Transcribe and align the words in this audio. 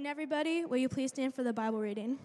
morning, 0.00 0.10
everybody. 0.10 0.64
Will 0.64 0.78
you 0.78 0.88
please 0.88 1.10
stand 1.10 1.34
for 1.34 1.42
the 1.42 1.52
Bible 1.52 1.78
reading? 1.78 2.18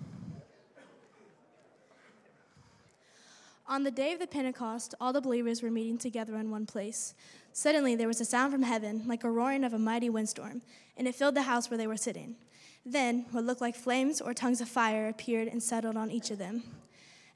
On 3.67 3.83
the 3.83 3.91
day 3.91 4.13
of 4.13 4.19
the 4.19 4.27
Pentecost, 4.27 4.95
all 5.01 5.11
the 5.11 5.19
believers 5.19 5.61
were 5.61 5.69
meeting 5.69 5.97
together 5.97 6.37
in 6.37 6.49
one 6.49 6.65
place. 6.65 7.15
Suddenly, 7.51 7.97
there 7.97 8.07
was 8.07 8.21
a 8.21 8.25
sound 8.25 8.53
from 8.53 8.63
heaven, 8.63 9.03
like 9.07 9.25
a 9.25 9.29
roaring 9.29 9.65
of 9.65 9.73
a 9.73 9.77
mighty 9.77 10.09
windstorm, 10.09 10.61
and 10.95 11.05
it 11.05 11.15
filled 11.15 11.35
the 11.35 11.41
house 11.41 11.69
where 11.69 11.77
they 11.77 11.85
were 11.85 11.97
sitting. 11.97 12.37
Then, 12.85 13.25
what 13.31 13.43
looked 13.43 13.59
like 13.59 13.75
flames 13.75 14.21
or 14.21 14.33
tongues 14.33 14.61
of 14.61 14.69
fire 14.69 15.09
appeared 15.09 15.49
and 15.49 15.61
settled 15.61 15.97
on 15.97 16.11
each 16.11 16.31
of 16.31 16.37
them. 16.37 16.63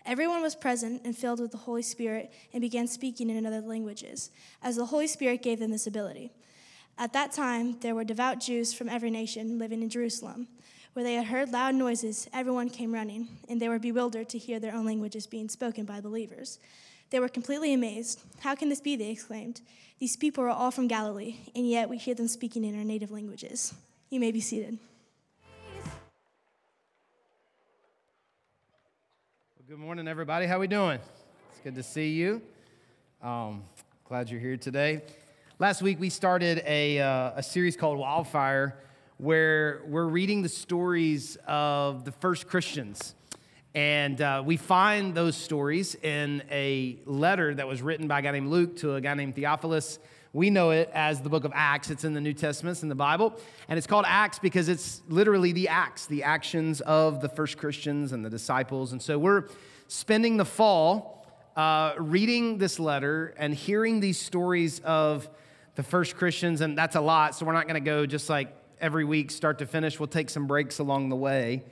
Everyone 0.06 0.42
was 0.42 0.56
present 0.56 1.02
and 1.04 1.18
filled 1.18 1.42
with 1.42 1.52
the 1.52 1.58
Holy 1.58 1.82
Spirit 1.82 2.32
and 2.54 2.62
began 2.62 2.88
speaking 2.88 3.30
in 3.30 3.46
other 3.46 3.60
languages, 3.60 4.32
as 4.64 4.78
the 4.78 4.86
Holy 4.86 5.08
Spirit 5.08 5.44
gave 5.44 5.60
them 5.60 5.72
this 5.72 5.86
ability. 5.86 6.32
At 7.00 7.14
that 7.14 7.32
time, 7.32 7.80
there 7.80 7.96
were 7.96 8.04
devout 8.04 8.42
Jews 8.42 8.74
from 8.74 8.90
every 8.90 9.10
nation 9.10 9.58
living 9.58 9.82
in 9.82 9.90
Jerusalem. 9.90 10.50
Where 10.92 11.06
they 11.06 11.14
had 11.14 11.28
heard 11.28 11.50
loud 11.50 11.76
noises, 11.76 12.28
everyone 12.34 12.70
came 12.70 12.94
running, 12.94 13.30
and 13.48 13.62
they 13.62 13.70
were 13.70 13.80
bewildered 13.80 14.28
to 14.30 14.38
hear 14.38 14.60
their 14.60 14.76
own 14.76 14.86
languages 14.86 15.26
being 15.26 15.48
spoken 15.48 15.86
by 15.86 16.02
believers. 16.02 16.60
They 17.10 17.22
were 17.22 17.30
completely 17.30 17.74
amazed. 17.74 18.20
How 18.42 18.54
can 18.54 18.68
this 18.68 18.82
be? 18.82 18.98
They 18.98 19.12
exclaimed. 19.12 19.62
These 20.00 20.18
people 20.18 20.44
are 20.44 20.50
all 20.50 20.72
from 20.72 20.90
Galilee, 20.90 21.38
and 21.56 21.70
yet 21.70 21.88
we 21.88 21.98
hear 21.98 22.16
them 22.16 22.28
speaking 22.28 22.66
in 22.66 22.78
our 22.78 22.84
native 22.84 23.12
languages. 23.12 23.74
You 24.10 24.20
may 24.20 24.34
be 24.34 24.42
seated. 24.42 24.78
Well, 29.56 29.66
good 29.70 29.80
morning, 29.80 30.10
everybody. 30.10 30.48
How 30.48 30.60
we 30.60 30.68
doing? 30.68 31.00
It's 31.52 31.62
good 31.64 31.76
to 31.76 31.84
see 31.84 32.10
you. 32.10 32.42
Um, 33.22 33.64
glad 34.04 34.30
you're 34.30 34.42
here 34.42 34.58
today. 34.58 35.02
Last 35.62 35.82
week, 35.82 36.00
we 36.00 36.10
started 36.10 36.64
a, 36.66 37.02
uh, 37.02 37.32
a 37.36 37.44
series 37.44 37.76
called 37.76 37.98
Wildfire, 37.98 38.78
where 39.18 39.82
we're 39.88 40.08
reading 40.08 40.42
the 40.42 40.48
stories 40.48 41.38
of 41.46 42.06
the 42.06 42.14
first 42.14 42.48
Christians. 42.48 43.14
And 43.76 44.22
uh, 44.22 44.42
we 44.46 44.56
find 44.56 45.14
those 45.14 45.36
stories 45.36 45.96
in 45.96 46.44
a 46.50 46.96
letter 47.06 47.54
that 47.54 47.68
was 47.68 47.82
written 47.82 48.08
by 48.08 48.20
a 48.20 48.22
guy 48.22 48.32
named 48.32 48.48
Luke 48.48 48.78
to 48.78 48.96
a 48.96 49.02
guy 49.02 49.14
named 49.16 49.36
Theophilus. 49.36 50.00
We 50.32 50.50
know 50.50 50.72
it 50.72 50.90
as 50.94 51.20
the 51.20 51.28
book 51.28 51.44
of 51.44 51.52
Acts. 51.54 51.90
It's 51.90 52.06
in 52.06 52.14
the 52.14 52.22
New 52.22 52.32
Testament, 52.32 52.76
it's 52.76 52.84
in 52.84 52.88
the 52.88 52.96
Bible. 52.96 53.38
And 53.68 53.78
it's 53.78 53.86
called 53.86 54.06
Acts 54.08 54.40
because 54.40 54.70
it's 54.70 55.02
literally 55.10 55.52
the 55.52 55.68
acts, 55.68 56.06
the 56.06 56.24
actions 56.24 56.80
of 56.80 57.20
the 57.20 57.28
first 57.28 57.58
Christians 57.58 58.14
and 58.14 58.24
the 58.24 58.30
disciples. 58.30 58.94
And 58.94 59.02
so 59.02 59.20
we're 59.20 59.50
spending 59.90 60.38
the 60.38 60.46
fall 60.46 61.28
uh, 61.58 61.96
reading 61.98 62.60
this 62.60 62.80
letter 62.80 63.34
and 63.38 63.54
hearing 63.54 64.00
these 64.00 64.18
stories 64.18 64.80
of 64.86 65.30
the 65.80 65.84
first 65.84 66.18
Christians, 66.18 66.60
and 66.60 66.78
that's 66.78 66.98
a 66.98 67.00
lot, 67.00 67.36
so 67.36 67.46
we're 67.46 67.54
not 67.54 67.66
going 67.66 67.82
to 67.82 67.90
go 67.90 68.06
just 68.06 68.30
like 68.30 68.54
every 68.82 69.06
week, 69.06 69.32
start 69.32 69.60
to 69.60 69.66
finish. 69.66 69.98
We'll 69.98 70.08
take 70.08 70.30
some 70.30 70.46
breaks 70.46 70.80
along 70.80 71.08
the 71.08 71.16
way. 71.16 71.64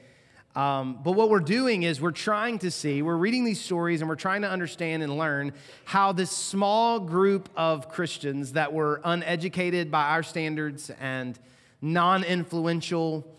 Um, 0.55 1.01
but 1.03 1.11
what 1.11 1.29
we're 1.29 1.41
doing 1.41 1.83
is 1.83 1.99
we're 1.99 2.11
trying 2.11 2.59
to 2.59 2.71
see, 2.71 3.01
we're 3.01 3.17
reading 3.17 3.43
these 3.43 3.59
stories 3.59 3.99
and 3.99 4.07
we're 4.07 4.15
trying 4.15 4.43
to 4.43 4.49
understand 4.49 5.03
and 5.03 5.17
learn 5.17 5.51
how 5.83 6.13
this 6.13 6.31
small 6.31 7.01
group 7.01 7.49
of 7.57 7.89
Christians 7.89 8.53
that 8.53 8.71
were 8.71 9.01
uneducated 9.03 9.91
by 9.91 10.05
our 10.05 10.23
standards 10.23 10.89
and 11.01 11.37
non 11.81 12.23
influential, 12.23 13.29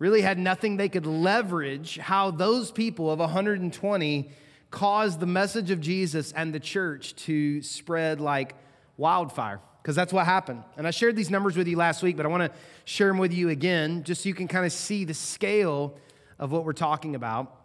really 0.00 0.22
had 0.22 0.36
nothing 0.36 0.78
they 0.78 0.88
could 0.88 1.06
leverage, 1.06 1.96
how 1.96 2.32
those 2.32 2.72
people 2.72 3.08
of 3.08 3.20
120 3.20 4.30
caused 4.72 5.20
the 5.20 5.26
message 5.26 5.70
of 5.70 5.80
Jesus 5.80 6.32
and 6.32 6.52
the 6.52 6.58
church 6.58 7.14
to 7.14 7.62
spread 7.62 8.20
like 8.20 8.56
wildfire 8.96 9.60
because 9.88 9.96
that's 9.96 10.12
what 10.12 10.26
happened. 10.26 10.62
And 10.76 10.86
I 10.86 10.90
shared 10.90 11.16
these 11.16 11.30
numbers 11.30 11.56
with 11.56 11.66
you 11.66 11.78
last 11.78 12.02
week, 12.02 12.18
but 12.18 12.26
I 12.26 12.28
want 12.28 12.42
to 12.42 12.50
share 12.84 13.08
them 13.08 13.16
with 13.16 13.32
you 13.32 13.48
again 13.48 14.04
just 14.04 14.22
so 14.22 14.28
you 14.28 14.34
can 14.34 14.46
kind 14.46 14.66
of 14.66 14.72
see 14.72 15.06
the 15.06 15.14
scale 15.14 15.96
of 16.38 16.52
what 16.52 16.66
we're 16.66 16.74
talking 16.74 17.14
about. 17.14 17.56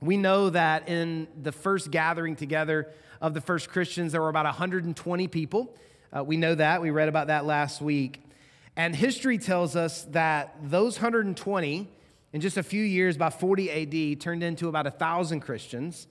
We 0.00 0.16
know 0.16 0.50
that 0.50 0.88
in 0.88 1.26
the 1.42 1.50
first 1.50 1.90
gathering 1.90 2.36
together 2.36 2.92
of 3.20 3.34
the 3.34 3.40
first 3.40 3.68
Christians, 3.68 4.12
there 4.12 4.20
were 4.20 4.28
about 4.28 4.44
120 4.44 5.26
people. 5.26 5.76
Uh, 6.16 6.22
we 6.22 6.36
know 6.36 6.54
that. 6.54 6.82
We 6.82 6.90
read 6.90 7.08
about 7.08 7.26
that 7.26 7.44
last 7.44 7.82
week. 7.82 8.22
And 8.76 8.94
history 8.94 9.36
tells 9.36 9.74
us 9.74 10.04
that 10.12 10.54
those 10.62 10.98
120, 10.98 11.88
in 12.32 12.40
just 12.40 12.58
a 12.58 12.62
few 12.62 12.84
years, 12.84 13.16
by 13.16 13.30
40 13.30 14.14
AD, 14.14 14.20
turned 14.20 14.44
into 14.44 14.68
about 14.68 14.84
1,000 14.84 15.40
Christians. 15.40 16.06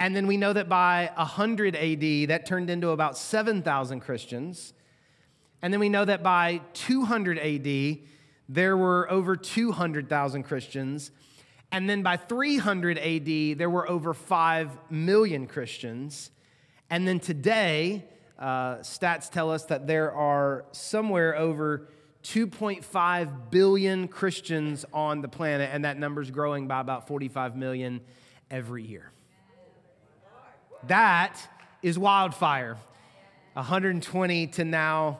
And 0.00 0.16
then 0.16 0.26
we 0.26 0.38
know 0.38 0.54
that 0.54 0.66
by 0.66 1.10
100 1.14 1.76
AD, 1.76 2.28
that 2.30 2.46
turned 2.46 2.70
into 2.70 2.88
about 2.88 3.18
7,000 3.18 4.00
Christians. 4.00 4.72
And 5.60 5.74
then 5.74 5.78
we 5.78 5.90
know 5.90 6.06
that 6.06 6.22
by 6.22 6.62
200 6.72 7.38
AD, 7.38 7.98
there 8.48 8.78
were 8.78 9.10
over 9.10 9.36
200,000 9.36 10.42
Christians. 10.44 11.10
And 11.70 11.88
then 11.88 12.02
by 12.02 12.16
300 12.16 12.96
AD, 12.96 13.58
there 13.58 13.68
were 13.68 13.88
over 13.90 14.14
5 14.14 14.90
million 14.90 15.46
Christians. 15.46 16.30
And 16.88 17.06
then 17.06 17.20
today, 17.20 18.06
uh, 18.38 18.76
stats 18.76 19.30
tell 19.30 19.50
us 19.50 19.64
that 19.66 19.86
there 19.86 20.12
are 20.12 20.64
somewhere 20.72 21.36
over 21.36 21.88
2.5 22.24 23.50
billion 23.50 24.08
Christians 24.08 24.86
on 24.94 25.20
the 25.20 25.28
planet, 25.28 25.68
and 25.70 25.84
that 25.84 25.98
number's 25.98 26.30
growing 26.30 26.66
by 26.66 26.80
about 26.80 27.06
45 27.06 27.54
million 27.54 28.00
every 28.50 28.82
year. 28.82 29.12
That 30.86 31.36
is 31.82 31.98
wildfire. 31.98 32.76
120 33.54 34.46
to 34.48 34.64
now 34.64 35.18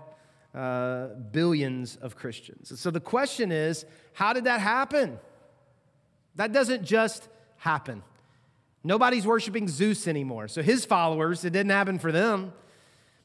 uh, 0.54 1.09
billions 1.31 1.97
of 1.97 2.16
Christians. 2.16 2.78
So 2.81 2.91
the 2.91 3.00
question 3.00 3.53
is 3.53 3.84
how 4.12 4.32
did 4.32 4.44
that 4.44 4.60
happen? 4.60 5.19
That 6.37 6.53
doesn't 6.53 6.84
just 6.84 7.28
happen. 7.56 8.03
Nobody's 8.82 9.26
worshiping 9.26 9.69
Zeus 9.69 10.09
anymore. 10.09 10.48
So 10.48 10.62
his 10.62 10.84
followers, 10.84 11.44
it 11.44 11.53
didn't 11.53 11.71
happen 11.71 11.98
for 11.98 12.12
them. 12.12 12.53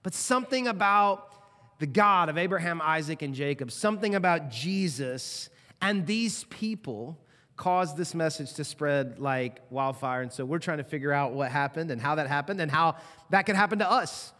But 0.03 0.13
something 0.13 0.67
about 0.67 1.31
the 1.79 1.87
God 1.87 2.29
of 2.29 2.37
Abraham, 2.37 2.81
Isaac, 2.81 3.21
and 3.21 3.33
Jacob, 3.33 3.71
something 3.71 4.15
about 4.15 4.49
Jesus 4.49 5.49
and 5.81 6.05
these 6.05 6.43
people 6.45 7.17
caused 7.57 7.95
this 7.95 8.13
message 8.13 8.53
to 8.53 8.63
spread 8.63 9.19
like 9.19 9.61
wildfire. 9.69 10.21
And 10.21 10.31
so 10.31 10.43
we're 10.45 10.59
trying 10.59 10.79
to 10.79 10.83
figure 10.83 11.11
out 11.11 11.33
what 11.33 11.51
happened 11.51 11.91
and 11.91 12.01
how 12.01 12.15
that 12.15 12.27
happened 12.27 12.59
and 12.59 12.69
how 12.69 12.97
that 13.29 13.45
could 13.45 13.55
happen 13.55 13.79
to 13.79 13.89
us. 13.89 14.33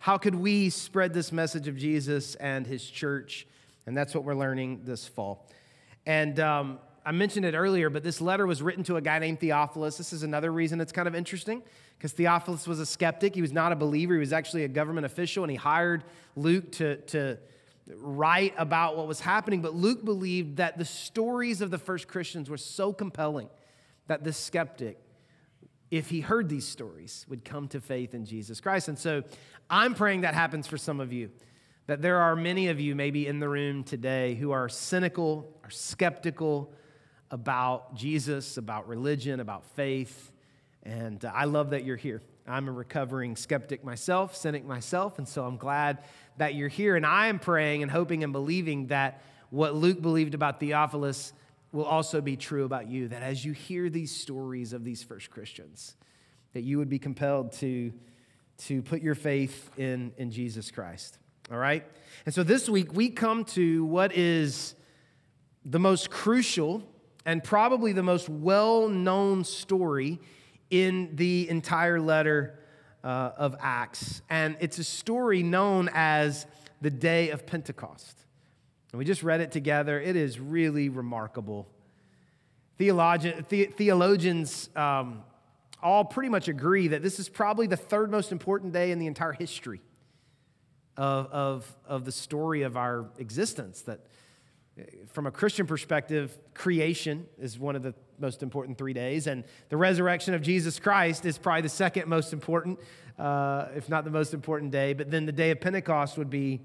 How 0.00 0.18
could 0.18 0.34
we 0.34 0.70
spread 0.70 1.12
this 1.12 1.32
message 1.32 1.66
of 1.66 1.76
Jesus 1.76 2.34
and 2.36 2.66
his 2.66 2.88
church? 2.88 3.46
And 3.86 3.96
that's 3.96 4.14
what 4.14 4.24
we're 4.24 4.34
learning 4.34 4.82
this 4.84 5.08
fall. 5.08 5.48
And 6.06 6.38
um, 6.40 6.78
I 7.04 7.12
mentioned 7.12 7.46
it 7.46 7.54
earlier, 7.54 7.90
but 7.90 8.04
this 8.04 8.20
letter 8.20 8.46
was 8.46 8.62
written 8.62 8.84
to 8.84 8.96
a 8.96 9.00
guy 9.00 9.18
named 9.18 9.40
Theophilus. 9.40 9.96
This 9.96 10.12
is 10.12 10.22
another 10.22 10.52
reason 10.52 10.80
it's 10.80 10.92
kind 10.92 11.08
of 11.08 11.14
interesting 11.14 11.62
because 11.96 12.12
Theophilus 12.12 12.66
was 12.66 12.80
a 12.80 12.86
skeptic. 12.86 13.34
He 13.34 13.42
was 13.42 13.52
not 13.52 13.72
a 13.72 13.76
believer, 13.76 14.14
he 14.14 14.20
was 14.20 14.32
actually 14.32 14.64
a 14.64 14.68
government 14.68 15.06
official, 15.06 15.42
and 15.42 15.50
he 15.50 15.56
hired 15.56 16.04
Luke 16.36 16.70
to, 16.72 16.96
to 16.96 17.38
write 17.96 18.54
about 18.58 18.96
what 18.96 19.06
was 19.06 19.20
happening, 19.20 19.62
but 19.62 19.74
Luke 19.74 20.04
believed 20.04 20.58
that 20.58 20.78
the 20.78 20.84
stories 20.84 21.60
of 21.60 21.70
the 21.70 21.78
first 21.78 22.08
Christians 22.08 22.50
were 22.50 22.56
so 22.56 22.92
compelling 22.92 23.48
that 24.06 24.24
this 24.24 24.36
skeptic, 24.36 24.98
if 25.90 26.10
he 26.10 26.20
heard 26.20 26.48
these 26.48 26.66
stories, 26.66 27.24
would 27.28 27.44
come 27.44 27.68
to 27.68 27.80
faith 27.80 28.14
in 28.14 28.24
Jesus 28.24 28.60
Christ. 28.60 28.88
And 28.88 28.98
so 28.98 29.22
I'm 29.70 29.94
praying 29.94 30.22
that 30.22 30.34
happens 30.34 30.66
for 30.66 30.78
some 30.78 31.00
of 31.00 31.12
you, 31.12 31.30
that 31.86 32.02
there 32.02 32.18
are 32.18 32.36
many 32.36 32.68
of 32.68 32.80
you 32.80 32.94
maybe 32.94 33.26
in 33.26 33.38
the 33.38 33.48
room 33.48 33.84
today 33.84 34.34
who 34.34 34.50
are 34.50 34.68
cynical, 34.68 35.58
are 35.64 35.70
skeptical 35.70 36.72
about 37.30 37.94
Jesus, 37.94 38.56
about 38.56 38.88
religion, 38.88 39.40
about 39.40 39.64
faith. 39.76 40.32
And 40.82 41.22
uh, 41.24 41.32
I 41.34 41.44
love 41.44 41.70
that 41.70 41.84
you're 41.84 41.96
here. 41.96 42.22
I'm 42.48 42.68
a 42.68 42.72
recovering 42.72 43.36
skeptic 43.36 43.84
myself, 43.84 44.34
cynic 44.34 44.64
myself, 44.64 45.18
and 45.18 45.28
so 45.28 45.44
I'm 45.44 45.56
glad 45.56 45.98
that 46.38 46.54
you're 46.54 46.68
here. 46.68 46.96
And 46.96 47.04
I 47.04 47.26
am 47.26 47.38
praying 47.38 47.82
and 47.82 47.90
hoping 47.90 48.24
and 48.24 48.32
believing 48.32 48.86
that 48.88 49.22
what 49.50 49.74
Luke 49.74 50.00
believed 50.00 50.34
about 50.34 50.60
Theophilus 50.60 51.32
will 51.72 51.84
also 51.84 52.20
be 52.20 52.36
true 52.36 52.64
about 52.64 52.88
you. 52.88 53.08
That 53.08 53.22
as 53.22 53.44
you 53.44 53.52
hear 53.52 53.90
these 53.90 54.14
stories 54.14 54.72
of 54.72 54.84
these 54.84 55.02
first 55.02 55.30
Christians, 55.30 55.96
that 56.52 56.62
you 56.62 56.78
would 56.78 56.88
be 56.88 56.98
compelled 56.98 57.52
to, 57.52 57.92
to 58.58 58.82
put 58.82 59.02
your 59.02 59.14
faith 59.14 59.70
in, 59.76 60.12
in 60.16 60.30
Jesus 60.30 60.70
Christ. 60.70 61.18
All 61.50 61.58
right? 61.58 61.84
And 62.26 62.34
so 62.34 62.42
this 62.42 62.68
week 62.68 62.92
we 62.94 63.10
come 63.10 63.44
to 63.46 63.84
what 63.84 64.16
is 64.16 64.74
the 65.64 65.78
most 65.78 66.10
crucial 66.10 66.82
and 67.24 67.44
probably 67.44 67.92
the 67.92 68.02
most 68.02 68.28
well 68.28 68.88
known 68.88 69.44
story 69.44 70.18
in 70.70 71.16
the 71.16 71.48
entire 71.48 72.00
letter 72.00 72.58
uh, 73.02 73.32
of 73.36 73.56
Acts. 73.60 74.22
And 74.28 74.56
it's 74.60 74.78
a 74.78 74.84
story 74.84 75.42
known 75.42 75.88
as 75.92 76.46
the 76.80 76.90
day 76.90 77.30
of 77.30 77.46
Pentecost. 77.46 78.24
And 78.92 78.98
we 78.98 79.04
just 79.04 79.22
read 79.22 79.40
it 79.40 79.52
together. 79.52 80.00
It 80.00 80.16
is 80.16 80.40
really 80.40 80.88
remarkable. 80.88 81.68
Theologian, 82.76 83.44
the, 83.48 83.66
theologians 83.66 84.70
um, 84.76 85.22
all 85.82 86.04
pretty 86.04 86.28
much 86.28 86.48
agree 86.48 86.88
that 86.88 87.02
this 87.02 87.18
is 87.18 87.28
probably 87.28 87.66
the 87.66 87.76
third 87.76 88.10
most 88.10 88.32
important 88.32 88.72
day 88.72 88.90
in 88.90 88.98
the 88.98 89.06
entire 89.06 89.32
history 89.32 89.80
of, 90.96 91.26
of, 91.26 91.76
of 91.86 92.04
the 92.04 92.12
story 92.12 92.62
of 92.62 92.76
our 92.76 93.06
existence. 93.18 93.82
That 93.82 94.00
from 95.08 95.26
a 95.26 95.30
Christian 95.30 95.66
perspective, 95.66 96.36
creation 96.54 97.26
is 97.38 97.58
one 97.58 97.76
of 97.76 97.82
the 97.82 97.94
most 98.20 98.42
important 98.42 98.78
three 98.78 98.92
days, 98.92 99.26
and 99.26 99.44
the 99.68 99.76
resurrection 99.76 100.34
of 100.34 100.42
Jesus 100.42 100.78
Christ 100.78 101.24
is 101.24 101.38
probably 101.38 101.62
the 101.62 101.68
second 101.68 102.08
most 102.08 102.32
important, 102.32 102.78
uh, 103.18 103.66
if 103.74 103.88
not 103.88 104.04
the 104.04 104.10
most 104.10 104.34
important 104.34 104.70
day. 104.70 104.92
But 104.92 105.10
then 105.10 105.26
the 105.26 105.32
day 105.32 105.50
of 105.50 105.60
Pentecost 105.60 106.18
would 106.18 106.30
be 106.30 106.60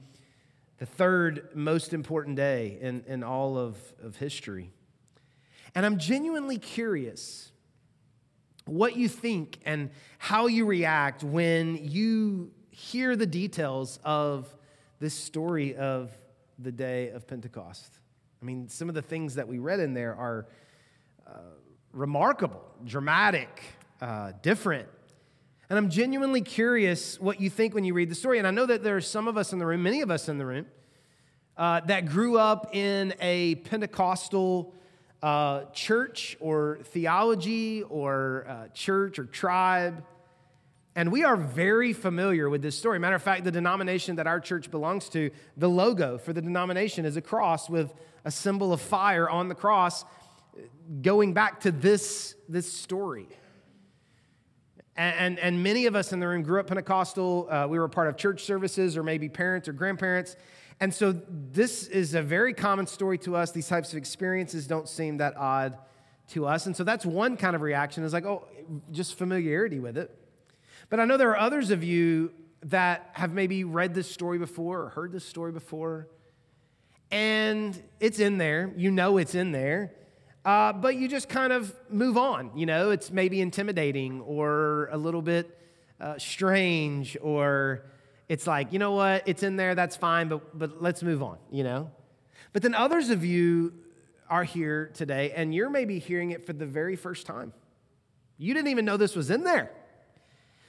the 0.77 0.85
third 0.85 1.49
most 1.53 1.93
important 1.93 2.35
day 2.35 2.77
in, 2.81 3.03
in 3.07 3.23
all 3.23 3.57
of, 3.57 3.77
of 4.03 4.17
history. 4.17 4.71
And 5.75 5.85
I'm 5.85 5.97
genuinely 5.97 6.57
curious 6.57 7.51
what 8.65 8.95
you 8.95 9.07
think 9.07 9.59
and 9.65 9.89
how 10.17 10.47
you 10.47 10.65
react 10.65 11.23
when 11.23 11.77
you 11.77 12.51
hear 12.69 13.15
the 13.15 13.25
details 13.25 13.99
of 14.03 14.47
this 14.99 15.13
story 15.13 15.75
of 15.75 16.11
the 16.59 16.71
day 16.71 17.09
of 17.09 17.27
Pentecost. 17.27 17.99
I 18.41 18.45
mean, 18.45 18.67
some 18.67 18.89
of 18.89 18.95
the 18.95 19.01
things 19.01 19.35
that 19.35 19.47
we 19.47 19.59
read 19.59 19.79
in 19.79 19.93
there 19.93 20.15
are 20.15 20.47
remarkable, 21.93 22.63
dramatic, 22.83 23.61
uh, 24.01 24.33
different. 24.41 24.89
And 25.69 25.77
I'm 25.77 25.89
genuinely 25.89 26.41
curious 26.41 27.19
what 27.19 27.39
you 27.39 27.49
think 27.49 27.73
when 27.73 27.83
you 27.83 27.93
read 27.93 28.09
the 28.09 28.15
story. 28.15 28.37
And 28.39 28.47
I 28.47 28.51
know 28.51 28.65
that 28.65 28.83
there 28.83 28.97
are 28.97 29.01
some 29.01 29.27
of 29.27 29.37
us 29.37 29.53
in 29.53 29.59
the 29.59 29.65
room, 29.65 29.83
many 29.83 30.01
of 30.01 30.11
us 30.11 30.27
in 30.27 30.37
the 30.37 30.45
room, 30.45 30.65
uh, 31.55 31.81
that 31.81 32.07
grew 32.07 32.37
up 32.37 32.75
in 32.75 33.13
a 33.21 33.55
Pentecostal 33.55 34.73
uh, 35.21 35.65
church 35.65 36.35
or 36.39 36.79
theology 36.85 37.83
or 37.83 38.45
uh, 38.47 38.67
church 38.73 39.19
or 39.19 39.25
tribe. 39.25 40.03
And 40.95 41.11
we 41.11 41.23
are 41.23 41.37
very 41.37 41.93
familiar 41.93 42.49
with 42.49 42.61
this 42.61 42.77
story. 42.77 42.99
Matter 42.99 43.15
of 43.15 43.23
fact, 43.23 43.43
the 43.43 43.51
denomination 43.51 44.17
that 44.17 44.27
our 44.27 44.39
church 44.39 44.69
belongs 44.69 45.09
to, 45.09 45.31
the 45.57 45.69
logo 45.69 46.17
for 46.17 46.33
the 46.33 46.41
denomination 46.41 47.05
is 47.05 47.17
a 47.17 47.21
cross 47.21 47.69
with 47.69 47.93
a 48.25 48.31
symbol 48.31 48.73
of 48.73 48.81
fire 48.81 49.29
on 49.29 49.47
the 49.47 49.55
cross, 49.55 50.05
going 51.01 51.33
back 51.33 51.61
to 51.61 51.71
this, 51.71 52.35
this 52.49 52.71
story. 52.71 53.27
And, 54.95 55.39
and, 55.39 55.63
many 55.63 55.87
of 55.87 55.95
us 55.95 56.13
in 56.13 56.19
the 56.19 56.27
room 56.27 56.43
grew 56.43 56.59
up 56.59 56.67
Pentecostal. 56.67 57.47
Uh, 57.49 57.65
we 57.67 57.79
were 57.79 57.87
part 57.87 58.07
of 58.07 58.15
church 58.15 58.43
services 58.43 58.95
or 58.95 59.01
maybe 59.01 59.27
parents 59.27 59.67
or 59.67 59.73
grandparents. 59.73 60.35
And 60.79 60.93
so 60.93 61.19
this 61.27 61.87
is 61.87 62.13
a 62.13 62.21
very 62.21 62.53
common 62.53 62.85
story 62.85 63.17
to 63.19 63.35
us. 63.35 63.51
These 63.51 63.67
types 63.67 63.91
of 63.91 63.97
experiences 63.97 64.67
don't 64.67 64.87
seem 64.87 65.17
that 65.17 65.35
odd 65.35 65.79
to 66.29 66.45
us. 66.45 66.67
And 66.67 66.75
so 66.75 66.83
that's 66.83 67.05
one 67.05 67.37
kind 67.37 67.55
of 67.55 67.61
reaction 67.61 68.03
is 68.03 68.13
like, 68.13 68.25
oh, 68.25 68.47
just 68.91 69.17
familiarity 69.17 69.79
with 69.79 69.97
it. 69.97 70.15
But 70.89 70.99
I 70.99 71.05
know 71.05 71.17
there 71.17 71.31
are 71.31 71.39
others 71.39 71.71
of 71.71 71.83
you 71.83 72.31
that 72.65 73.09
have 73.13 73.33
maybe 73.33 73.63
read 73.63 73.93
this 73.93 74.09
story 74.09 74.37
before 74.37 74.83
or 74.83 74.89
heard 74.89 75.11
this 75.11 75.25
story 75.25 75.51
before. 75.51 76.07
And 77.11 77.81
it's 77.99 78.19
in 78.19 78.37
there. 78.37 78.73
You 78.77 78.91
know 78.91 79.17
it's 79.17 79.35
in 79.35 79.51
there. 79.51 79.93
Uh, 80.45 80.73
but 80.73 80.95
you 80.97 81.07
just 81.07 81.29
kind 81.29 81.53
of 81.53 81.73
move 81.89 82.17
on. 82.17 82.51
You 82.55 82.65
know, 82.65 82.91
it's 82.91 83.11
maybe 83.11 83.39
intimidating 83.39 84.21
or 84.21 84.89
a 84.91 84.97
little 84.97 85.21
bit 85.21 85.57
uh, 86.01 86.17
strange 86.17 87.17
or 87.21 87.85
it's 88.27 88.45
like, 88.45 88.73
you 88.73 88.79
know 88.79 88.91
what, 88.91 89.23
it's 89.25 89.43
in 89.43 89.55
there, 89.55 89.75
that's 89.75 89.95
fine, 89.95 90.27
but, 90.27 90.57
but 90.57 90.81
let's 90.81 91.03
move 91.03 91.23
on, 91.23 91.37
you 91.51 91.63
know? 91.63 91.91
But 92.51 92.61
then 92.61 92.73
others 92.73 93.09
of 93.09 93.23
you 93.23 93.73
are 94.29 94.43
here 94.43 94.91
today 94.93 95.31
and 95.35 95.53
you're 95.53 95.69
maybe 95.69 95.99
hearing 95.99 96.31
it 96.31 96.45
for 96.45 96.53
the 96.53 96.65
very 96.65 96.95
first 96.95 97.25
time. 97.25 97.53
You 98.37 98.53
didn't 98.53 98.69
even 98.69 98.85
know 98.85 98.97
this 98.97 99.15
was 99.15 99.29
in 99.29 99.43
there. 99.43 99.71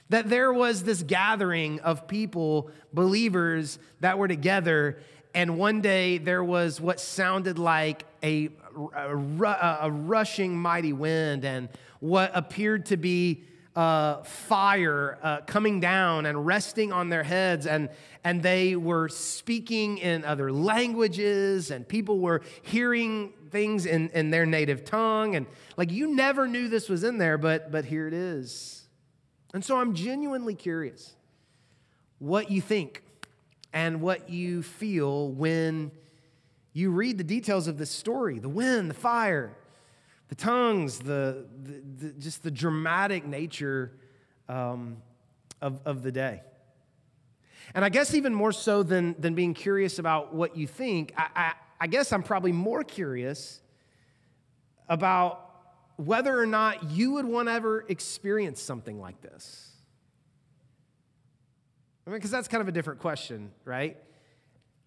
That 0.09 0.29
there 0.29 0.53
was 0.53 0.83
this 0.83 1.01
gathering 1.01 1.79
of 1.79 2.07
people, 2.07 2.69
believers, 2.93 3.79
that 4.01 4.19
were 4.19 4.27
together, 4.27 4.99
and 5.33 5.57
one 5.57 5.81
day 5.81 6.19
there 6.19 6.43
was 6.43 6.79
what 6.79 6.99
sounded 6.99 7.57
like 7.57 8.05
a, 8.21 8.49
a, 8.75 9.77
a 9.81 9.91
rushing 9.91 10.57
mighty 10.57 10.93
wind 10.93 11.45
and 11.45 11.69
what 11.99 12.31
appeared 12.33 12.85
to 12.87 12.97
be 12.97 13.43
uh, 13.75 14.23
fire 14.23 15.17
uh, 15.21 15.41
coming 15.41 15.79
down 15.79 16.25
and 16.25 16.45
resting 16.45 16.93
on 16.93 17.09
their 17.09 17.23
heads, 17.23 17.67
and, 17.67 17.89
and 18.23 18.41
they 18.41 18.75
were 18.75 19.09
speaking 19.09 19.97
in 19.97 20.23
other 20.23 20.51
languages, 20.51 21.71
and 21.71 21.87
people 21.87 22.19
were 22.19 22.41
hearing 22.61 23.33
things 23.51 23.85
in, 23.85 24.09
in 24.09 24.29
their 24.29 24.45
native 24.45 24.85
tongue. 24.85 25.35
And 25.35 25.45
like 25.75 25.91
you 25.91 26.15
never 26.15 26.47
knew 26.47 26.69
this 26.69 26.87
was 26.87 27.03
in 27.03 27.17
there, 27.17 27.37
but, 27.37 27.71
but 27.71 27.85
here 27.85 28.07
it 28.07 28.13
is. 28.13 28.87
And 29.53 29.63
so 29.63 29.77
I'm 29.77 29.93
genuinely 29.93 30.55
curious 30.55 31.15
what 32.19 32.49
you 32.49 32.61
think 32.61 33.03
and 33.73 34.01
what 34.01 34.29
you 34.29 34.63
feel 34.63 35.31
when 35.31 35.91
you 36.75 36.91
read 36.91 37.17
the 37.17 37.23
details 37.23 37.67
of 37.67 37.77
this 37.77 37.89
story 37.89 38.37
the 38.37 38.49
wind, 38.49 38.89
the 38.89 38.95
fire, 38.95 39.55
the 40.27 40.35
tongues, 40.35 40.99
the, 40.99 41.45
the, 41.63 41.81
the 42.05 42.13
just 42.19 42.43
the 42.43 42.51
dramatic 42.51 43.25
nature 43.25 43.93
um, 44.49 44.97
of, 45.61 45.79
of 45.85 46.03
the 46.03 46.11
day. 46.11 46.41
And 47.73 47.83
I 47.83 47.89
guess 47.89 48.13
even 48.13 48.33
more 48.33 48.51
so 48.51 48.83
than, 48.83 49.15
than 49.17 49.33
being 49.35 49.53
curious 49.53 49.99
about 49.99 50.35
what 50.35 50.55
you 50.57 50.67
think, 50.67 51.13
I, 51.17 51.27
I, 51.35 51.53
I 51.81 51.87
guess 51.87 52.11
I'm 52.11 52.23
probably 52.23 52.51
more 52.51 52.83
curious 52.83 53.61
about 54.87 55.49
whether 55.95 56.37
or 56.37 56.45
not 56.45 56.91
you 56.91 57.13
would 57.13 57.25
want 57.25 57.47
to 57.47 57.53
ever 57.53 57.85
experience 57.87 58.61
something 58.61 58.99
like 58.99 59.21
this. 59.21 59.71
I 62.05 62.09
mean, 62.09 62.17
because 62.17 62.31
that's 62.31 62.49
kind 62.49 62.61
of 62.61 62.67
a 62.67 62.73
different 62.73 62.99
question, 62.99 63.51
right? 63.63 63.97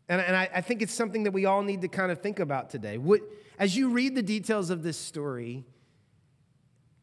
And, 0.08 0.20
and 0.20 0.37
I, 0.37 0.49
I, 0.55 0.60
think 0.60 0.81
it's 0.81 0.93
something 0.93 1.25
that 1.25 1.32
we 1.32 1.44
all 1.44 1.62
need 1.62 1.82
to 1.82 1.88
kind 1.88 2.10
of 2.10 2.20
think 2.20 2.40
about 2.40 2.70
today. 2.70 2.96
Would, 2.96 3.22
as 3.58 3.76
you 3.76 3.90
read 3.90 4.14
the 4.14 4.22
details 4.22 4.70
of 4.70 4.82
this 4.82 4.96
story, 4.96 5.64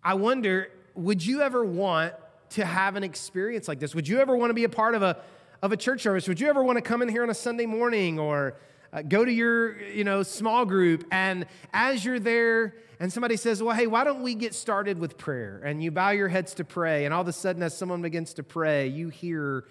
I 0.04 0.16
wonder 0.16 0.72
would 0.96 1.26
you 1.26 1.42
ever 1.42 1.64
want 1.64 2.14
to 2.52 2.66
have 2.66 2.96
an 2.96 3.04
experience 3.04 3.68
like 3.68 3.80
this? 3.80 3.94
Would 3.94 4.08
you 4.08 4.20
ever 4.20 4.36
want 4.36 4.50
to 4.50 4.54
be 4.54 4.64
a 4.64 4.70
part 4.70 4.96
of 4.96 5.04
a, 5.04 5.22
of 5.62 5.72
a 5.72 5.78
church 5.78 6.02
service? 6.02 6.28
Would 6.28 6.40
you 6.40 6.48
ever 6.48 6.64
want 6.64 6.78
to 6.78 6.82
come 6.82 7.02
in 7.02 7.10
here 7.10 7.22
on 7.22 7.30
a 7.30 7.36
Sunday 7.36 7.66
morning 7.66 8.18
or 8.18 8.56
uh, 8.94 9.02
go 9.02 9.26
to 9.26 9.32
your 9.32 9.82
you 9.82 10.04
know, 10.04 10.24
small 10.24 10.66
group 10.66 11.06
and 11.12 11.46
as 11.74 12.06
you're 12.06 12.20
there 12.20 12.76
and 13.00 13.12
somebody 13.12 13.36
says, 13.36 13.62
Well, 13.62 13.76
hey, 13.76 13.88
why 13.88 14.04
don't 14.04 14.22
we 14.22 14.36
get 14.36 14.54
started 14.54 15.00
with 15.00 15.18
prayer? 15.18 15.62
And 15.64 15.84
you 15.84 15.92
bow 15.92 16.12
your 16.12 16.30
heads 16.30 16.54
to 16.56 16.64
pray, 16.64 17.06
and 17.06 17.14
all 17.14 17.22
of 17.22 17.28
a 17.28 17.34
sudden, 17.34 17.62
as 17.64 17.78
someone 17.78 18.02
begins 18.02 18.34
to 18.36 18.44
pray, 18.44 18.88
you 18.88 19.10
hear 19.10 19.66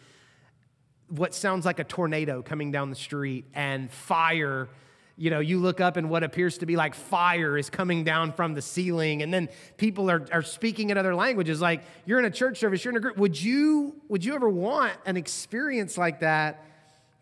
what 1.17 1.35
sounds 1.35 1.65
like 1.65 1.79
a 1.79 1.85
tornado 1.85 2.43
coming 2.43 2.73
down 2.73 2.91
the 2.91 2.97
street 2.97 3.45
and 3.55 3.91
fire 3.91 4.69
you 5.17 5.31
know 5.31 5.39
you 5.39 5.61
look 5.61 5.81
up 5.81 5.97
and 5.97 6.11
what 6.11 6.25
appears 6.25 6.59
to 6.59 6.67
be 6.67 6.75
like 6.75 6.95
fire 6.95 7.57
is 7.57 7.71
coming 7.71 8.03
down 8.03 8.33
from 8.33 8.55
the 8.55 8.63
ceiling. 8.63 9.23
And 9.23 9.33
then 9.33 9.49
people 9.77 10.11
are, 10.11 10.27
are 10.33 10.43
speaking 10.43 10.91
in 10.91 10.99
other 10.99 11.15
languages 11.15 11.61
like 11.61 11.83
you're 12.05 12.19
in 12.19 12.25
a 12.25 12.31
church 12.31 12.59
service 12.59 12.85
you're 12.85 12.93
in 12.93 12.97
a 12.97 13.01
group. 13.01 13.17
Would 13.17 13.41
you 13.41 13.95
would 14.09 14.25
you 14.25 14.35
ever 14.35 14.49
want 14.49 14.93
an 15.07 15.17
experience 15.17 15.97
like 15.97 16.21
that 16.21 16.65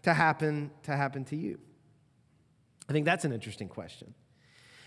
to 0.05 0.15
happen 0.15 0.71
to 0.85 0.97
happen 0.97 1.25
to 1.27 1.37
you? 1.37 1.59
I 2.89 2.93
think 2.93 3.05
that's 3.05 3.25
an 3.25 3.33
interesting 3.33 3.69
question 3.69 4.15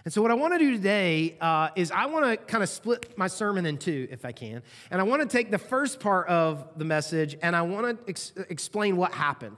and 0.06 0.14
so, 0.14 0.22
what 0.22 0.30
I 0.30 0.36
want 0.36 0.54
to 0.54 0.60
do 0.60 0.72
today 0.72 1.36
uh, 1.42 1.70
is 1.76 1.90
I 1.90 2.06
want 2.06 2.26
to 2.26 2.38
kind 2.38 2.62
of 2.62 2.70
split 2.70 3.18
my 3.18 3.26
sermon 3.26 3.66
in 3.66 3.80
two, 3.80 4.08
if 4.12 4.24
I 4.24 4.32
can. 4.32 4.62
And 4.92 5.02
I 5.02 5.04
want 5.04 5.24
to 5.24 5.28
take 5.28 5.50
the 5.50 5.58
first 5.58 6.00
part 6.00 6.28
of 6.28 6.68
the 6.78 6.86
message 6.86 7.36
and 7.42 7.56
I 7.56 7.64
want 7.64 8.06
to 8.06 8.10
ex- 8.10 8.32
explain 8.50 8.98
what 8.98 9.14
happened. 9.14 9.58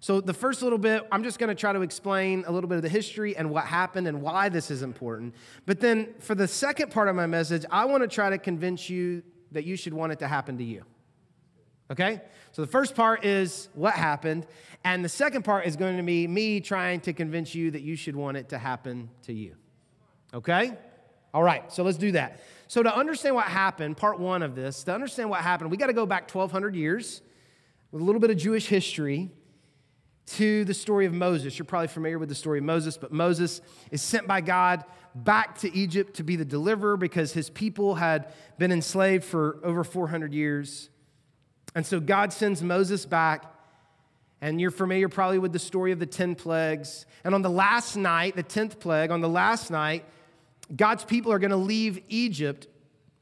So, 0.00 0.22
the 0.22 0.32
first 0.32 0.62
little 0.62 0.78
bit, 0.78 1.06
I'm 1.12 1.22
just 1.22 1.38
going 1.38 1.50
to 1.50 1.54
try 1.54 1.74
to 1.74 1.82
explain 1.82 2.44
a 2.46 2.50
little 2.50 2.68
bit 2.68 2.76
of 2.76 2.82
the 2.82 2.88
history 2.88 3.36
and 3.36 3.50
what 3.50 3.66
happened 3.66 4.08
and 4.08 4.22
why 4.22 4.48
this 4.48 4.70
is 4.70 4.80
important. 4.80 5.34
But 5.66 5.80
then, 5.80 6.14
for 6.18 6.34
the 6.34 6.48
second 6.48 6.90
part 6.90 7.08
of 7.08 7.14
my 7.14 7.26
message, 7.26 7.66
I 7.70 7.84
want 7.84 8.02
to 8.04 8.08
try 8.08 8.30
to 8.30 8.38
convince 8.38 8.88
you 8.88 9.22
that 9.52 9.64
you 9.64 9.76
should 9.76 9.92
want 9.92 10.12
it 10.12 10.18
to 10.20 10.28
happen 10.28 10.56
to 10.56 10.64
you. 10.64 10.84
Okay? 11.90 12.22
So, 12.52 12.62
the 12.62 12.68
first 12.68 12.94
part 12.94 13.22
is 13.22 13.68
what 13.74 13.92
happened. 13.92 14.46
And 14.82 15.04
the 15.04 15.10
second 15.10 15.44
part 15.44 15.66
is 15.66 15.76
going 15.76 15.98
to 15.98 16.02
be 16.02 16.26
me 16.26 16.60
trying 16.60 17.00
to 17.00 17.12
convince 17.12 17.54
you 17.54 17.70
that 17.72 17.82
you 17.82 17.96
should 17.96 18.16
want 18.16 18.38
it 18.38 18.48
to 18.48 18.56
happen 18.56 19.10
to 19.24 19.34
you. 19.34 19.56
Okay? 20.34 20.72
All 21.32 21.42
right, 21.42 21.72
so 21.72 21.82
let's 21.82 21.98
do 21.98 22.12
that. 22.12 22.40
So, 22.66 22.82
to 22.82 22.94
understand 22.94 23.34
what 23.34 23.46
happened, 23.46 23.96
part 23.96 24.18
one 24.18 24.42
of 24.42 24.54
this, 24.54 24.84
to 24.84 24.94
understand 24.94 25.30
what 25.30 25.40
happened, 25.40 25.70
we 25.70 25.76
got 25.76 25.86
to 25.86 25.92
go 25.92 26.06
back 26.06 26.32
1,200 26.32 26.74
years 26.74 27.22
with 27.92 28.02
a 28.02 28.04
little 28.04 28.20
bit 28.20 28.30
of 28.30 28.36
Jewish 28.36 28.66
history 28.66 29.30
to 30.26 30.64
the 30.64 30.74
story 30.74 31.06
of 31.06 31.12
Moses. 31.12 31.58
You're 31.58 31.66
probably 31.66 31.88
familiar 31.88 32.18
with 32.18 32.28
the 32.28 32.34
story 32.34 32.58
of 32.58 32.64
Moses, 32.64 32.96
but 32.96 33.12
Moses 33.12 33.60
is 33.90 34.02
sent 34.02 34.26
by 34.26 34.40
God 34.40 34.84
back 35.14 35.58
to 35.58 35.72
Egypt 35.76 36.14
to 36.14 36.24
be 36.24 36.36
the 36.36 36.44
deliverer 36.44 36.96
because 36.96 37.32
his 37.32 37.50
people 37.50 37.94
had 37.94 38.32
been 38.58 38.72
enslaved 38.72 39.24
for 39.24 39.60
over 39.62 39.84
400 39.84 40.32
years. 40.32 40.88
And 41.74 41.84
so 41.84 42.00
God 42.00 42.32
sends 42.32 42.62
Moses 42.62 43.06
back 43.06 43.44
and 44.40 44.60
you're 44.60 44.70
familiar 44.70 45.08
probably 45.08 45.38
with 45.38 45.52
the 45.52 45.58
story 45.58 45.92
of 45.92 45.98
the 45.98 46.06
10 46.06 46.34
plagues. 46.34 47.06
And 47.24 47.34
on 47.34 47.42
the 47.42 47.50
last 47.50 47.96
night, 47.96 48.36
the 48.36 48.42
10th 48.42 48.78
plague, 48.78 49.10
on 49.10 49.20
the 49.20 49.28
last 49.28 49.70
night, 49.70 50.04
God's 50.74 51.04
people 51.04 51.32
are 51.32 51.38
going 51.38 51.50
to 51.50 51.56
leave 51.56 52.02
Egypt. 52.08 52.66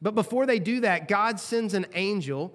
But 0.00 0.14
before 0.14 0.46
they 0.46 0.58
do 0.58 0.80
that, 0.80 1.08
God 1.08 1.38
sends 1.40 1.74
an 1.74 1.86
angel 1.94 2.54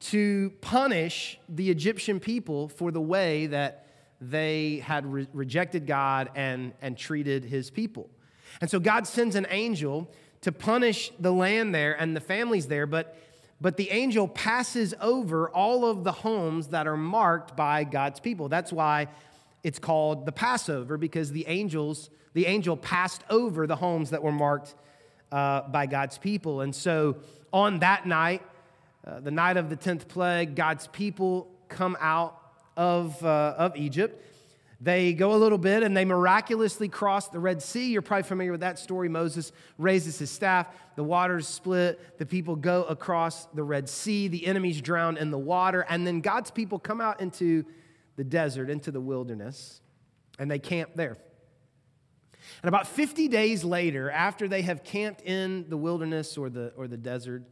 to 0.00 0.50
punish 0.60 1.38
the 1.48 1.70
Egyptian 1.70 2.20
people 2.20 2.68
for 2.68 2.90
the 2.90 3.00
way 3.00 3.46
that 3.46 3.86
they 4.20 4.78
had 4.78 5.06
re- 5.06 5.28
rejected 5.32 5.86
God 5.86 6.30
and, 6.34 6.72
and 6.80 6.96
treated 6.96 7.44
his 7.44 7.70
people. 7.70 8.08
And 8.60 8.70
so 8.70 8.80
God 8.80 9.06
sends 9.06 9.34
an 9.36 9.46
angel 9.50 10.10
to 10.42 10.52
punish 10.52 11.10
the 11.18 11.32
land 11.32 11.74
there 11.74 12.00
and 12.00 12.16
the 12.16 12.20
families 12.20 12.68
there, 12.68 12.86
but, 12.86 13.16
but 13.60 13.76
the 13.76 13.90
angel 13.90 14.28
passes 14.28 14.94
over 15.00 15.48
all 15.50 15.84
of 15.84 16.04
the 16.04 16.12
homes 16.12 16.68
that 16.68 16.86
are 16.86 16.96
marked 16.96 17.56
by 17.56 17.84
God's 17.84 18.20
people. 18.20 18.48
That's 18.48 18.72
why 18.72 19.08
it's 19.64 19.78
called 19.78 20.26
the 20.26 20.32
Passover, 20.32 20.96
because 20.96 21.32
the 21.32 21.46
angels, 21.48 22.10
the 22.34 22.46
angel 22.46 22.76
passed 22.76 23.22
over 23.30 23.66
the 23.66 23.76
homes 23.76 24.10
that 24.10 24.22
were 24.22 24.32
marked 24.32 24.74
uh, 25.32 25.62
by 25.62 25.86
God's 25.86 26.18
people. 26.18 26.60
And 26.60 26.74
so 26.74 27.16
on 27.52 27.80
that 27.80 28.06
night, 28.06 28.42
uh, 29.06 29.20
the 29.20 29.30
night 29.30 29.56
of 29.56 29.70
the 29.70 29.76
10th 29.76 30.08
plague, 30.08 30.54
God's 30.54 30.86
people 30.88 31.48
come 31.68 31.96
out 32.00 32.40
of, 32.76 33.22
uh, 33.24 33.54
of 33.56 33.76
Egypt. 33.76 34.24
They 34.80 35.12
go 35.12 35.34
a 35.34 35.36
little 35.36 35.58
bit 35.58 35.82
and 35.82 35.96
they 35.96 36.04
miraculously 36.04 36.88
cross 36.88 37.28
the 37.28 37.40
Red 37.40 37.62
Sea. 37.62 37.90
You're 37.90 38.02
probably 38.02 38.22
familiar 38.22 38.52
with 38.52 38.60
that 38.60 38.78
story. 38.78 39.08
Moses 39.08 39.50
raises 39.76 40.18
his 40.18 40.30
staff, 40.30 40.68
the 40.94 41.02
waters 41.02 41.48
split, 41.48 42.18
the 42.18 42.26
people 42.26 42.54
go 42.54 42.84
across 42.84 43.46
the 43.46 43.64
Red 43.64 43.88
Sea, 43.88 44.28
the 44.28 44.46
enemies 44.46 44.80
drown 44.80 45.16
in 45.16 45.32
the 45.32 45.38
water, 45.38 45.84
and 45.88 46.06
then 46.06 46.20
God's 46.20 46.52
people 46.52 46.78
come 46.78 47.00
out 47.00 47.20
into 47.20 47.64
the 48.14 48.22
desert, 48.22 48.70
into 48.70 48.92
the 48.92 49.00
wilderness, 49.00 49.80
and 50.38 50.48
they 50.48 50.60
camp 50.60 50.90
there. 50.94 51.16
And 52.62 52.68
about 52.68 52.86
50 52.86 53.28
days 53.28 53.64
later, 53.64 54.10
after 54.10 54.48
they 54.48 54.62
have 54.62 54.84
camped 54.84 55.22
in 55.22 55.68
the 55.68 55.76
wilderness 55.76 56.36
or 56.36 56.50
the, 56.50 56.72
or 56.76 56.88
the 56.88 56.96
desert, 56.96 57.42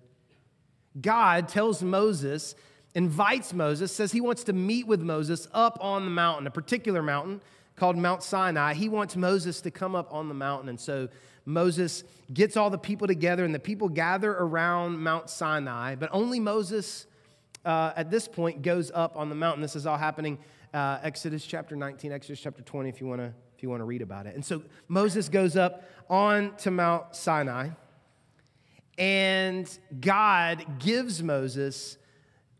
God 1.00 1.48
tells 1.48 1.82
Moses, 1.82 2.54
invites 2.94 3.52
Moses, 3.52 3.92
says 3.92 4.12
he 4.12 4.20
wants 4.20 4.44
to 4.44 4.52
meet 4.52 4.86
with 4.86 5.02
Moses 5.02 5.48
up 5.52 5.78
on 5.80 6.04
the 6.04 6.10
mountain, 6.10 6.46
a 6.46 6.50
particular 6.50 7.02
mountain 7.02 7.40
called 7.76 7.96
Mount 7.96 8.22
Sinai. 8.22 8.74
He 8.74 8.88
wants 8.88 9.16
Moses 9.16 9.60
to 9.60 9.70
come 9.70 9.94
up 9.94 10.12
on 10.12 10.28
the 10.28 10.34
mountain. 10.34 10.70
And 10.70 10.80
so 10.80 11.08
Moses 11.44 12.02
gets 12.32 12.56
all 12.56 12.70
the 12.70 12.78
people 12.78 13.06
together, 13.06 13.44
and 13.44 13.54
the 13.54 13.60
people 13.60 13.88
gather 13.88 14.32
around 14.32 14.98
Mount 14.98 15.30
Sinai, 15.30 15.94
but 15.94 16.08
only 16.12 16.40
Moses 16.40 17.06
uh, 17.64 17.92
at 17.96 18.10
this 18.10 18.26
point 18.26 18.62
goes 18.62 18.90
up 18.94 19.16
on 19.16 19.28
the 19.28 19.34
mountain. 19.34 19.62
This 19.62 19.76
is 19.76 19.86
all 19.86 19.98
happening 19.98 20.38
uh, 20.74 20.98
Exodus 21.02 21.44
chapter 21.46 21.76
19, 21.76 22.12
Exodus 22.12 22.40
chapter 22.40 22.62
20, 22.62 22.88
if 22.88 23.00
you 23.00 23.06
want 23.06 23.20
to 23.20 23.32
if 23.56 23.62
you 23.62 23.70
want 23.70 23.80
to 23.80 23.84
read 23.84 24.02
about 24.02 24.26
it. 24.26 24.34
And 24.34 24.44
so 24.44 24.62
Moses 24.86 25.28
goes 25.28 25.56
up 25.56 25.84
on 26.10 26.54
to 26.56 26.70
Mount 26.70 27.16
Sinai, 27.16 27.70
and 28.98 29.78
God 30.00 30.78
gives 30.78 31.22
Moses 31.22 31.96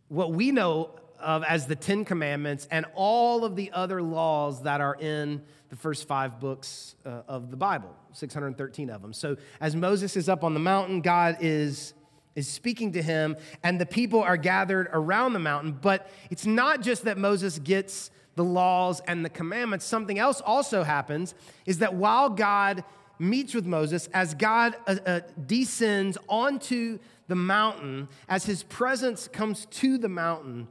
what 0.09 0.33
we 0.33 0.53
know 0.53 0.91
of 1.21 1.45
as 1.45 1.67
the 1.67 1.77
Ten 1.77 2.05
Commandments 2.05 2.67
and 2.71 2.87
all 2.95 3.45
of 3.45 3.57
the 3.57 3.71
other 3.73 4.03
laws 4.03 4.63
that 4.63 4.81
are 4.81 4.95
in 4.95 5.43
the 5.69 5.77
first 5.77 6.07
five 6.07 6.41
books 6.41 6.95
uh, 7.05 7.23
of 7.29 7.51
the 7.51 7.57
Bible, 7.57 7.95
613 8.13 8.91
of 8.91 9.03
them. 9.03 9.13
So 9.13 9.37
as 9.61 9.75
Moses 9.75 10.17
is 10.17 10.29
up 10.29 10.45
on 10.45 10.55
the 10.55 10.61
mountain, 10.61 11.01
God 11.01 11.39
is, 11.41 11.95
is 12.35 12.49
speaking 12.49 12.93
to 12.93 13.03
him, 13.03 13.37
and 13.63 13.81
the 13.81 13.87
people 13.87 14.23
are 14.23 14.37
gathered 14.37 14.89
around 14.93 15.33
the 15.33 15.41
mountain. 15.41 15.73
But 15.73 16.11
it's 16.31 16.47
not 16.47 16.83
just 16.83 17.05
that 17.05 17.19
Moses 17.19 17.59
gets 17.59 18.11
the 18.37 18.45
laws 18.45 19.01
and 19.09 19.25
the 19.25 19.31
commandments. 19.31 19.85
Something 19.85 20.19
else 20.19 20.41
also 20.41 20.85
happens 20.85 21.35
is 21.65 21.79
that 21.79 21.95
while 21.95 22.31
God 22.31 22.85
meets 23.19 23.55
with 23.55 23.67
Moses, 23.67 24.09
as 24.15 24.35
God 24.35 24.77
uh, 24.87 24.97
uh, 25.05 25.21
descends 25.47 26.17
onto 26.29 26.99
the 27.29 27.35
mountain, 27.35 28.09
as 28.29 28.45
his 28.45 28.63
presence 28.63 29.27
comes 29.27 29.67
to 29.67 29.99
the 29.99 30.09
mountain, 30.09 30.69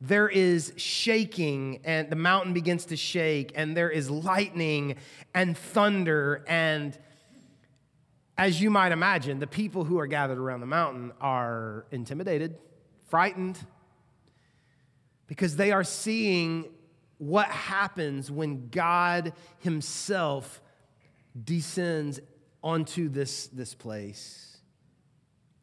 there 0.00 0.28
is 0.28 0.72
shaking, 0.76 1.80
and 1.84 2.10
the 2.10 2.16
mountain 2.16 2.52
begins 2.52 2.86
to 2.86 2.96
shake, 2.96 3.52
and 3.54 3.76
there 3.76 3.90
is 3.90 4.10
lightning 4.10 4.96
and 5.34 5.56
thunder. 5.56 6.44
And 6.48 6.98
as 8.36 8.60
you 8.60 8.70
might 8.70 8.92
imagine, 8.92 9.38
the 9.38 9.46
people 9.46 9.84
who 9.84 9.98
are 9.98 10.06
gathered 10.06 10.38
around 10.38 10.60
the 10.60 10.66
mountain 10.66 11.12
are 11.20 11.86
intimidated, 11.90 12.58
frightened, 13.08 13.58
because 15.26 15.56
they 15.56 15.72
are 15.72 15.84
seeing 15.84 16.66
what 17.18 17.48
happens 17.48 18.30
when 18.30 18.68
God 18.68 19.32
Himself 19.58 20.60
descends 21.42 22.20
onto 22.62 23.08
this, 23.08 23.46
this 23.48 23.74
place. 23.74 24.54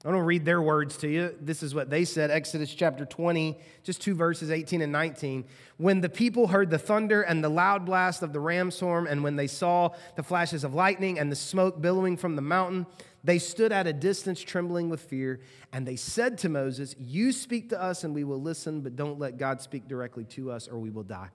I 0.04 0.08
want 0.08 0.18
to 0.18 0.24
read 0.24 0.46
their 0.46 0.62
words 0.62 0.98
to 0.98 1.08
you. 1.08 1.36
This 1.40 1.62
is 1.62 1.76
what 1.76 1.92
they 1.92 2.06
said 2.06 2.32
Exodus 2.32 2.74
chapter 2.74 3.06
20, 3.06 3.56
just 3.84 4.02
two 4.02 4.16
verses 4.16 4.50
18 4.50 4.82
and 4.82 4.92
19. 4.92 5.46
When 5.78 6.02
the 6.02 6.10
people 6.10 6.48
heard 6.48 6.72
the 6.72 6.80
thunder 6.80 7.22
and 7.22 7.44
the 7.44 7.50
loud 7.50 7.86
blast 7.86 8.24
of 8.24 8.34
the 8.34 8.40
ram's 8.40 8.80
horn, 8.80 9.06
and 9.06 9.24
when 9.24 9.36
they 9.36 9.46
saw 9.46 9.90
the 10.16 10.24
flashes 10.24 10.64
of 10.64 10.74
lightning 10.74 11.20
and 11.20 11.32
the 11.32 11.36
smoke 11.36 11.82
billowing 11.82 12.18
from 12.18 12.36
the 12.36 12.42
mountain, 12.42 12.88
they 13.24 13.38
stood 13.38 13.72
at 13.72 13.86
a 13.86 13.94
distance, 13.94 14.42
trembling 14.42 14.90
with 14.90 15.02
fear. 15.02 15.40
And 15.72 15.88
they 15.88 15.98
said 15.98 16.40
to 16.40 16.50
Moses, 16.50 16.96
You 16.98 17.32
speak 17.32 17.70
to 17.70 17.80
us, 17.80 18.04
and 18.04 18.16
we 18.16 18.24
will 18.24 18.42
listen, 18.42 18.82
but 18.82 18.96
don't 18.96 19.20
let 19.20 19.38
God 19.38 19.62
speak 19.62 19.88
directly 19.88 20.24
to 20.26 20.52
us, 20.52 20.68
or 20.68 20.80
we 20.80 20.90
will 20.90 21.04
die. 21.04 21.30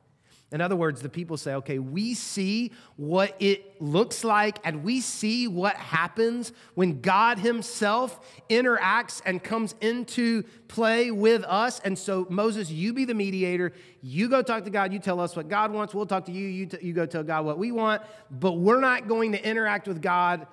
In 0.53 0.61
other 0.61 0.77
words, 0.77 1.03
the 1.03 1.09
people 1.09 1.37
say, 1.37 1.55
okay, 1.55 1.81
we 1.81 2.15
see 2.15 2.71
what 2.95 3.35
it 3.41 3.83
looks 3.83 4.23
like 4.23 4.59
and 4.63 4.85
we 4.85 5.01
see 5.01 5.49
what 5.49 5.75
happens 5.75 6.53
when 6.75 7.01
God 7.01 7.41
Himself 7.41 8.21
interacts 8.49 9.21
and 9.27 9.43
comes 9.43 9.75
into 9.81 10.45
play 10.69 11.11
with 11.11 11.43
us. 11.43 11.81
And 11.81 11.99
so, 11.99 12.29
Moses, 12.31 12.71
you 12.71 12.93
be 12.93 13.05
the 13.05 13.15
mediator. 13.15 13.73
You 14.03 14.29
go 14.29 14.41
talk 14.41 14.63
to 14.65 14.71
God. 14.71 14.93
You 14.93 15.01
tell 15.01 15.19
us 15.19 15.35
what 15.35 15.49
God 15.49 15.73
wants. 15.73 15.93
We'll 15.95 16.07
talk 16.07 16.27
to 16.27 16.33
you. 16.33 16.47
You, 16.47 16.67
t- 16.67 16.79
you 16.81 16.93
go 16.93 17.07
tell 17.07 17.25
God 17.25 17.45
what 17.45 17.59
we 17.59 17.73
want. 17.73 18.03
But 18.31 18.53
we're 18.53 18.81
not 18.81 19.09
going 19.09 19.33
to 19.33 19.45
interact 19.45 19.89
with 19.89 20.01
God 20.01 20.47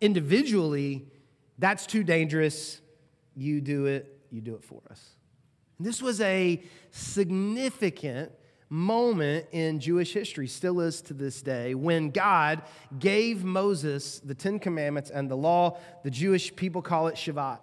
individually. 0.00 1.06
That's 1.58 1.84
too 1.84 2.04
dangerous. 2.04 2.80
You 3.36 3.60
do 3.60 3.84
it. 3.84 4.18
You 4.30 4.40
do 4.40 4.54
it 4.54 4.64
for 4.64 4.80
us. 4.90 5.10
And 5.76 5.86
this 5.86 6.00
was 6.00 6.22
a 6.22 6.62
significant 6.90 8.32
moment 8.70 9.46
in 9.50 9.80
Jewish 9.80 10.12
history, 10.12 10.46
still 10.46 10.80
is 10.80 11.02
to 11.02 11.14
this 11.14 11.42
day, 11.42 11.74
when 11.74 12.10
God 12.10 12.62
gave 12.98 13.44
Moses 13.44 14.20
the 14.20 14.34
Ten 14.34 14.60
Commandments 14.60 15.10
and 15.10 15.28
the 15.28 15.36
law. 15.36 15.76
The 16.04 16.10
Jewish 16.10 16.54
people 16.54 16.80
call 16.80 17.08
it 17.08 17.16
Shabbat. 17.16 17.58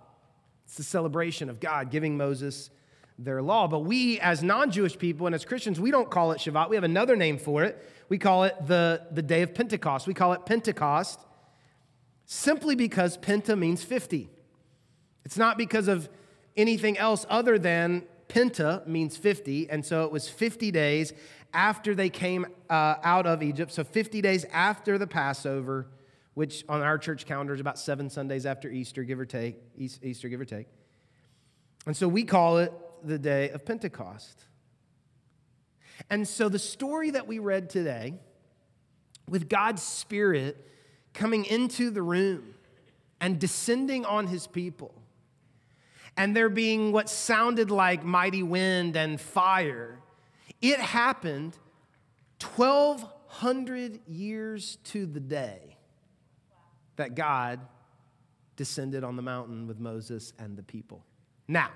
It's 0.66 0.76
the 0.76 0.84
celebration 0.84 1.50
of 1.50 1.62
God 1.62 1.90
giving 1.90 2.18
Moses 2.18 2.70
their 3.18 3.42
law. 3.42 3.68
But 3.68 3.80
we, 3.80 4.20
as 4.20 4.44
non 4.44 4.70
Jewish 4.70 4.98
people 4.98 5.26
and 5.26 5.34
as 5.34 5.46
Christians, 5.46 5.80
we 5.80 5.92
don't 5.92 6.12
call 6.12 6.34
it 6.34 6.40
Shabbat. 6.40 6.70
We 6.70 6.76
have 6.76 6.84
another 6.84 7.16
name 7.16 7.38
for 7.38 7.64
it. 7.64 7.84
We 8.10 8.18
call 8.18 8.44
it 8.44 8.56
the, 8.68 9.08
the 9.12 9.22
day 9.22 9.42
of 9.42 9.56
Pentecost. 9.56 10.08
We 10.08 10.14
call 10.14 10.34
it 10.34 10.46
Pentecost 10.46 11.20
simply 12.26 12.76
because 12.76 13.18
Penta 13.18 13.58
means 13.58 13.82
50. 13.82 14.30
It's 15.24 15.38
not 15.38 15.58
because 15.58 15.88
of 15.88 16.10
anything 16.58 16.98
else 16.98 17.26
other 17.30 17.58
than 17.58 18.04
Penta 18.28 18.86
means 18.88 19.18
50, 19.18 19.70
and 19.70 19.86
so 19.86 20.04
it 20.04 20.12
was 20.12 20.28
50 20.28 20.72
days 20.72 21.14
after 21.54 21.96
they 21.96 22.10
came 22.10 22.46
uh, 22.70 22.96
out 23.04 23.26
of 23.26 23.42
Egypt. 23.42 23.72
So 23.72 23.84
50 23.84 24.22
days 24.22 24.46
after 24.52 24.98
the 24.98 25.08
Passover, 25.08 25.88
which 26.34 26.64
on 26.70 26.82
our 26.82 26.98
church 26.98 27.26
calendar 27.26 27.54
is 27.54 27.62
about 27.62 27.80
seven 27.80 28.10
Sundays 28.10 28.46
after 28.46 28.70
Easter, 28.70 29.04
give 29.04 29.20
or 29.20 29.26
take. 29.26 29.58
Easter, 29.78 30.30
give 30.30 30.40
or 30.40 30.46
take. 30.46 30.68
And 31.86 31.96
so 31.96 32.08
we 32.08 32.24
call 32.24 32.58
it 32.58 32.74
the 33.04 33.18
day 33.18 33.50
of 33.50 33.66
Pentecost. 33.66 34.44
And 36.10 36.28
so 36.28 36.50
the 36.50 36.60
story 36.60 37.12
that 37.12 37.28
we 37.28 37.40
read 37.40 37.70
today, 37.70 38.14
with 39.30 39.50
God's 39.50 39.84
Spirit 39.84 40.66
coming 41.14 41.46
into 41.46 41.90
the 41.90 42.02
room 42.02 42.54
and 43.20 43.40
descending 43.40 44.06
on 44.06 44.28
his 44.28 44.48
people, 44.48 44.94
and 46.18 46.36
there 46.36 46.50
being 46.50 46.92
what 46.92 47.10
sounded 47.10 47.72
like 47.72 48.04
mighty 48.04 48.44
wind 48.44 48.96
and 48.98 49.22
fire. 49.22 50.00
It 50.62 50.80
happened 50.80 51.56
1,200 52.56 54.00
years 54.08 54.78
to 54.86 55.06
the 55.06 55.20
day 55.20 55.78
that 56.96 57.16
God 57.16 57.60
descended 58.56 59.04
on 59.04 59.16
the 59.16 59.22
mountain 59.22 59.68
with 59.68 59.80
Moses 59.80 60.34
and 60.40 60.58
the 60.58 60.64
people. 60.64 61.04
Now, 61.48 61.70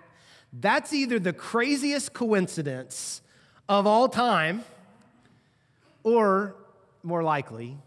that's 0.51 0.91
either 0.91 1.19
the 1.19 1.33
craziest 1.33 2.11
coincidence 2.13 3.21
of 3.69 3.87
all 3.87 4.09
time, 4.09 4.63
or 6.03 6.55
more 7.03 7.23
likely, 7.23 7.77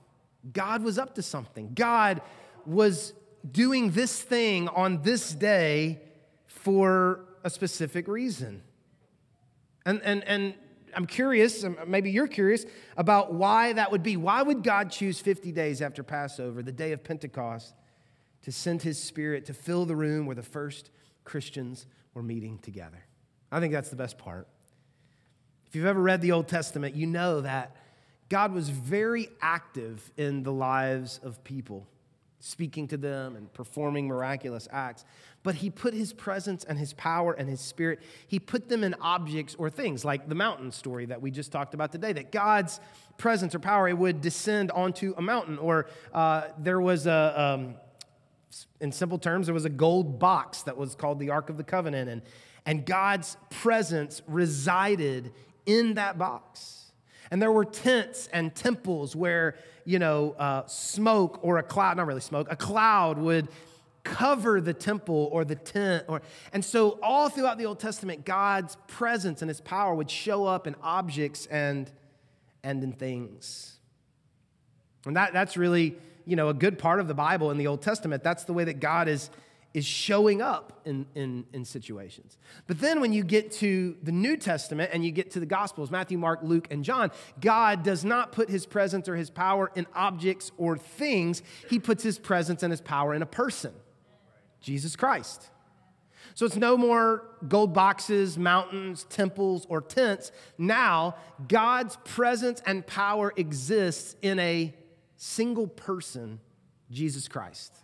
God 0.53 0.83
was 0.83 0.99
up 0.99 1.17
to 1.17 1.23
something. 1.23 1.73
God 1.75 2.23
was 2.65 3.13
doing 3.51 3.91
this 3.91 4.23
thing 4.23 4.69
on 4.69 5.03
this 5.03 5.35
day 5.35 6.01
for 6.65 7.21
a 7.45 7.51
specific 7.51 8.09
reason. 8.09 8.63
And, 9.85 10.01
and, 10.03 10.25
and 10.25 10.55
I'm 10.97 11.07
curious, 11.07 11.63
um, 11.63 11.77
maybe 11.87 12.11
you're 12.11 12.27
curious, 12.27 12.65
about 12.97 13.35
why 13.35 13.75
that 13.75 13.93
would 13.93 14.03
be. 14.03 14.17
Why 14.17 14.43
would 14.43 14.63
God 14.63 14.91
choose 14.91 15.21
50 15.21 15.53
days 15.53 15.83
after 15.83 16.03
Passover, 16.03 16.63
the 16.63 16.73
day 16.73 16.93
of 16.93 17.05
Pentecost, 17.05 17.75
to 18.43 18.51
send 18.51 18.83
his 18.83 19.01
spirit 19.01 19.45
to 19.47 19.55
fill 19.55 19.85
the 19.85 19.95
room 19.95 20.25
where 20.25 20.35
the 20.35 20.43
first 20.43 20.91
Christians 21.25 21.87
were 22.15 22.23
meeting 22.23 22.59
together? 22.59 23.05
I 23.53 23.61
think 23.61 23.75
that's 23.75 23.91
the 23.91 23.97
best 23.97 24.17
part. 24.17 24.49
If 25.67 25.77
you've 25.77 25.87
ever 25.87 26.01
read 26.01 26.23
the 26.23 26.33
Old 26.33 26.49
Testament, 26.49 26.97
you 26.97 27.07
know 27.07 27.43
that 27.43 27.77
God 28.31 28.55
was 28.55 28.71
very 28.71 29.29
active 29.43 30.11
in 30.17 30.43
the 30.43 30.53
lives 30.53 31.21
of 31.23 31.45
people, 31.45 31.87
speaking 32.45 32.87
to 32.89 32.99
them 32.99 33.37
and 33.37 33.51
performing 33.55 34.07
miraculous 34.07 34.69
acts. 34.71 35.05
But 35.43 35.55
he 35.57 35.71
put 35.71 35.95
his 35.95 36.13
presence 36.13 36.63
and 36.63 36.79
his 36.79 36.93
power 36.93 37.33
and 37.33 37.49
his 37.49 37.61
spirit, 37.61 38.01
he 38.27 38.39
put 38.39 38.69
them 38.69 38.85
in 38.85 38.95
objects 39.01 39.55
or 39.59 39.71
things, 39.71 40.05
like 40.05 40.29
the 40.29 40.35
mountain 40.35 40.71
story 40.71 41.07
that 41.07 41.23
we 41.23 41.31
just 41.31 41.51
talked 41.51 41.73
about 41.73 41.91
today, 41.91 42.13
that 42.13 42.33
God's 42.33 42.81
presence 43.17 43.55
or 43.55 43.61
power 43.61 43.95
would 43.95 44.21
descend 44.21 44.71
onto 44.73 45.15
a 45.17 45.23
mountain. 45.23 45.57
Or 45.59 45.87
uh, 46.13 46.49
there 46.59 46.81
was 46.81 47.07
a, 47.07 47.35
um, 47.41 47.77
in 48.79 48.93
simple 48.93 49.19
terms, 49.19 49.47
there 49.47 49.55
was 49.55 49.65
a 49.65 49.71
gold 49.71 50.19
box 50.19 50.63
that 50.63 50.77
was 50.77 50.95
called 50.95 51.19
the 51.19 51.31
Ark 51.31 51.49
of 51.49 51.57
the 51.57 51.65
Covenant, 51.65 52.11
and, 52.11 52.23
and 52.67 52.85
God's 52.85 53.39
presence 53.49 54.21
resided 54.29 55.33
in 55.65 55.95
that 55.95 56.19
box. 56.19 56.84
And 57.31 57.41
there 57.41 57.53
were 57.53 57.65
tents 57.65 58.29
and 58.33 58.55
temples 58.55 59.17
where, 59.17 59.57
you 59.85 59.99
know, 59.99 60.33
uh, 60.39 60.67
smoke 60.67 61.41
or 61.43 61.59
a 61.59 61.63
cloud, 61.63 61.97
not 61.97 62.07
really 62.07 62.21
smoke, 62.21 62.49
a 62.51 62.57
cloud 62.57 63.19
would 63.19 63.49
cover 64.05 64.61
the 64.61 64.75
temple 64.75 65.29
or 65.33 65.45
the 65.45 65.55
tent. 65.55 66.05
Or, 66.09 66.23
and 66.53 66.65
so, 66.65 66.99
all 67.03 67.29
throughout 67.29 67.59
the 67.59 67.67
Old 67.67 67.81
Testament, 67.81 68.25
God's 68.25 68.77
presence 68.87 69.43
and 69.43 69.49
his 69.49 69.61
power 69.61 69.95
would 69.95 70.11
show 70.11 70.45
up 70.45 70.67
in 70.67 70.77
objects 70.83 71.47
and, 71.47 71.91
and 72.63 72.83
in 72.85 72.93
things. 72.93 73.79
And 75.07 75.17
that, 75.17 75.33
that's 75.33 75.57
really, 75.57 75.97
you 76.25 76.37
know, 76.37 76.49
a 76.49 76.55
good 76.55 76.79
part 76.79 77.01
of 77.01 77.09
the 77.09 77.15
Bible 77.15 77.51
in 77.51 77.59
the 77.59 77.67
Old 77.67 77.83
Testament. 77.83 78.23
That's 78.23 78.45
the 78.45 78.53
way 78.53 78.65
that 78.65 78.81
God 78.81 79.09
is 79.09 79.31
is 79.75 79.85
showing 79.85 80.41
up 80.41 80.81
in, 80.85 81.05
in, 81.17 81.45
in 81.53 81.65
situations. 81.65 82.39
But 82.69 82.81
then 82.81 83.01
when 83.01 83.13
you 83.13 83.25
get 83.25 83.51
to 83.55 83.97
the 84.05 84.13
New 84.13 84.37
Testament 84.37 84.91
and 84.95 85.05
you 85.05 85.11
get 85.11 85.33
to 85.33 85.41
the 85.41 85.47
Gospels, 85.47 85.91
Matthew, 85.91 86.17
Mark, 86.17 86.41
Luke, 86.43 86.69
and 86.71 86.85
John, 86.85 87.11
God 87.41 87.83
does 87.83 88.05
not 88.05 88.31
put 88.31 88.49
his 88.49 88.67
presence 88.67 89.09
or 89.09 89.17
his 89.17 89.31
power 89.31 89.73
in 89.75 89.87
objects 89.93 90.53
or 90.57 90.79
things. 90.79 91.43
He 91.69 91.81
puts 91.81 92.05
his 92.05 92.21
presence 92.21 92.63
and 92.63 92.71
his 92.71 92.81
power 92.81 93.15
in 93.15 93.23
a 93.23 93.27
person, 93.27 93.73
Jesus 94.61 94.95
Christ. 94.95 95.51
So 96.35 96.47
it's 96.47 96.57
no 96.57 96.77
more 96.77 97.25
gold 97.47 97.75
boxes, 97.75 98.39
mountains, 98.39 99.07
temples, 99.11 99.67
or 99.69 99.81
tents. 99.81 100.31
Now, 100.57 101.17
God's 101.49 101.99
presence 102.05 102.63
and 102.65 102.87
power 102.87 103.33
exists 103.37 104.15
in 104.23 104.39
a 104.39 104.73
single 105.17 105.67
person, 105.67 106.39
Jesus 106.91 107.27
Christ. 107.27 107.75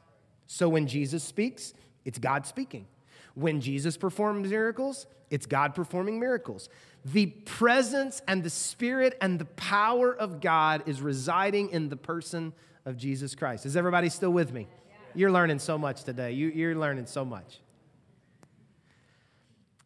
So 0.53 0.69
when 0.69 0.89
Jesus 0.89 1.23
speaks, 1.23 1.75
it's 2.05 2.19
God 2.19 2.45
speaking. 2.45 2.89
When 3.37 3.61
Jesus 3.61 3.97
performs 3.97 4.51
miracles, 4.51 5.07
it's 5.31 5.47
God 5.47 5.77
performing 5.77 6.19
miracles. 6.19 6.69
The 7.05 7.27
presence 7.27 8.21
and 8.27 8.43
the 8.43 8.51
spirit 8.51 9.17
and 9.21 9.39
the 9.39 9.45
power 9.45 10.13
of 10.13 10.41
God 10.41 10.83
is 10.87 11.01
residing 11.01 11.71
in 11.71 11.89
the 11.89 11.95
person 11.97 12.53
of 12.85 12.97
Jesus 12.97 13.37
Christ. 13.37 13.65
Is 13.65 13.77
everybody 13.77 14.09
still 14.09 14.33
with 14.33 14.53
me? 14.53 14.67
You're 15.15 15.31
learning 15.31 15.61
so 15.61 15.79
much 15.79 16.03
today. 16.03 16.33
You, 16.33 16.69
are 16.71 16.75
learning 16.75 17.07
so 17.07 17.25
much. 17.25 17.61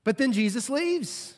But 0.03 0.17
then 0.17 0.33
Jesus 0.33 0.71
leaves. 0.71 1.35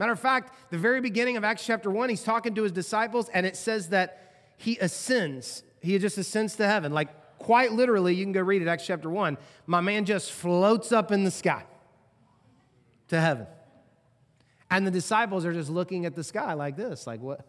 Matter 0.00 0.10
of 0.10 0.18
fact, 0.18 0.52
the 0.72 0.78
very 0.78 1.00
beginning 1.00 1.36
of 1.36 1.44
Acts 1.44 1.64
chapter 1.64 1.92
1, 1.92 2.08
he's 2.08 2.24
talking 2.24 2.56
to 2.56 2.64
his 2.64 2.72
disciples, 2.72 3.28
and 3.28 3.46
it 3.46 3.54
says 3.54 3.90
that 3.90 4.50
he 4.56 4.78
ascends. 4.78 5.62
He 5.80 5.96
just 6.00 6.18
ascends 6.18 6.56
to 6.56 6.66
heaven. 6.66 6.92
Like 6.92 7.08
quite 7.46 7.70
literally, 7.70 8.12
you 8.12 8.24
can 8.24 8.32
go 8.32 8.40
read 8.40 8.60
it, 8.60 8.66
Acts 8.66 8.84
chapter 8.84 9.08
1. 9.08 9.38
My 9.66 9.80
man 9.80 10.04
just 10.04 10.32
floats 10.32 10.90
up 10.90 11.12
in 11.12 11.22
the 11.22 11.30
sky 11.30 11.62
to 13.06 13.20
heaven. 13.20 13.46
And 14.68 14.84
the 14.84 14.90
disciples 14.90 15.44
are 15.44 15.52
just 15.52 15.70
looking 15.70 16.06
at 16.06 16.16
the 16.16 16.24
sky 16.24 16.54
like 16.54 16.76
this, 16.76 17.06
like 17.06 17.20
what? 17.20 17.46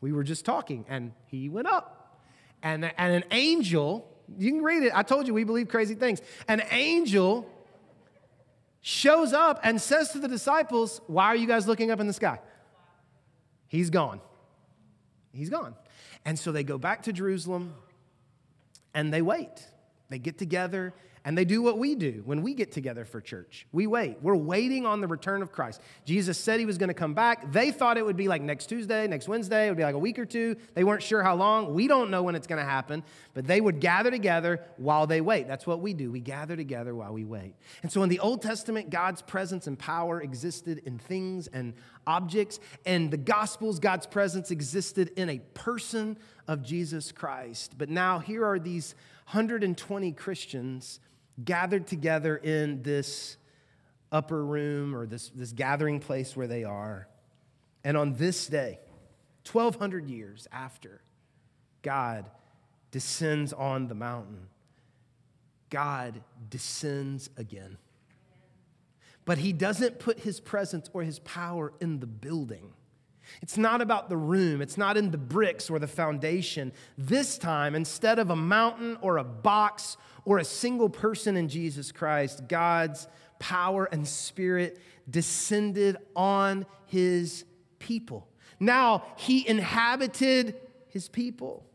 We 0.00 0.12
were 0.12 0.24
just 0.24 0.44
talking, 0.44 0.84
and 0.88 1.12
he 1.28 1.48
went 1.48 1.68
up. 1.68 2.24
And, 2.60 2.92
and 2.98 3.14
an 3.14 3.22
angel, 3.30 4.12
you 4.36 4.50
can 4.50 4.64
read 4.64 4.82
it. 4.82 4.90
I 4.92 5.04
told 5.04 5.28
you 5.28 5.34
we 5.34 5.44
believe 5.44 5.68
crazy 5.68 5.94
things. 5.94 6.20
An 6.48 6.64
angel 6.72 7.48
shows 8.80 9.32
up 9.32 9.60
and 9.62 9.80
says 9.80 10.10
to 10.10 10.18
the 10.18 10.26
disciples, 10.26 11.00
Why 11.06 11.26
are 11.26 11.36
you 11.36 11.46
guys 11.46 11.68
looking 11.68 11.92
up 11.92 12.00
in 12.00 12.08
the 12.08 12.12
sky? 12.12 12.40
He's 13.68 13.90
gone. 13.90 14.20
He's 15.32 15.50
gone. 15.50 15.76
And 16.24 16.36
so 16.36 16.50
they 16.50 16.64
go 16.64 16.78
back 16.78 17.04
to 17.04 17.12
Jerusalem 17.12 17.74
and 18.96 19.12
they 19.12 19.22
wait. 19.22 19.64
They 20.08 20.18
get 20.18 20.38
together 20.38 20.94
and 21.26 21.36
they 21.36 21.44
do 21.44 21.60
what 21.60 21.76
we 21.76 21.96
do 21.96 22.22
when 22.24 22.40
we 22.40 22.54
get 22.54 22.70
together 22.70 23.04
for 23.04 23.20
church. 23.20 23.66
We 23.72 23.88
wait. 23.88 24.18
We're 24.22 24.36
waiting 24.36 24.86
on 24.86 25.00
the 25.00 25.08
return 25.08 25.42
of 25.42 25.50
Christ. 25.50 25.80
Jesus 26.04 26.38
said 26.38 26.60
he 26.60 26.66
was 26.66 26.78
going 26.78 26.86
to 26.86 26.94
come 26.94 27.14
back. 27.14 27.50
They 27.50 27.72
thought 27.72 27.98
it 27.98 28.06
would 28.06 28.16
be 28.16 28.28
like 28.28 28.42
next 28.42 28.66
Tuesday, 28.66 29.08
next 29.08 29.26
Wednesday. 29.26 29.66
It 29.66 29.70
would 29.70 29.76
be 29.76 29.82
like 29.82 29.96
a 29.96 29.98
week 29.98 30.20
or 30.20 30.24
two. 30.24 30.54
They 30.74 30.84
weren't 30.84 31.02
sure 31.02 31.24
how 31.24 31.34
long. 31.34 31.74
We 31.74 31.88
don't 31.88 32.12
know 32.12 32.22
when 32.22 32.36
it's 32.36 32.46
going 32.46 32.60
to 32.60 32.70
happen, 32.70 33.02
but 33.34 33.44
they 33.44 33.60
would 33.60 33.80
gather 33.80 34.08
together 34.08 34.60
while 34.76 35.08
they 35.08 35.20
wait. 35.20 35.48
That's 35.48 35.66
what 35.66 35.80
we 35.80 35.94
do. 35.94 36.12
We 36.12 36.20
gather 36.20 36.54
together 36.54 36.94
while 36.94 37.12
we 37.12 37.24
wait. 37.24 37.56
And 37.82 37.90
so 37.90 38.04
in 38.04 38.08
the 38.08 38.20
Old 38.20 38.40
Testament, 38.40 38.90
God's 38.90 39.20
presence 39.20 39.66
and 39.66 39.76
power 39.76 40.22
existed 40.22 40.82
in 40.86 40.96
things 40.96 41.48
and 41.48 41.74
objects. 42.06 42.60
And 42.84 43.10
the 43.10 43.16
Gospels, 43.16 43.80
God's 43.80 44.06
presence 44.06 44.52
existed 44.52 45.10
in 45.16 45.28
a 45.28 45.40
person 45.54 46.18
of 46.46 46.62
Jesus 46.62 47.10
Christ. 47.10 47.74
But 47.76 47.88
now 47.88 48.20
here 48.20 48.46
are 48.46 48.60
these 48.60 48.94
120 49.32 50.12
Christians 50.12 51.00
gathered 51.44 51.86
together 51.86 52.36
in 52.36 52.82
this 52.82 53.36
upper 54.10 54.44
room 54.44 54.94
or 54.94 55.06
this, 55.06 55.30
this 55.30 55.52
gathering 55.52 56.00
place 56.00 56.36
where 56.36 56.46
they 56.46 56.64
are. 56.64 57.08
And 57.84 57.96
on 57.96 58.14
this 58.14 58.46
day, 58.46 58.78
1,200 59.50 60.08
years 60.08 60.48
after 60.50 61.02
God 61.82 62.30
descends 62.90 63.52
on 63.52 63.88
the 63.88 63.94
mountain, 63.94 64.48
God 65.70 66.22
descends 66.48 67.30
again. 67.36 67.76
But 69.24 69.38
he 69.38 69.52
doesn't 69.52 69.98
put 69.98 70.20
his 70.20 70.40
presence 70.40 70.88
or 70.92 71.02
his 71.02 71.18
power 71.18 71.72
in 71.80 72.00
the 72.00 72.06
building. 72.06 72.72
It's 73.42 73.58
not 73.58 73.80
about 73.80 74.08
the 74.08 74.16
room, 74.16 74.60
it's 74.60 74.76
not 74.76 74.96
in 74.96 75.10
the 75.10 75.18
bricks 75.18 75.70
or 75.70 75.78
the 75.78 75.86
foundation. 75.86 76.72
This 76.96 77.38
time, 77.38 77.74
instead 77.74 78.18
of 78.18 78.30
a 78.30 78.36
mountain 78.36 78.98
or 79.00 79.18
a 79.18 79.24
box 79.24 79.96
or 80.24 80.38
a 80.38 80.44
single 80.44 80.88
person 80.88 81.36
in 81.36 81.48
Jesus 81.48 81.92
Christ, 81.92 82.48
God's 82.48 83.08
power 83.38 83.84
and 83.84 84.06
spirit 84.06 84.78
descended 85.08 85.96
on 86.14 86.66
his 86.86 87.44
people. 87.78 88.28
Now, 88.58 89.04
he 89.16 89.46
inhabited 89.46 90.56
his 90.88 91.08
people. 91.08 91.66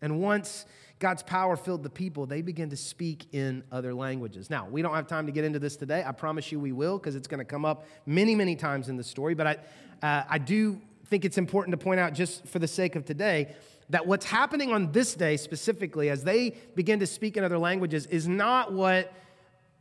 And 0.00 0.20
once 0.20 0.66
God's 1.04 1.22
power 1.22 1.54
filled 1.54 1.82
the 1.82 1.90
people, 1.90 2.24
they 2.24 2.40
began 2.40 2.70
to 2.70 2.78
speak 2.78 3.26
in 3.34 3.62
other 3.70 3.92
languages. 3.92 4.48
Now, 4.48 4.66
we 4.66 4.80
don't 4.80 4.94
have 4.94 5.06
time 5.06 5.26
to 5.26 5.32
get 5.32 5.44
into 5.44 5.58
this 5.58 5.76
today. 5.76 6.02
I 6.02 6.12
promise 6.12 6.50
you 6.50 6.58
we 6.58 6.72
will 6.72 6.96
because 6.96 7.14
it's 7.14 7.28
going 7.28 7.40
to 7.40 7.44
come 7.44 7.66
up 7.66 7.84
many, 8.06 8.34
many 8.34 8.56
times 8.56 8.88
in 8.88 8.96
the 8.96 9.04
story. 9.04 9.34
But 9.34 9.46
I, 9.46 9.56
uh, 10.02 10.24
I 10.30 10.38
do 10.38 10.80
think 11.08 11.26
it's 11.26 11.36
important 11.36 11.78
to 11.78 11.84
point 11.84 12.00
out, 12.00 12.14
just 12.14 12.46
for 12.46 12.58
the 12.58 12.66
sake 12.66 12.96
of 12.96 13.04
today, 13.04 13.54
that 13.90 14.06
what's 14.06 14.24
happening 14.24 14.72
on 14.72 14.92
this 14.92 15.14
day 15.14 15.36
specifically 15.36 16.08
as 16.08 16.24
they 16.24 16.56
begin 16.74 17.00
to 17.00 17.06
speak 17.06 17.36
in 17.36 17.44
other 17.44 17.58
languages 17.58 18.06
is 18.06 18.26
not 18.26 18.72
what 18.72 19.12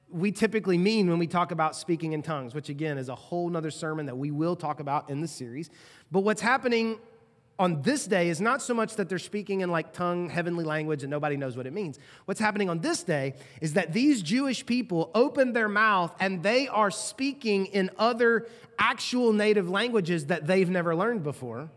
we 0.10 0.30
typically 0.30 0.78
mean 0.78 1.10
when 1.10 1.20
we 1.20 1.28
talk 1.28 1.52
about 1.52 1.74
speaking 1.74 2.12
in 2.12 2.22
tongues, 2.22 2.54
which 2.54 2.68
again 2.68 2.98
is 2.98 3.08
a 3.08 3.16
whole 3.16 3.50
nother 3.50 3.72
sermon 3.72 4.08
that 4.08 4.18
we 4.18 4.30
will 4.30 4.58
talk 4.58 4.82
about 4.82 5.10
in 5.10 5.22
the 5.22 5.28
series. 5.30 5.70
But 6.12 6.26
what's 6.26 6.42
happening 6.42 7.00
on 7.60 7.82
this 7.84 8.08
day 8.08 8.30
is 8.30 8.42
not 8.42 8.62
so 8.62 8.74
much 8.74 8.96
that 8.96 9.10
they're 9.10 9.20
speaking 9.20 9.62
in 9.62 9.70
like 9.70 9.94
tongue, 9.94 10.30
heavenly 10.30 10.64
language, 10.64 11.04
and 11.04 11.12
nobody 11.12 11.38
knows 11.38 11.56
what 11.56 11.68
it 11.68 11.74
means. 11.74 12.00
What's 12.26 12.40
happening 12.40 12.70
on 12.70 12.80
this 12.80 13.04
day 13.04 13.36
is 13.62 13.74
that 13.74 13.94
these 13.94 14.22
Jewish 14.22 14.66
people 14.66 15.12
open 15.14 15.54
their 15.54 15.70
mouth 15.70 16.16
and 16.20 16.42
they 16.42 16.68
are 16.68 16.90
speaking 16.90 17.68
in 17.68 17.92
other 17.98 18.48
actual 18.80 19.34
native 19.34 19.70
languages 19.70 20.28
that 20.28 20.48
they've 20.48 20.70
never 20.70 20.96
learned 20.96 21.24
before. 21.24 21.70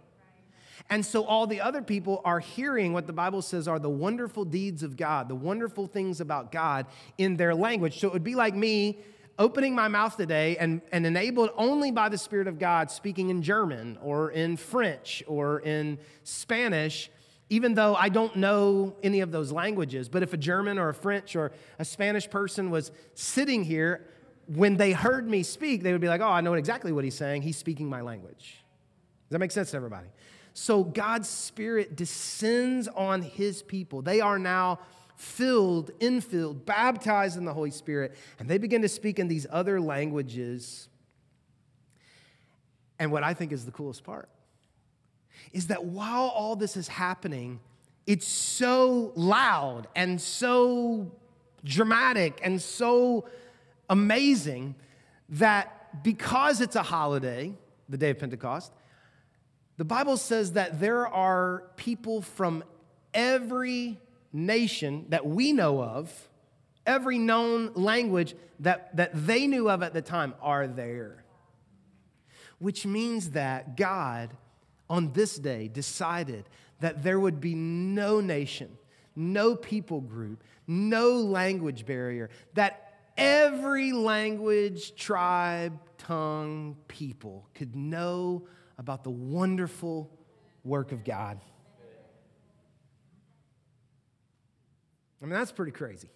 And 0.88 1.04
so 1.04 1.24
all 1.24 1.46
the 1.46 1.60
other 1.60 1.82
people 1.82 2.22
are 2.24 2.38
hearing 2.38 2.92
what 2.92 3.06
the 3.06 3.12
Bible 3.12 3.42
says 3.42 3.66
are 3.66 3.78
the 3.78 3.90
wonderful 3.90 4.44
deeds 4.44 4.82
of 4.82 4.96
God, 4.96 5.28
the 5.28 5.34
wonderful 5.34 5.86
things 5.86 6.20
about 6.20 6.52
God 6.52 6.86
in 7.18 7.36
their 7.36 7.54
language. 7.54 7.98
So 7.98 8.08
it 8.08 8.12
would 8.12 8.24
be 8.24 8.36
like 8.36 8.54
me 8.54 8.98
opening 9.38 9.74
my 9.74 9.88
mouth 9.88 10.16
today 10.16 10.56
and, 10.56 10.80
and 10.92 11.06
enabled 11.06 11.50
only 11.56 11.90
by 11.90 12.08
the 12.08 12.18
Spirit 12.18 12.48
of 12.48 12.58
God 12.58 12.90
speaking 12.90 13.30
in 13.30 13.42
German 13.42 13.98
or 14.02 14.30
in 14.30 14.56
French 14.56 15.22
or 15.26 15.60
in 15.60 15.98
Spanish, 16.24 17.10
even 17.50 17.74
though 17.74 17.94
I 17.94 18.08
don't 18.08 18.36
know 18.36 18.96
any 19.02 19.20
of 19.20 19.30
those 19.30 19.52
languages. 19.52 20.08
But 20.08 20.22
if 20.22 20.32
a 20.32 20.36
German 20.36 20.78
or 20.78 20.88
a 20.88 20.94
French 20.94 21.36
or 21.36 21.52
a 21.78 21.84
Spanish 21.84 22.28
person 22.28 22.70
was 22.70 22.90
sitting 23.14 23.64
here, 23.64 24.06
when 24.46 24.76
they 24.76 24.92
heard 24.92 25.28
me 25.28 25.42
speak, 25.42 25.82
they 25.82 25.92
would 25.92 26.00
be 26.00 26.08
like, 26.08 26.20
oh, 26.20 26.28
I 26.28 26.40
know 26.40 26.54
exactly 26.54 26.92
what 26.92 27.04
he's 27.04 27.16
saying. 27.16 27.42
He's 27.42 27.56
speaking 27.56 27.88
my 27.88 28.00
language. 28.00 28.62
Does 29.28 29.30
that 29.30 29.38
make 29.38 29.50
sense 29.50 29.72
to 29.72 29.76
everybody? 29.76 30.06
So 30.54 30.84
God's 30.84 31.28
Spirit 31.28 31.96
descends 31.96 32.88
on 32.88 33.22
his 33.22 33.62
people. 33.62 34.02
They 34.02 34.20
are 34.20 34.38
now 34.38 34.78
filled, 35.16 35.90
infilled, 35.98 36.64
baptized 36.64 37.36
in 37.36 37.44
the 37.44 37.52
Holy 37.52 37.70
Spirit, 37.70 38.14
and 38.38 38.48
they 38.48 38.58
begin 38.58 38.82
to 38.82 38.88
speak 38.88 39.18
in 39.18 39.28
these 39.28 39.46
other 39.50 39.80
languages. 39.80 40.88
And 42.98 43.10
what 43.10 43.22
I 43.22 43.34
think 43.34 43.52
is 43.52 43.64
the 43.64 43.72
coolest 43.72 44.04
part 44.04 44.28
is 45.52 45.68
that 45.68 45.84
while 45.84 46.28
all 46.28 46.56
this 46.56 46.76
is 46.76 46.88
happening, 46.88 47.60
it's 48.06 48.26
so 48.26 49.12
loud 49.14 49.88
and 49.94 50.20
so 50.20 51.10
dramatic 51.64 52.40
and 52.42 52.60
so 52.60 53.28
amazing 53.88 54.74
that 55.28 56.02
because 56.02 56.60
it's 56.60 56.76
a 56.76 56.82
holiday, 56.82 57.52
the 57.88 57.96
day 57.96 58.10
of 58.10 58.18
Pentecost, 58.18 58.72
the 59.76 59.84
Bible 59.84 60.16
says 60.16 60.52
that 60.52 60.80
there 60.80 61.06
are 61.06 61.64
people 61.76 62.22
from 62.22 62.64
every 63.12 63.98
nation 64.36 65.06
that 65.08 65.26
we 65.26 65.52
know 65.52 65.82
of, 65.82 66.28
every 66.86 67.18
known 67.18 67.72
language 67.74 68.34
that, 68.60 68.94
that 68.96 69.10
they 69.26 69.46
knew 69.46 69.68
of 69.68 69.82
at 69.82 69.92
the 69.94 70.02
time 70.02 70.34
are 70.40 70.66
there. 70.66 71.24
Which 72.58 72.86
means 72.86 73.30
that 73.30 73.76
God, 73.76 74.30
on 74.88 75.12
this 75.12 75.36
day, 75.36 75.68
decided 75.68 76.44
that 76.80 77.02
there 77.02 77.18
would 77.18 77.40
be 77.40 77.54
no 77.54 78.20
nation, 78.20 78.76
no 79.14 79.56
people 79.56 80.00
group, 80.00 80.44
no 80.66 81.16
language 81.16 81.86
barrier, 81.86 82.30
that 82.54 82.94
every 83.16 83.92
language, 83.92 84.94
tribe, 84.94 85.78
tongue, 85.98 86.76
people 86.88 87.48
could 87.54 87.74
know 87.74 88.46
about 88.78 89.04
the 89.04 89.10
wonderful 89.10 90.10
work 90.64 90.92
of 90.92 91.04
God. 91.04 91.40
I 95.22 95.24
mean, 95.24 95.34
that's 95.34 95.52
pretty 95.52 95.72
crazy. 95.72 96.10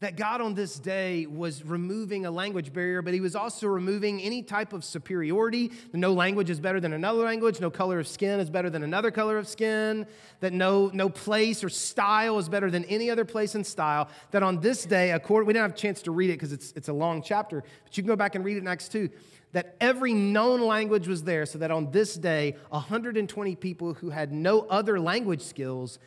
That 0.00 0.16
God 0.16 0.42
on 0.42 0.54
this 0.54 0.78
day 0.78 1.24
was 1.24 1.64
removing 1.64 2.26
a 2.26 2.30
language 2.30 2.74
barrier, 2.74 3.00
but 3.00 3.14
He 3.14 3.20
was 3.20 3.34
also 3.34 3.68
removing 3.68 4.20
any 4.20 4.42
type 4.42 4.74
of 4.74 4.84
superiority. 4.84 5.72
No 5.94 6.12
language 6.12 6.50
is 6.50 6.60
better 6.60 6.78
than 6.78 6.92
another 6.92 7.20
language. 7.20 7.58
No 7.58 7.70
color 7.70 8.00
of 8.00 8.06
skin 8.06 8.38
is 8.38 8.50
better 8.50 8.68
than 8.68 8.82
another 8.82 9.10
color 9.10 9.38
of 9.38 9.48
skin. 9.48 10.06
That 10.40 10.52
no, 10.52 10.90
no 10.92 11.08
place 11.08 11.64
or 11.64 11.70
style 11.70 12.38
is 12.38 12.50
better 12.50 12.70
than 12.70 12.84
any 12.84 13.08
other 13.08 13.24
place 13.24 13.54
and 13.54 13.66
style. 13.66 14.08
That 14.32 14.42
on 14.42 14.60
this 14.60 14.84
day, 14.84 15.12
according, 15.12 15.46
we 15.46 15.54
didn't 15.54 15.70
have 15.70 15.78
a 15.78 15.80
chance 15.80 16.02
to 16.02 16.10
read 16.10 16.28
it 16.28 16.34
because 16.34 16.52
it's, 16.52 16.72
it's 16.72 16.88
a 16.88 16.92
long 16.92 17.22
chapter, 17.22 17.62
but 17.84 17.96
you 17.96 18.02
can 18.02 18.08
go 18.08 18.16
back 18.16 18.34
and 18.34 18.44
read 18.44 18.58
it 18.58 18.62
next 18.62 18.92
too 18.92 19.08
that 19.52 19.76
every 19.80 20.12
known 20.12 20.60
language 20.60 21.06
was 21.06 21.22
there, 21.22 21.46
so 21.46 21.58
that 21.58 21.70
on 21.70 21.92
this 21.92 22.16
day, 22.16 22.56
120 22.70 23.54
people 23.54 23.94
who 23.94 24.10
had 24.10 24.32
no 24.32 24.62
other 24.62 24.98
language 24.98 25.42
skills 25.42 26.00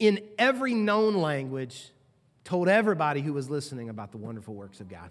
in 0.00 0.20
every 0.38 0.74
known 0.74 1.14
language 1.14 1.92
told 2.42 2.68
everybody 2.68 3.20
who 3.20 3.32
was 3.32 3.48
listening 3.48 3.90
about 3.90 4.10
the 4.10 4.18
wonderful 4.18 4.54
works 4.54 4.80
of 4.80 4.88
God. 4.88 5.10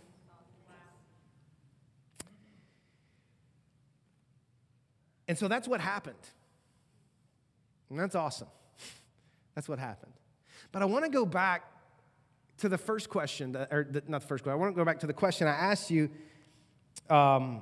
And 5.28 5.38
so 5.38 5.48
that's 5.48 5.68
what 5.68 5.80
happened. 5.80 6.18
And 7.90 8.00
that's 8.00 8.16
awesome. 8.16 8.48
That's 9.56 9.68
what 9.68 9.80
happened. 9.80 10.14
But 10.72 10.82
I 10.82 10.86
want 10.86 11.06
to 11.06 11.12
go 11.12 11.26
back 11.26 11.64
to 12.60 12.70
the 12.70 12.78
first 12.78 13.10
question, 13.10 13.56
or 13.56 13.88
not 14.08 14.22
the 14.22 14.28
first 14.28 14.44
question, 14.44 14.52
I 14.52 14.56
want 14.56 14.74
to 14.74 14.78
go 14.80 14.86
back 14.86 15.00
to 15.00 15.08
the 15.08 15.14
question 15.14 15.48
I 15.48 15.52
asked 15.52 15.90
you 15.90 16.10
um, 17.10 17.62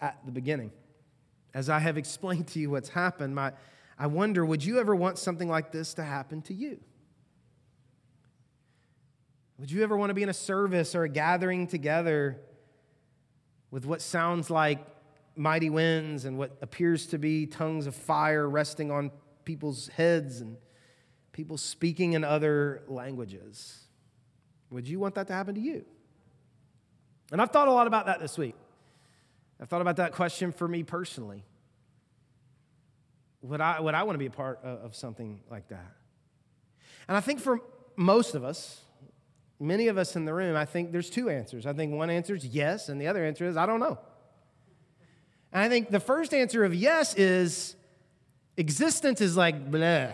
at 0.00 0.18
the 0.24 0.32
beginning. 0.32 0.70
As 1.52 1.68
I 1.68 1.78
have 1.78 1.96
explained 1.98 2.48
to 2.48 2.60
you 2.60 2.70
what's 2.70 2.88
happened, 2.88 3.34
my, 3.34 3.52
I 3.98 4.06
wonder 4.06 4.44
would 4.44 4.64
you 4.64 4.80
ever 4.80 4.94
want 4.94 5.18
something 5.18 5.48
like 5.48 5.72
this 5.72 5.94
to 5.94 6.02
happen 6.02 6.42
to 6.42 6.54
you? 6.54 6.80
Would 9.58 9.70
you 9.70 9.82
ever 9.82 9.96
want 9.96 10.10
to 10.10 10.14
be 10.14 10.22
in 10.22 10.28
a 10.28 10.34
service 10.34 10.94
or 10.94 11.04
a 11.04 11.08
gathering 11.08 11.66
together 11.66 12.40
with 13.70 13.86
what 13.86 14.02
sounds 14.02 14.50
like 14.50 14.84
mighty 15.36 15.70
winds 15.70 16.24
and 16.24 16.38
what 16.38 16.56
appears 16.60 17.06
to 17.06 17.18
be 17.18 17.46
tongues 17.46 17.86
of 17.86 17.94
fire 17.94 18.48
resting 18.48 18.90
on 18.90 19.10
people's 19.44 19.88
heads 19.88 20.40
and 20.40 20.56
people 21.32 21.56
speaking 21.56 22.14
in 22.14 22.24
other 22.24 22.82
languages? 22.88 23.84
Would 24.70 24.88
you 24.88 24.98
want 24.98 25.14
that 25.14 25.28
to 25.28 25.32
happen 25.32 25.54
to 25.54 25.60
you? 25.60 25.84
And 27.30 27.40
I've 27.40 27.50
thought 27.50 27.68
a 27.68 27.72
lot 27.72 27.86
about 27.86 28.06
that 28.06 28.20
this 28.20 28.36
week. 28.36 28.56
I've 29.60 29.68
thought 29.68 29.80
about 29.80 29.96
that 29.96 30.12
question 30.12 30.52
for 30.52 30.66
me 30.66 30.82
personally. 30.82 31.44
Would 33.44 33.60
I, 33.60 33.78
would 33.78 33.94
I 33.94 34.04
want 34.04 34.14
to 34.14 34.18
be 34.18 34.26
a 34.26 34.30
part 34.30 34.60
of 34.64 34.96
something 34.96 35.38
like 35.50 35.68
that? 35.68 35.92
And 37.06 37.16
I 37.16 37.20
think 37.20 37.40
for 37.40 37.60
most 37.94 38.34
of 38.34 38.42
us, 38.42 38.80
many 39.60 39.88
of 39.88 39.98
us 39.98 40.16
in 40.16 40.24
the 40.24 40.32
room, 40.32 40.56
I 40.56 40.64
think 40.64 40.92
there's 40.92 41.10
two 41.10 41.28
answers. 41.28 41.66
I 41.66 41.74
think 41.74 41.92
one 41.92 42.08
answer 42.08 42.34
is 42.34 42.46
yes, 42.46 42.88
and 42.88 42.98
the 42.98 43.06
other 43.06 43.22
answer 43.22 43.44
is 43.46 43.58
I 43.58 43.66
don't 43.66 43.80
know. 43.80 43.98
And 45.52 45.62
I 45.62 45.68
think 45.68 45.90
the 45.90 46.00
first 46.00 46.32
answer 46.32 46.64
of 46.64 46.74
yes 46.74 47.14
is 47.16 47.76
existence 48.56 49.20
is 49.20 49.36
like 49.36 49.70
blah. 49.70 50.08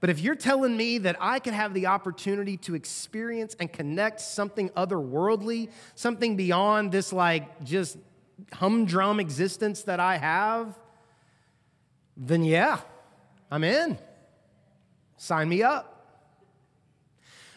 But 0.00 0.10
if 0.10 0.20
you're 0.20 0.34
telling 0.34 0.76
me 0.76 0.98
that 0.98 1.16
I 1.18 1.38
could 1.38 1.54
have 1.54 1.72
the 1.72 1.86
opportunity 1.86 2.58
to 2.58 2.74
experience 2.74 3.56
and 3.58 3.72
connect 3.72 4.20
something 4.20 4.68
otherworldly, 4.70 5.70
something 5.94 6.36
beyond 6.36 6.92
this 6.92 7.14
like 7.14 7.64
just 7.64 7.96
humdrum 8.52 9.20
existence 9.20 9.84
that 9.84 10.00
I 10.00 10.18
have, 10.18 10.78
then 12.16 12.44
yeah, 12.44 12.80
I'm 13.50 13.64
in. 13.64 13.98
Sign 15.16 15.48
me 15.48 15.62
up. 15.62 15.90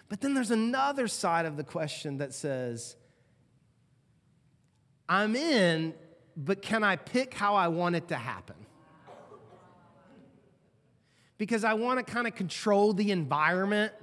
But 0.10 0.22
then 0.22 0.34
there's 0.34 0.52
another 0.52 1.08
side 1.08 1.46
of 1.46 1.58
the 1.58 1.64
question 1.64 2.20
that 2.20 2.34
says, 2.34 2.96
I'm 5.10 5.36
in, 5.36 5.94
but 6.36 6.62
can 6.62 6.84
I 6.84 6.96
pick 6.96 7.34
how 7.34 7.56
I 7.56 7.68
want 7.68 7.96
it 7.96 8.08
to 8.10 8.16
happen? 8.16 8.56
Because 11.38 11.64
I 11.64 11.74
want 11.74 12.06
to 12.06 12.12
kind 12.12 12.26
of 12.26 12.36
control 12.36 12.94
the 12.94 13.12
environment. 13.12 13.94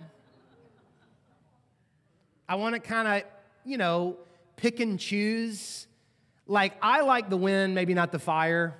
I 2.48 2.56
want 2.56 2.74
to 2.74 2.80
kind 2.80 3.08
of, 3.08 3.30
you 3.64 3.78
know, 3.78 4.18
pick 4.56 4.80
and 4.80 5.00
choose 5.00 5.86
like, 6.46 6.74
I 6.82 7.00
like 7.00 7.30
the 7.30 7.36
wind, 7.36 7.74
maybe 7.74 7.94
not 7.94 8.12
the 8.12 8.18
fire. 8.18 8.76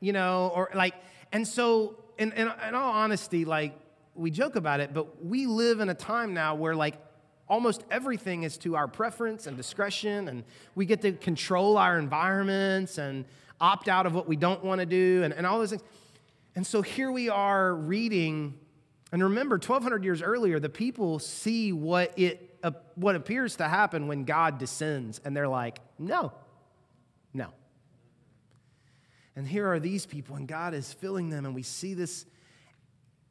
You 0.00 0.12
know, 0.12 0.52
or 0.54 0.70
like, 0.74 0.94
and 1.32 1.46
so, 1.46 1.96
in, 2.18 2.32
in, 2.32 2.50
in 2.66 2.74
all 2.74 2.92
honesty, 2.92 3.44
like, 3.44 3.78
we 4.14 4.30
joke 4.30 4.56
about 4.56 4.80
it, 4.80 4.92
but 4.92 5.24
we 5.24 5.46
live 5.46 5.80
in 5.80 5.88
a 5.88 5.94
time 5.94 6.34
now 6.34 6.54
where, 6.54 6.74
like, 6.74 6.94
almost 7.48 7.84
everything 7.90 8.42
is 8.42 8.58
to 8.58 8.76
our 8.76 8.88
preference 8.88 9.46
and 9.46 9.56
discretion, 9.56 10.28
and 10.28 10.44
we 10.74 10.84
get 10.86 11.00
to 11.02 11.12
control 11.12 11.78
our 11.78 11.98
environments 11.98 12.98
and 12.98 13.24
opt 13.60 13.88
out 13.88 14.06
of 14.06 14.14
what 14.14 14.28
we 14.28 14.36
don't 14.36 14.64
want 14.64 14.80
to 14.80 14.86
do, 14.86 15.22
and, 15.22 15.32
and 15.32 15.46
all 15.46 15.58
those 15.58 15.70
things. 15.70 15.82
And 16.56 16.66
so 16.66 16.82
here 16.82 17.12
we 17.12 17.28
are 17.28 17.74
reading, 17.74 18.54
and 19.12 19.22
remember, 19.22 19.54
1,200 19.54 20.02
years 20.02 20.22
earlier, 20.22 20.58
the 20.58 20.68
people 20.68 21.18
see 21.18 21.72
what 21.72 22.18
it 22.18 22.44
what 22.96 23.14
appears 23.14 23.54
to 23.56 23.68
happen 23.68 24.08
when 24.08 24.24
God 24.24 24.58
descends, 24.58 25.20
and 25.24 25.36
they're 25.36 25.48
like, 25.48 25.78
no, 25.98 26.32
no. 27.32 27.52
And 29.38 29.46
here 29.46 29.68
are 29.72 29.78
these 29.78 30.04
people, 30.04 30.34
and 30.34 30.48
God 30.48 30.74
is 30.74 30.92
filling 30.92 31.30
them, 31.30 31.46
and 31.46 31.54
we 31.54 31.62
see 31.62 31.94
this, 31.94 32.26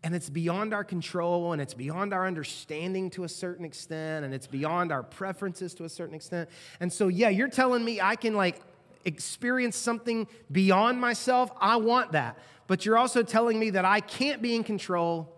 and 0.04 0.16
it's 0.16 0.30
beyond 0.30 0.74
our 0.74 0.86
control, 0.86 1.52
and 1.52 1.62
it's 1.62 1.74
beyond 1.74 2.14
our 2.14 2.26
understanding 2.26 3.10
to 3.10 3.26
a 3.26 3.30
certain 3.30 3.66
extent, 3.66 4.24
and 4.24 4.34
it's 4.34 4.48
beyond 4.48 4.94
our 4.94 5.04
preferences 5.04 5.74
to 5.74 5.84
a 5.84 5.90
certain 5.90 6.16
extent. 6.16 6.50
And 6.80 6.94
so, 6.94 7.10
yeah, 7.10 7.28
you're 7.28 7.50
telling 7.50 7.84
me 7.84 8.00
I 8.00 8.16
can 8.16 8.36
like 8.36 8.62
experience 9.04 9.76
something 9.76 10.30
beyond 10.50 11.02
myself. 11.02 11.52
I 11.60 11.76
want 11.76 12.14
that. 12.14 12.40
But 12.68 12.86
you're 12.86 12.98
also 12.98 13.22
telling 13.22 13.60
me 13.60 13.72
that 13.72 13.84
I 13.84 14.00
can't 14.00 14.42
be 14.42 14.56
in 14.56 14.64
control, 14.64 15.36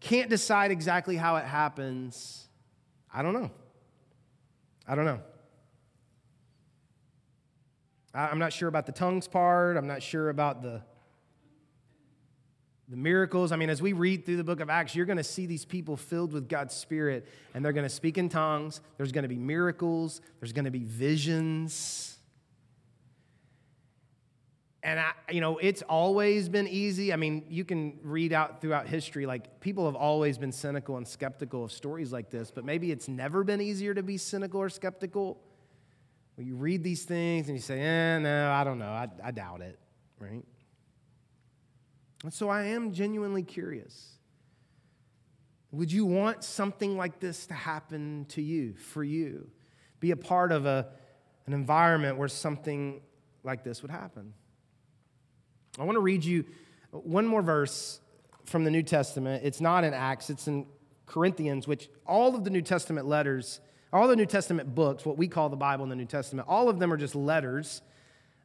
can't 0.00 0.30
decide 0.30 0.70
exactly 0.70 1.16
how 1.16 1.36
it 1.36 1.44
happens 1.44 2.46
I 3.16 3.22
don't 3.22 3.32
know. 3.32 3.50
I 4.86 4.94
don't 4.94 5.06
know. 5.06 5.20
I'm 8.16 8.38
not 8.38 8.52
sure 8.52 8.68
about 8.68 8.86
the 8.86 8.92
tongues 8.92 9.28
part. 9.28 9.76
I'm 9.76 9.86
not 9.86 10.02
sure 10.02 10.30
about 10.30 10.62
the, 10.62 10.80
the 12.88 12.96
miracles. 12.96 13.52
I 13.52 13.56
mean, 13.56 13.68
as 13.68 13.82
we 13.82 13.92
read 13.92 14.24
through 14.24 14.38
the 14.38 14.44
book 14.44 14.60
of 14.60 14.70
Acts, 14.70 14.94
you're 14.94 15.04
going 15.04 15.18
to 15.18 15.24
see 15.24 15.44
these 15.44 15.66
people 15.66 15.98
filled 15.98 16.32
with 16.32 16.48
God's 16.48 16.74
Spirit, 16.74 17.28
and 17.52 17.62
they're 17.62 17.74
going 17.74 17.84
to 17.84 17.94
speak 17.94 18.16
in 18.16 18.30
tongues. 18.30 18.80
There's 18.96 19.12
going 19.12 19.24
to 19.24 19.28
be 19.28 19.36
miracles, 19.36 20.22
there's 20.40 20.54
going 20.54 20.64
to 20.64 20.70
be 20.70 20.84
visions. 20.84 22.14
And 24.82 25.00
I, 25.00 25.10
you 25.30 25.40
know, 25.40 25.58
it's 25.58 25.82
always 25.82 26.48
been 26.48 26.68
easy. 26.68 27.12
I 27.12 27.16
mean, 27.16 27.44
you 27.50 27.64
can 27.64 27.98
read 28.02 28.32
out 28.32 28.60
throughout 28.60 28.86
history, 28.86 29.26
like 29.26 29.60
people 29.60 29.84
have 29.86 29.96
always 29.96 30.38
been 30.38 30.52
cynical 30.52 30.96
and 30.96 31.06
skeptical 31.06 31.64
of 31.64 31.72
stories 31.72 32.12
like 32.12 32.30
this, 32.30 32.50
but 32.50 32.64
maybe 32.64 32.92
it's 32.92 33.08
never 33.08 33.44
been 33.44 33.60
easier 33.60 33.92
to 33.94 34.02
be 34.02 34.16
cynical 34.16 34.60
or 34.60 34.70
skeptical. 34.70 35.40
You 36.38 36.56
read 36.56 36.82
these 36.82 37.04
things 37.04 37.48
and 37.48 37.56
you 37.56 37.62
say, 37.62 37.80
eh, 37.80 38.18
no, 38.18 38.50
I 38.50 38.62
don't 38.64 38.78
know, 38.78 38.90
I, 38.90 39.08
I 39.24 39.30
doubt 39.30 39.62
it, 39.62 39.78
right? 40.18 40.44
And 42.24 42.32
so 42.32 42.48
I 42.48 42.64
am 42.64 42.92
genuinely 42.92 43.42
curious. 43.42 44.18
Would 45.72 45.90
you 45.92 46.04
want 46.04 46.44
something 46.44 46.96
like 46.96 47.20
this 47.20 47.46
to 47.46 47.54
happen 47.54 48.26
to 48.30 48.42
you, 48.42 48.74
for 48.74 49.02
you? 49.02 49.50
be 50.00 50.10
a 50.10 50.16
part 50.16 50.52
of 50.52 50.66
a, 50.66 50.86
an 51.46 51.52
environment 51.52 52.16
where 52.18 52.28
something 52.28 53.00
like 53.42 53.64
this 53.64 53.82
would 53.82 53.90
happen. 53.90 54.32
I 55.78 55.84
want 55.84 55.96
to 55.96 56.00
read 56.00 56.24
you 56.24 56.44
one 56.90 57.26
more 57.26 57.42
verse 57.42 58.00
from 58.44 58.64
the 58.64 58.70
New 58.70 58.82
Testament. 58.82 59.42
It's 59.44 59.60
not 59.60 59.84
in 59.84 59.94
Acts, 59.94 60.30
it's 60.30 60.48
in 60.48 60.66
Corinthians, 61.06 61.66
which 61.66 61.88
all 62.06 62.34
of 62.34 62.44
the 62.44 62.50
New 62.50 62.62
Testament 62.62 63.06
letters, 63.06 63.60
all 63.92 64.08
the 64.08 64.16
New 64.16 64.26
Testament 64.26 64.74
books, 64.74 65.04
what 65.04 65.16
we 65.16 65.28
call 65.28 65.48
the 65.48 65.56
Bible 65.56 65.84
in 65.84 65.90
the 65.90 65.96
New 65.96 66.06
Testament, 66.06 66.48
all 66.48 66.68
of 66.68 66.78
them 66.78 66.92
are 66.92 66.96
just 66.96 67.14
letters 67.14 67.82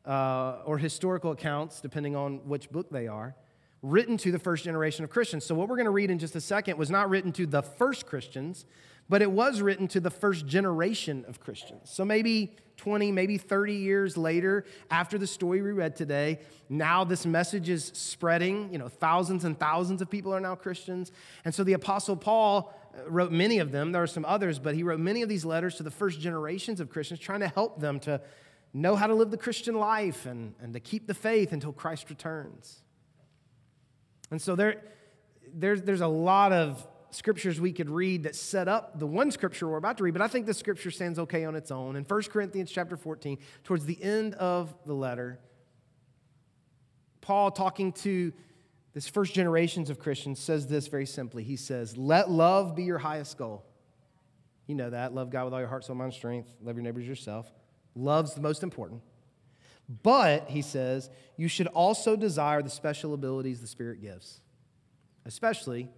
uh, 0.06 0.58
or 0.66 0.78
historical 0.78 1.32
accounts, 1.32 1.82
depending 1.82 2.16
on 2.16 2.38
which 2.48 2.70
book 2.70 2.90
they 2.90 3.08
are, 3.08 3.36
written 3.82 4.18
to 4.18 4.32
the 4.32 4.40
first 4.40 4.64
generation 4.64 5.04
of 5.04 5.10
Christians. 5.10 5.46
So, 5.46 5.56
what 5.56 5.68
we're 5.68 5.76
going 5.76 5.86
to 5.86 5.92
read 5.92 6.12
in 6.12 6.20
just 6.20 6.36
a 6.36 6.42
second 6.42 6.78
was 6.78 6.90
not 6.90 7.10
written 7.10 7.32
to 7.34 7.46
the 7.46 7.62
first 7.62 8.06
Christians, 8.06 8.66
but 9.10 9.22
it 9.22 9.32
was 9.32 9.62
written 9.62 9.88
to 9.90 10.00
the 10.00 10.12
first 10.12 10.46
generation 10.46 11.26
of 11.28 11.40
Christians. 11.40 11.90
So, 11.90 12.06
maybe 12.06 12.56
20, 12.78 13.12
maybe 13.12 13.38
30 13.38 13.74
years 13.74 14.18
later, 14.18 14.66
after 14.90 15.18
the 15.18 15.28
story 15.28 15.62
we 15.62 15.72
read 15.72 15.96
today, 15.96 16.40
now 16.70 17.04
this 17.04 17.26
message 17.26 17.70
is 17.70 17.92
spreading. 17.94 18.72
You 18.72 18.80
know, 18.80 18.88
thousands 18.88 19.44
and 19.44 19.60
thousands 19.60 20.02
of 20.02 20.10
people 20.10 20.34
are 20.34 20.40
now 20.40 20.56
Christians. 20.56 21.12
And 21.46 21.54
so, 21.54 21.64
the 21.64 21.74
Apostle 21.74 22.16
Paul 22.16 22.74
wrote 23.08 23.32
many 23.32 23.60
of 23.60 23.72
them. 23.72 23.92
There 23.92 24.04
are 24.04 24.08
some 24.08 24.26
others, 24.26 24.60
but 24.60 24.76
he 24.76 24.84
wrote 24.84 25.00
many 25.00 25.22
of 25.22 25.30
these 25.30 25.46
letters 25.46 25.76
to 25.76 25.84
the 25.84 25.92
first 25.92 26.20
generations 26.20 26.80
of 26.80 26.90
Christians, 26.90 27.20
trying 27.20 27.42
to 27.42 27.48
help 27.48 27.80
them 27.80 28.00
to 28.02 28.22
know 28.74 28.96
how 28.96 29.08
to 29.08 29.14
live 29.14 29.32
the 29.32 29.38
Christian 29.38 29.76
life 29.76 30.26
and, 30.26 30.56
and 30.62 30.74
to 30.74 30.80
keep 30.80 31.08
the 31.08 31.14
faith 31.14 31.52
until 31.52 31.74
Christ 31.74 32.10
returns. 32.10 32.82
And 34.30 34.42
so 34.42 34.56
there, 34.56 34.82
there's, 35.54 35.82
there's 35.82 36.02
a 36.02 36.08
lot 36.08 36.54
of 36.54 36.88
scriptures 37.12 37.60
we 37.60 37.74
could 37.74 37.90
read 37.90 38.24
that 38.24 38.36
set 38.36 38.70
up 38.70 38.98
the 38.98 39.06
one 39.06 39.32
scripture 39.32 39.68
we're 39.68 39.78
about 39.78 39.98
to 39.98 40.04
read, 40.04 40.14
but 40.14 40.22
I 40.22 40.30
think 40.30 40.46
the 40.46 40.54
scripture 40.54 40.92
stands 40.92 41.20
okay 41.20 41.44
on 41.44 41.56
its 41.56 41.70
own. 41.72 41.98
In 41.98 42.04
1 42.04 42.22
Corinthians 42.24 42.72
chapter 42.72 42.96
14, 42.96 43.38
towards 43.66 43.86
the 43.86 44.02
end 44.02 44.34
of 44.36 44.74
the 44.86 44.94
letter, 44.94 45.40
Paul 47.20 47.52
talking 47.52 47.92
to 47.94 48.32
this 48.94 49.08
first 49.08 49.34
generations 49.34 49.90
of 49.90 50.00
Christians 50.00 50.40
says 50.40 50.68
this 50.68 50.88
very 50.88 51.06
simply. 51.06 51.44
He 51.44 51.56
says, 51.56 51.98
Let 51.98 52.30
love 52.30 52.76
be 52.76 52.84
your 52.84 52.98
highest 52.98 53.38
goal. 53.38 53.66
You 54.68 54.76
know 54.76 54.90
that. 54.90 55.14
Love 55.14 55.30
God 55.30 55.46
with 55.46 55.54
all 55.54 55.60
your 55.60 55.70
heart, 55.70 55.86
soul, 55.86 55.96
mind, 55.96 56.08
and 56.08 56.14
strength. 56.14 56.50
Love 56.62 56.76
your 56.76 56.84
neighbors 56.84 57.08
yourself. 57.08 57.52
Love's 57.96 58.34
the 58.34 58.42
most 58.42 58.64
important. 58.64 59.02
But, 60.04 60.50
he 60.50 60.62
says, 60.62 61.10
you 61.36 61.48
should 61.48 61.68
also 61.68 62.16
desire 62.16 62.62
the 62.62 62.70
special 62.70 63.14
abilities 63.14 63.60
the 63.60 63.68
Spirit 63.68 64.02
gives, 64.02 64.40
especially 65.26 65.90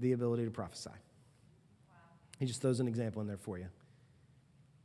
the 0.00 0.12
ability 0.12 0.44
to 0.44 0.50
prophesy. 0.50 0.90
He 2.38 2.46
just 2.46 2.60
throws 2.60 2.80
an 2.80 2.88
example 2.88 3.20
in 3.22 3.28
there 3.28 3.36
for 3.36 3.58
you. 3.58 3.66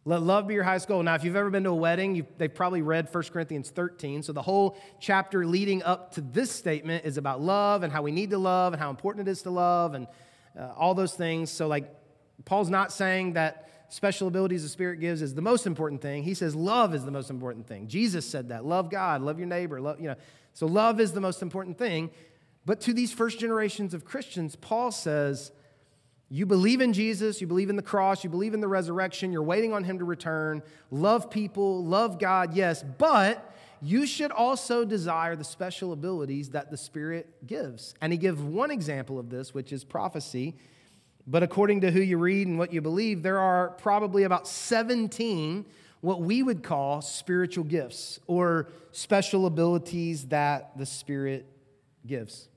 Let 0.05 0.21
love 0.21 0.47
be 0.47 0.53
your 0.53 0.63
highest 0.63 0.89
goal. 0.89 1.01
Now, 1.01 1.15
if 1.15 1.23
you've 1.23 1.37
ever 1.37 1.49
been 1.49 1.63
to 1.63 1.69
a 1.69 1.75
wedding, 1.75 2.27
they've 2.37 2.53
probably 2.53 2.81
read 2.81 3.07
1 3.09 3.23
Corinthians 3.31 3.69
13. 3.69 4.21
So 4.23 4.33
the 4.33 4.41
whole 4.41 4.77
chapter 4.99 5.45
leading 5.45 5.81
up 5.81 6.13
to 6.15 6.21
this 6.21 6.51
statement 6.51 7.05
is 7.05 7.17
about 7.17 7.39
love 7.39 7.83
and 7.83 7.93
how 7.93 8.01
we 8.01 8.11
need 8.11 8.31
to 8.31 8.37
love 8.37 8.73
and 8.73 8.81
how 8.81 8.89
important 8.89 9.27
it 9.27 9.31
is 9.31 9.43
to 9.43 9.49
love 9.49 9.93
and 9.93 10.07
uh, 10.59 10.73
all 10.75 10.93
those 10.93 11.13
things. 11.13 11.49
So, 11.49 11.67
like, 11.67 11.89
Paul's 12.43 12.69
not 12.69 12.91
saying 12.91 13.33
that 13.33 13.85
special 13.89 14.27
abilities 14.27 14.63
the 14.63 14.69
Spirit 14.69 14.99
gives 14.99 15.21
is 15.21 15.35
the 15.35 15.41
most 15.41 15.65
important 15.65 16.01
thing. 16.01 16.23
He 16.23 16.33
says 16.33 16.55
love 16.55 16.93
is 16.93 17.05
the 17.05 17.11
most 17.11 17.29
important 17.29 17.67
thing. 17.67 17.87
Jesus 17.87 18.27
said 18.27 18.49
that. 18.49 18.65
Love 18.65 18.89
God, 18.89 19.21
love 19.21 19.37
your 19.37 19.47
neighbor, 19.47 19.79
love, 19.79 20.01
you 20.01 20.07
know. 20.07 20.15
So 20.53 20.65
love 20.65 20.99
is 20.99 21.13
the 21.13 21.21
most 21.21 21.41
important 21.41 21.77
thing. 21.77 22.09
But 22.65 22.81
to 22.81 22.93
these 22.93 23.13
first 23.13 23.39
generations 23.39 23.93
of 23.93 24.03
Christians, 24.03 24.55
Paul 24.55 24.91
says, 24.91 25.51
you 26.29 26.45
believe 26.45 26.81
in 26.81 26.93
Jesus, 26.93 27.41
you 27.41 27.47
believe 27.47 27.69
in 27.69 27.75
the 27.75 27.81
cross, 27.81 28.23
you 28.23 28.29
believe 28.29 28.53
in 28.53 28.61
the 28.61 28.67
resurrection, 28.67 29.31
you're 29.31 29.43
waiting 29.43 29.73
on 29.73 29.83
him 29.83 29.99
to 29.99 30.05
return, 30.05 30.63
love 30.89 31.29
people, 31.29 31.83
love 31.83 32.19
God, 32.19 32.53
yes, 32.53 32.83
but 32.97 33.53
you 33.81 34.05
should 34.05 34.31
also 34.31 34.85
desire 34.85 35.35
the 35.35 35.43
special 35.43 35.91
abilities 35.91 36.51
that 36.51 36.71
the 36.71 36.77
Spirit 36.77 37.45
gives. 37.45 37.93
And 38.01 38.13
he 38.13 38.17
gives 38.17 38.41
one 38.41 38.71
example 38.71 39.19
of 39.19 39.29
this, 39.29 39.53
which 39.53 39.73
is 39.73 39.83
prophecy. 39.83 40.55
But 41.27 41.43
according 41.43 41.81
to 41.81 41.91
who 41.91 41.99
you 41.99 42.17
read 42.17 42.47
and 42.47 42.57
what 42.57 42.73
you 42.73 42.81
believe, 42.81 43.23
there 43.23 43.39
are 43.39 43.69
probably 43.71 44.23
about 44.23 44.47
17 44.47 45.65
what 46.03 46.19
we 46.19 46.43
would 46.43 46.63
call 46.63 47.01
spiritual 47.01 47.63
gifts 47.63 48.19
or 48.27 48.67
special 48.91 49.45
abilities 49.45 50.27
that 50.27 50.77
the 50.77 50.85
Spirit 50.85 51.45
gives. 52.05 52.49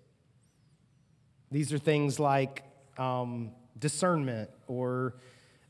These 1.52 1.72
are 1.72 1.78
things 1.78 2.18
like 2.18 2.64
um, 2.98 3.50
discernment 3.78 4.50
or 4.66 5.16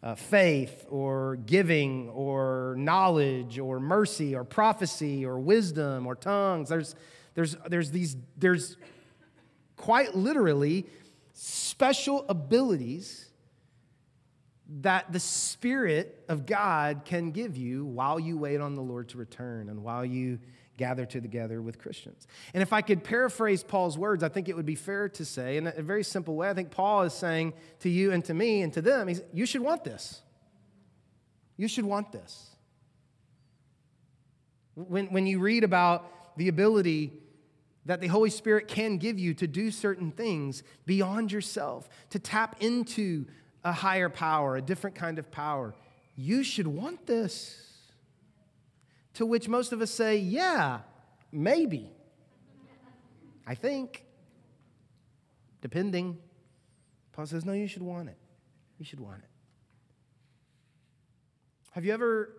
uh, 0.03 0.15
faith 0.15 0.85
or 0.89 1.37
giving 1.47 2.09
or 2.11 2.75
knowledge 2.79 3.59
or 3.59 3.81
mercy 3.81 4.35
or 4.35 4.45
prophecy 4.45 5.25
or 5.25 5.39
wisdom 5.39 6.07
or 6.07 6.15
tongues. 6.15 6.69
There's, 6.69 6.95
there's, 7.35 7.57
there's 7.69 7.91
these, 7.91 8.17
there's 8.37 8.77
quite 9.77 10.15
literally 10.15 10.87
special 11.33 12.25
abilities 12.29 13.31
that 14.81 15.13
the 15.13 15.21
Spirit 15.21 16.25
of 16.29 16.47
God 16.47 17.03
can 17.05 17.31
give 17.31 17.57
you 17.57 17.85
while 17.85 18.19
you 18.19 18.37
wait 18.37 18.61
on 18.61 18.75
the 18.75 18.83
Lord 18.83 19.09
to 19.11 19.19
return 19.19 19.69
and 19.69 19.83
while 19.83 20.05
you 20.05 20.39
gather 20.77 21.07
together 21.07 21.63
with 21.63 21.79
Christians. 21.79 22.27
And 22.53 22.63
if 22.63 22.73
I 22.73 22.83
could 22.83 23.03
paraphrase 23.03 23.63
Paul's 23.63 23.97
words, 23.97 24.23
I 24.23 24.29
think 24.29 24.49
it 24.49 24.57
would 24.57 24.67
be 24.67 24.75
fair 24.75 25.09
to 25.11 25.25
say, 25.25 25.57
in 25.57 25.67
a 25.67 25.83
very 25.83 26.05
simple 26.05 26.37
way, 26.37 26.51
I 26.51 26.55
think 26.55 26.71
Paul 26.71 27.03
is 27.03 27.15
saying 27.15 27.55
to 27.81 27.89
you 27.89 28.13
and 28.13 28.25
to 28.27 28.35
me 28.35 28.63
and 28.63 28.73
to 28.75 28.83
them, 28.83 29.09
you 29.33 29.47
should 29.47 29.63
want 29.63 29.85
this. 29.85 30.21
You 31.57 31.69
should 31.69 31.87
want 31.87 32.13
this. 32.13 32.51
When, 34.75 35.07
when 35.07 35.27
you 35.27 35.39
read 35.39 35.65
about 35.65 36.37
the 36.37 36.49
ability 36.49 37.13
that 37.87 38.01
the 38.01 38.09
Holy 38.09 38.31
Spirit 38.31 38.69
can 38.69 38.99
give 38.99 39.19
you 39.19 39.33
to 39.35 39.47
do 39.47 39.71
certain 39.71 40.11
things 40.11 40.63
beyond 40.85 41.33
yourself, 41.33 41.89
to 42.11 42.19
tap 42.19 42.57
into 42.61 43.27
a 43.65 43.73
higher 43.73 44.09
power, 44.09 44.57
a 44.57 44.63
different 44.63 44.97
kind 44.97 45.19
of 45.19 45.31
power. 45.31 45.75
You 46.15 46.43
should 46.43 46.67
want 46.67 47.07
this. 47.07 47.66
To 49.17 49.27
which 49.27 49.49
most 49.49 49.73
of 49.73 49.81
us 49.81 49.91
say, 49.91 50.19
yeah, 50.19 50.81
maybe. 51.33 51.91
I 53.47 53.55
think. 53.55 54.05
Depending. 55.63 56.19
Paul 57.13 57.25
says, 57.25 57.45
no, 57.45 57.53
you 57.53 57.67
should 57.67 57.83
want 57.83 58.11
it. 58.11 58.19
You 58.79 58.85
should 58.85 59.01
want 59.01 59.19
it. 59.19 59.29
Have 61.73 61.85
you 61.85 61.93
ever 61.93 62.31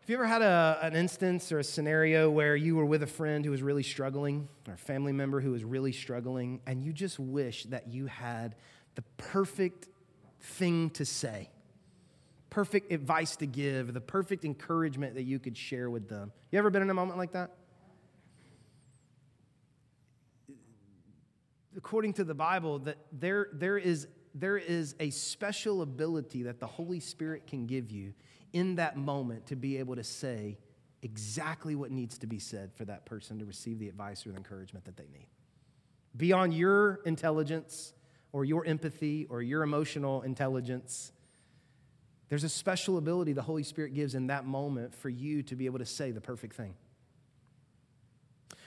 have 0.00 0.10
you 0.10 0.16
ever 0.16 0.26
had 0.26 0.42
a, 0.42 0.78
an 0.82 0.94
instance 0.96 1.50
or 1.50 1.60
a 1.60 1.64
scenario 1.64 2.30
where 2.30 2.56
you 2.56 2.76
were 2.76 2.84
with 2.84 3.02
a 3.02 3.06
friend 3.06 3.42
who 3.42 3.50
was 3.50 3.62
really 3.62 3.82
struggling, 3.82 4.48
or 4.68 4.74
a 4.74 4.76
family 4.76 5.12
member 5.12 5.40
who 5.40 5.52
was 5.52 5.64
really 5.64 5.92
struggling, 5.92 6.60
and 6.66 6.84
you 6.84 6.92
just 6.92 7.18
wish 7.18 7.64
that 7.64 7.88
you 7.88 8.04
had 8.04 8.54
the 8.96 9.02
perfect 9.16 9.88
thing 10.40 10.90
to 10.90 11.06
say, 11.06 11.48
perfect 12.54 12.92
advice 12.92 13.34
to 13.34 13.46
give, 13.46 13.92
the 13.92 14.00
perfect 14.00 14.44
encouragement 14.44 15.16
that 15.16 15.24
you 15.24 15.40
could 15.40 15.58
share 15.58 15.90
with 15.90 16.08
them? 16.08 16.30
You 16.52 16.58
ever 16.60 16.70
been 16.70 16.82
in 16.82 16.90
a 16.90 16.94
moment 16.94 17.18
like 17.18 17.32
that? 17.32 17.50
According 21.76 22.12
to 22.12 22.22
the 22.22 22.34
Bible, 22.34 22.78
that 22.78 22.96
there, 23.10 23.48
there, 23.52 23.76
is, 23.76 24.06
there 24.36 24.56
is 24.56 24.94
a 25.00 25.10
special 25.10 25.82
ability 25.82 26.44
that 26.44 26.60
the 26.60 26.66
Holy 26.68 27.00
Spirit 27.00 27.48
can 27.48 27.66
give 27.66 27.90
you 27.90 28.14
in 28.52 28.76
that 28.76 28.96
moment 28.96 29.46
to 29.46 29.56
be 29.56 29.78
able 29.78 29.96
to 29.96 30.04
say 30.04 30.56
exactly 31.02 31.74
what 31.74 31.90
needs 31.90 32.18
to 32.18 32.28
be 32.28 32.38
said 32.38 32.70
for 32.72 32.84
that 32.84 33.04
person 33.04 33.36
to 33.40 33.44
receive 33.44 33.80
the 33.80 33.88
advice 33.88 34.24
or 34.24 34.30
the 34.30 34.36
encouragement 34.36 34.84
that 34.84 34.96
they 34.96 35.08
need. 35.12 35.26
Beyond 36.16 36.54
your 36.54 37.00
intelligence 37.04 37.94
or 38.30 38.44
your 38.44 38.64
empathy 38.64 39.26
or 39.28 39.42
your 39.42 39.64
emotional 39.64 40.22
intelligence, 40.22 41.10
there's 42.28 42.44
a 42.44 42.48
special 42.48 42.98
ability 42.98 43.32
the 43.32 43.42
Holy 43.42 43.62
Spirit 43.62 43.94
gives 43.94 44.14
in 44.14 44.28
that 44.28 44.46
moment 44.46 44.94
for 44.94 45.08
you 45.08 45.42
to 45.44 45.56
be 45.56 45.66
able 45.66 45.78
to 45.78 45.86
say 45.86 46.10
the 46.10 46.20
perfect 46.20 46.54
thing. 46.56 46.74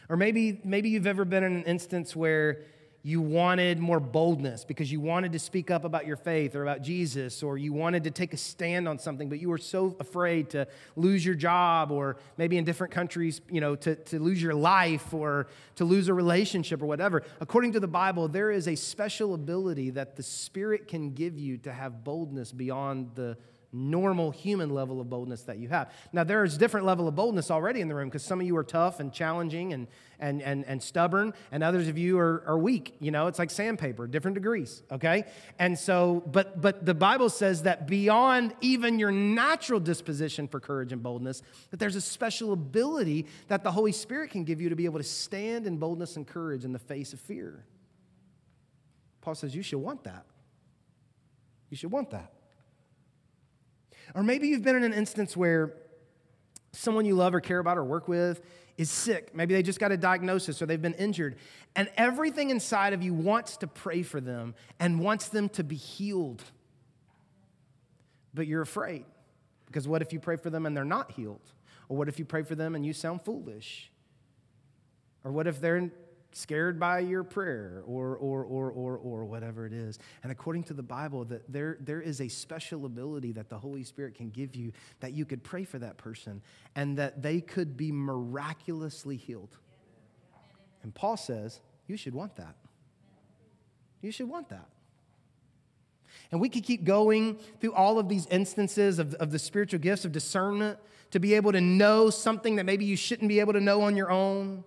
Or 0.09 0.15
maybe, 0.15 0.61
maybe 0.63 0.89
you've 0.89 1.07
ever 1.07 1.25
been 1.25 1.43
in 1.43 1.55
an 1.55 1.63
instance 1.63 2.15
where 2.15 2.61
you 3.07 3.21
wanted 3.21 3.79
more 3.79 4.01
boldness 4.01 4.65
because 4.65 4.91
you 4.91 4.99
wanted 4.99 5.31
to 5.31 5.39
speak 5.39 5.71
up 5.71 5.85
about 5.85 6.05
your 6.05 6.17
faith 6.17 6.57
or 6.57 6.61
about 6.61 6.81
Jesus, 6.81 7.41
or 7.41 7.57
you 7.57 7.71
wanted 7.71 8.03
to 8.03 8.11
take 8.11 8.33
a 8.33 8.37
stand 8.37 8.85
on 8.85 8.99
something, 8.99 9.29
but 9.29 9.39
you 9.39 9.47
were 9.47 9.57
so 9.57 9.95
afraid 10.01 10.49
to 10.49 10.67
lose 10.97 11.25
your 11.25 11.33
job, 11.33 11.89
or 11.89 12.17
maybe 12.35 12.57
in 12.57 12.65
different 12.65 12.91
countries, 12.91 13.39
you 13.49 13.61
know, 13.61 13.77
to, 13.77 13.95
to 13.95 14.19
lose 14.19 14.41
your 14.41 14.53
life 14.53 15.13
or 15.13 15.47
to 15.75 15.85
lose 15.85 16.09
a 16.09 16.13
relationship 16.13 16.81
or 16.81 16.85
whatever. 16.85 17.23
According 17.39 17.71
to 17.71 17.79
the 17.79 17.87
Bible, 17.87 18.27
there 18.27 18.51
is 18.51 18.67
a 18.67 18.75
special 18.75 19.33
ability 19.33 19.91
that 19.91 20.17
the 20.17 20.23
Spirit 20.23 20.89
can 20.89 21.13
give 21.13 21.39
you 21.39 21.57
to 21.59 21.71
have 21.71 22.03
boldness 22.03 22.51
beyond 22.51 23.11
the 23.15 23.37
normal 23.77 24.31
human 24.31 24.69
level 24.69 24.99
of 24.99 25.09
boldness 25.09 25.43
that 25.43 25.57
you 25.59 25.67
have. 25.69 25.91
Now, 26.11 26.23
there 26.23 26.43
is 26.43 26.57
different 26.57 26.85
level 26.85 27.07
of 27.07 27.15
boldness 27.15 27.51
already 27.51 27.81
in 27.81 27.87
the 27.87 27.95
room 27.95 28.09
because 28.09 28.23
some 28.23 28.41
of 28.41 28.47
you 28.47 28.57
are 28.57 28.63
tough 28.63 28.99
and 28.99 29.13
challenging 29.13 29.73
and, 29.73 29.87
and, 30.19 30.41
and, 30.41 30.65
and 30.65 30.81
stubborn, 30.81 31.33
and 31.51 31.63
others 31.63 31.87
of 31.87 31.97
you 31.97 32.17
are, 32.17 32.43
are 32.47 32.57
weak. 32.57 32.95
You 32.99 33.11
know, 33.11 33.27
it's 33.27 33.39
like 33.39 33.51
sandpaper, 33.51 34.07
different 34.07 34.35
degrees, 34.35 34.81
okay? 34.91 35.25
And 35.59 35.77
so, 35.77 36.23
but, 36.25 36.59
but 36.61 36.85
the 36.85 36.93
Bible 36.93 37.29
says 37.29 37.63
that 37.63 37.87
beyond 37.87 38.55
even 38.61 38.99
your 38.99 39.11
natural 39.11 39.79
disposition 39.79 40.47
for 40.47 40.59
courage 40.59 40.91
and 40.91 41.03
boldness, 41.03 41.43
that 41.69 41.79
there's 41.79 41.95
a 41.95 42.01
special 42.01 42.53
ability 42.53 43.27
that 43.47 43.63
the 43.63 43.71
Holy 43.71 43.91
Spirit 43.91 44.31
can 44.31 44.43
give 44.43 44.59
you 44.59 44.69
to 44.69 44.75
be 44.75 44.85
able 44.85 44.99
to 44.99 45.03
stand 45.03 45.67
in 45.67 45.77
boldness 45.77 46.15
and 46.15 46.25
courage 46.27 46.65
in 46.65 46.73
the 46.73 46.79
face 46.79 47.13
of 47.13 47.19
fear. 47.19 47.65
Paul 49.21 49.35
says 49.35 49.55
you 49.55 49.61
should 49.61 49.79
want 49.79 50.05
that. 50.05 50.25
You 51.69 51.75
should 51.77 51.91
want 51.91 52.11
that. 52.11 52.31
Or 54.15 54.23
maybe 54.23 54.47
you've 54.47 54.63
been 54.63 54.75
in 54.75 54.83
an 54.83 54.93
instance 54.93 55.35
where 55.35 55.73
someone 56.71 57.05
you 57.05 57.15
love 57.15 57.33
or 57.33 57.39
care 57.39 57.59
about 57.59 57.77
or 57.77 57.83
work 57.83 58.07
with 58.07 58.41
is 58.77 58.89
sick. 58.89 59.35
Maybe 59.35 59.53
they 59.53 59.63
just 59.63 59.79
got 59.79 59.91
a 59.91 59.97
diagnosis 59.97 60.61
or 60.61 60.65
they've 60.65 60.81
been 60.81 60.93
injured. 60.93 61.37
And 61.75 61.89
everything 61.97 62.49
inside 62.49 62.93
of 62.93 63.01
you 63.01 63.13
wants 63.13 63.57
to 63.57 63.67
pray 63.67 64.03
for 64.03 64.21
them 64.21 64.55
and 64.79 64.99
wants 64.99 65.29
them 65.29 65.49
to 65.49 65.63
be 65.63 65.75
healed. 65.75 66.43
But 68.33 68.47
you're 68.47 68.61
afraid. 68.61 69.05
Because 69.65 69.87
what 69.87 70.01
if 70.01 70.13
you 70.13 70.19
pray 70.19 70.37
for 70.37 70.49
them 70.49 70.65
and 70.65 70.77
they're 70.77 70.85
not 70.85 71.11
healed? 71.11 71.41
Or 71.89 71.97
what 71.97 72.07
if 72.07 72.19
you 72.19 72.25
pray 72.25 72.43
for 72.43 72.55
them 72.55 72.75
and 72.75 72.85
you 72.85 72.93
sound 72.93 73.21
foolish? 73.23 73.91
Or 75.23 75.31
what 75.31 75.47
if 75.47 75.59
they're 75.59 75.91
scared 76.37 76.79
by 76.79 76.99
your 76.99 77.23
prayer 77.23 77.81
or, 77.85 78.15
or, 78.17 78.43
or, 78.43 78.71
or, 78.71 78.97
or 78.97 79.25
whatever 79.25 79.65
it 79.65 79.73
is. 79.73 79.97
And 80.23 80.31
according 80.31 80.63
to 80.65 80.73
the 80.73 80.83
Bible, 80.83 81.25
that 81.25 81.51
there, 81.51 81.77
there 81.81 82.01
is 82.01 82.21
a 82.21 82.27
special 82.27 82.85
ability 82.85 83.31
that 83.33 83.49
the 83.49 83.57
Holy 83.57 83.83
Spirit 83.83 84.15
can 84.15 84.29
give 84.29 84.55
you 84.55 84.71
that 84.99 85.13
you 85.13 85.25
could 85.25 85.43
pray 85.43 85.63
for 85.63 85.79
that 85.79 85.97
person 85.97 86.41
and 86.75 86.97
that 86.97 87.21
they 87.21 87.41
could 87.41 87.75
be 87.75 87.91
miraculously 87.91 89.17
healed. 89.17 89.57
And 90.83 90.93
Paul 90.93 91.17
says, 91.17 91.59
you 91.87 91.97
should 91.97 92.13
want 92.13 92.35
that. 92.35 92.55
You 94.01 94.11
should 94.11 94.29
want 94.29 94.49
that. 94.49 94.67
And 96.31 96.39
we 96.39 96.49
could 96.49 96.63
keep 96.63 96.83
going 96.83 97.39
through 97.59 97.73
all 97.73 97.99
of 97.99 98.09
these 98.09 98.27
instances 98.27 98.99
of, 98.99 99.13
of 99.15 99.31
the 99.31 99.39
spiritual 99.39 99.79
gifts 99.79 100.05
of 100.05 100.11
discernment 100.11 100.77
to 101.11 101.19
be 101.19 101.33
able 101.33 101.51
to 101.53 101.61
know 101.61 102.09
something 102.09 102.57
that 102.57 102.65
maybe 102.65 102.85
you 102.85 102.95
shouldn't 102.95 103.29
be 103.29 103.39
able 103.39 103.53
to 103.53 103.61
know 103.61 103.81
on 103.81 103.95
your 103.95 104.11
own 104.11 104.63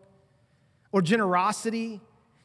or 0.92 1.02
generosity, 1.02 2.00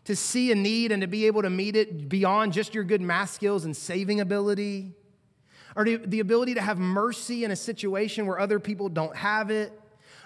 to 0.05 0.15
see 0.15 0.51
a 0.51 0.55
need 0.55 0.91
and 0.91 1.01
to 1.01 1.07
be 1.07 1.25
able 1.25 1.41
to 1.41 1.49
meet 1.49 1.75
it 1.75 2.07
beyond 2.07 2.53
just 2.53 2.75
your 2.75 2.83
good 2.83 3.01
math 3.01 3.31
skills 3.31 3.65
and 3.65 3.75
saving 3.75 4.21
ability, 4.21 4.93
or 5.75 5.83
the 5.83 6.19
ability 6.19 6.53
to 6.53 6.61
have 6.61 6.77
mercy 6.77 7.43
in 7.43 7.51
a 7.51 7.55
situation 7.55 8.27
where 8.27 8.39
other 8.39 8.59
people 8.59 8.87
don't 8.87 9.15
have 9.15 9.49
it, 9.49 9.73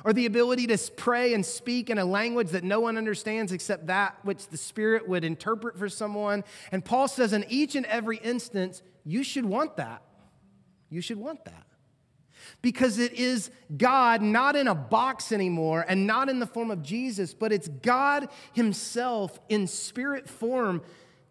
or 0.03 0.13
the 0.13 0.25
ability 0.25 0.67
to 0.67 0.77
pray 0.95 1.33
and 1.33 1.45
speak 1.45 1.89
in 1.89 1.97
a 1.97 2.05
language 2.05 2.49
that 2.49 2.63
no 2.63 2.79
one 2.79 2.97
understands 2.97 3.51
except 3.51 3.87
that 3.87 4.17
which 4.23 4.47
the 4.47 4.57
Spirit 4.57 5.07
would 5.07 5.23
interpret 5.23 5.77
for 5.77 5.89
someone. 5.89 6.43
And 6.71 6.83
Paul 6.83 7.07
says, 7.07 7.33
in 7.33 7.45
each 7.49 7.75
and 7.75 7.85
every 7.85 8.17
instance, 8.17 8.81
you 9.05 9.23
should 9.23 9.45
want 9.45 9.77
that. 9.77 10.01
You 10.89 11.01
should 11.01 11.17
want 11.17 11.45
that 11.45 11.65
because 12.61 12.97
it 12.97 13.13
is 13.13 13.51
God 13.77 14.21
not 14.21 14.55
in 14.55 14.67
a 14.67 14.75
box 14.75 15.31
anymore 15.31 15.85
and 15.87 16.07
not 16.07 16.29
in 16.29 16.39
the 16.39 16.47
form 16.47 16.71
of 16.71 16.81
Jesus, 16.83 17.33
but 17.33 17.51
it's 17.51 17.67
God 17.67 18.29
Himself 18.53 19.39
in 19.49 19.67
spirit 19.67 20.29
form 20.29 20.81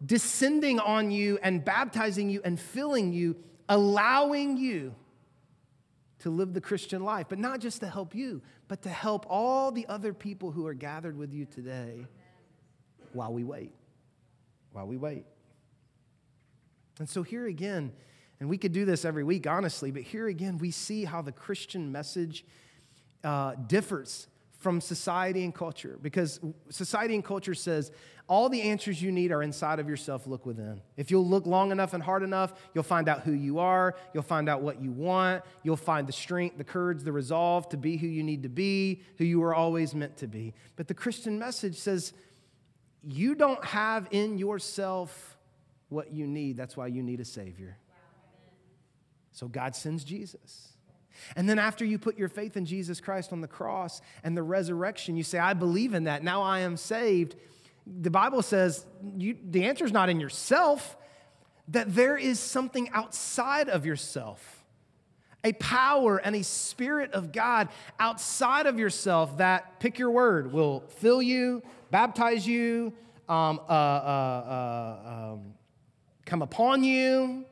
descending 0.04 0.78
on 0.78 1.10
you 1.10 1.38
and 1.42 1.64
baptizing 1.64 2.30
you 2.30 2.40
and 2.44 2.58
filling 2.58 3.12
you, 3.12 3.36
allowing 3.68 4.56
you 4.56 4.94
to 6.20 6.30
live 6.30 6.52
the 6.52 6.60
Christian 6.60 7.04
life, 7.04 7.26
but 7.28 7.38
not 7.38 7.60
just 7.60 7.80
to 7.80 7.88
help 7.88 8.14
you, 8.14 8.42
but 8.66 8.82
to 8.82 8.88
help 8.88 9.26
all 9.28 9.70
the 9.70 9.86
other 9.88 10.12
people 10.12 10.50
who 10.50 10.66
are 10.66 10.74
gathered 10.74 11.16
with 11.16 11.32
you 11.32 11.46
today 11.46 12.06
while 13.12 13.32
we 13.32 13.44
wait. 13.44 13.72
While 14.72 14.86
we 14.86 14.96
wait. 14.96 15.24
And 16.98 17.08
so, 17.08 17.22
here 17.22 17.46
again, 17.46 17.92
and 18.40 18.48
we 18.48 18.58
could 18.58 18.72
do 18.72 18.84
this 18.84 19.04
every 19.04 19.24
week, 19.24 19.46
honestly, 19.46 19.90
but 19.90 20.02
here 20.02 20.28
again, 20.28 20.58
we 20.58 20.70
see 20.70 21.04
how 21.04 21.22
the 21.22 21.32
Christian 21.32 21.90
message 21.90 22.44
uh, 23.24 23.54
differs 23.66 24.28
from 24.58 24.80
society 24.80 25.44
and 25.44 25.54
culture. 25.54 25.98
Because 26.02 26.40
society 26.68 27.14
and 27.14 27.24
culture 27.24 27.54
says 27.54 27.90
all 28.28 28.48
the 28.48 28.60
answers 28.62 29.00
you 29.00 29.10
need 29.10 29.32
are 29.32 29.42
inside 29.42 29.78
of 29.78 29.88
yourself. 29.88 30.26
Look 30.26 30.44
within. 30.44 30.82
If 30.96 31.10
you'll 31.10 31.26
look 31.26 31.46
long 31.46 31.72
enough 31.72 31.94
and 31.94 32.02
hard 32.02 32.22
enough 32.22 32.52
you'll 32.74 32.84
find 32.84 33.08
out 33.08 33.22
who 33.22 33.32
you 33.32 33.58
are 33.58 33.94
you'll 34.12 34.22
find 34.22 34.48
out 34.48 34.60
what 34.60 34.82
you 34.82 34.92
want 34.92 35.42
you'll 35.62 35.76
find 35.76 36.06
the 36.06 36.12
strength 36.12 36.58
the 36.58 36.64
courage 36.64 37.02
the 37.02 37.12
resolve 37.12 37.68
to 37.70 37.76
be 37.76 37.96
who 37.96 38.06
you 38.06 38.22
need 38.22 38.42
to 38.42 38.48
be 38.48 39.00
who 39.16 39.24
you 39.24 39.40
were 39.40 39.54
always 39.54 39.94
meant 39.94 40.16
to 40.18 40.26
be. 40.26 40.54
But 40.76 40.88
the 40.88 40.94
christian 40.94 41.38
message 41.38 41.76
says 41.76 42.12
you 43.02 43.34
don't 43.34 43.64
have 43.64 44.08
in 44.10 44.38
yourself 44.38 45.36
what 45.88 46.12
you 46.12 46.26
need. 46.26 46.56
That's 46.56 46.76
why 46.76 46.88
you 46.88 47.02
need 47.02 47.20
a 47.20 47.24
savior 47.24 47.78
so 49.38 49.46
God 49.46 49.76
sends 49.76 50.02
Jesus. 50.02 50.72
And 51.36 51.48
then 51.48 51.60
after 51.60 51.84
you 51.84 51.96
put 51.96 52.18
your 52.18 52.28
faith 52.28 52.56
in 52.56 52.64
Jesus 52.64 53.00
Christ 53.00 53.32
on 53.32 53.40
the 53.40 53.48
cross 53.48 54.00
and 54.24 54.36
the 54.36 54.42
resurrection, 54.42 55.16
you 55.16 55.22
say, 55.22 55.38
I 55.38 55.54
believe 55.54 55.94
in 55.94 56.04
that. 56.04 56.24
Now 56.24 56.42
I 56.42 56.60
am 56.60 56.76
saved. 56.76 57.36
The 57.86 58.10
Bible 58.10 58.42
says 58.42 58.84
you, 59.16 59.36
the 59.48 59.64
answer 59.64 59.84
is 59.84 59.92
not 59.92 60.08
in 60.08 60.18
yourself, 60.18 60.96
that 61.68 61.94
there 61.94 62.16
is 62.16 62.40
something 62.40 62.88
outside 62.90 63.68
of 63.68 63.86
yourself, 63.86 64.64
a 65.44 65.52
power 65.52 66.16
and 66.16 66.34
a 66.34 66.42
spirit 66.42 67.12
of 67.12 67.30
God 67.30 67.68
outside 68.00 68.66
of 68.66 68.78
yourself 68.78 69.38
that, 69.38 69.78
pick 69.78 70.00
your 70.00 70.10
word, 70.10 70.52
will 70.52 70.80
fill 70.88 71.22
you, 71.22 71.62
baptize 71.92 72.44
you, 72.44 72.92
um, 73.28 73.60
uh, 73.68 73.72
uh, 73.72 73.74
uh, 75.06 75.32
um, 75.34 75.54
come 76.24 76.42
upon 76.42 76.82
you, 76.82 77.44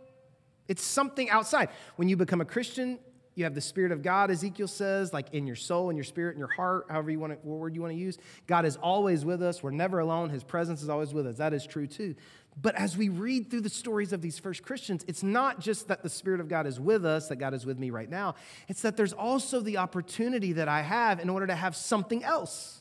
it's 0.69 0.83
something 0.83 1.31
outside. 1.31 1.69
When 1.97 2.09
you 2.09 2.17
become 2.17 2.41
a 2.41 2.45
Christian, 2.45 2.99
you 3.37 3.45
have 3.45 3.55
the 3.55 3.61
Spirit 3.61 3.93
of 3.93 4.03
God, 4.03 4.31
Ezekiel 4.31 4.67
says, 4.67 5.13
like 5.13 5.35
in 5.35 5.47
your 5.47 5.57
soul, 5.57 5.91
in 5.91 5.97
your 5.97 6.05
spirit, 6.05 6.33
in 6.33 6.39
your 6.39 6.49
heart, 6.49 6.87
however 6.89 7.11
you 7.11 7.19
want 7.19 7.35
to, 7.35 7.47
word 7.47 7.75
you 7.75 7.83
want 7.83 7.93
to 7.93 7.99
use. 7.99 8.17
God 8.47 8.65
is 8.65 8.77
always 8.77 9.27
with 9.27 9.43
us. 9.43 9.63
We're 9.63 9.73
never 9.73 9.99
alone. 9.99 10.31
His 10.31 10.43
presence 10.43 10.83
is 10.83 10.89
always 10.89 11.13
with 11.13 11.27
us. 11.27 11.37
That 11.37 11.53
is 11.53 11.67
true 11.67 11.87
too. 11.87 12.15
But 12.61 12.75
as 12.77 12.97
we 12.97 13.11
read 13.11 13.51
through 13.51 13.61
the 13.61 13.69
stories 13.69 14.15
of 14.15 14.23
these 14.23 14.39
first 14.39 14.63
Christians, 14.63 15.05
it's 15.07 15.23
not 15.23 15.61
just 15.61 15.89
that 15.89 16.03
the 16.03 16.09
Spirit 16.09 16.41
of 16.41 16.49
God 16.49 16.67
is 16.67 16.81
with 16.81 17.05
us, 17.05 17.29
that 17.29 17.37
God 17.37 17.53
is 17.53 17.67
with 17.67 17.79
me 17.79 17.91
right 17.91 18.09
now. 18.09 18.37
It's 18.69 18.81
that 18.81 18.97
there's 18.97 19.13
also 19.13 19.61
the 19.61 19.77
opportunity 19.77 20.55
that 20.55 20.67
I 20.67 20.81
have 20.81 21.21
in 21.21 21.29
order 21.29 21.47
to 21.47 21.55
have 21.55 21.77
something 21.77 22.25
else 22.25 22.81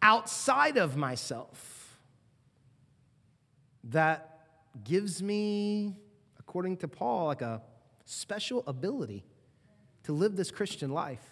outside 0.00 0.78
of 0.78 0.96
myself 0.96 1.98
that 3.84 4.40
gives 4.82 5.22
me 5.22 5.96
according 6.46 6.76
to 6.78 6.88
Paul, 6.88 7.26
like 7.26 7.42
a 7.42 7.60
special 8.04 8.62
ability 8.66 9.24
to 10.04 10.12
live 10.12 10.36
this 10.36 10.50
Christian 10.52 10.90
life 10.90 11.24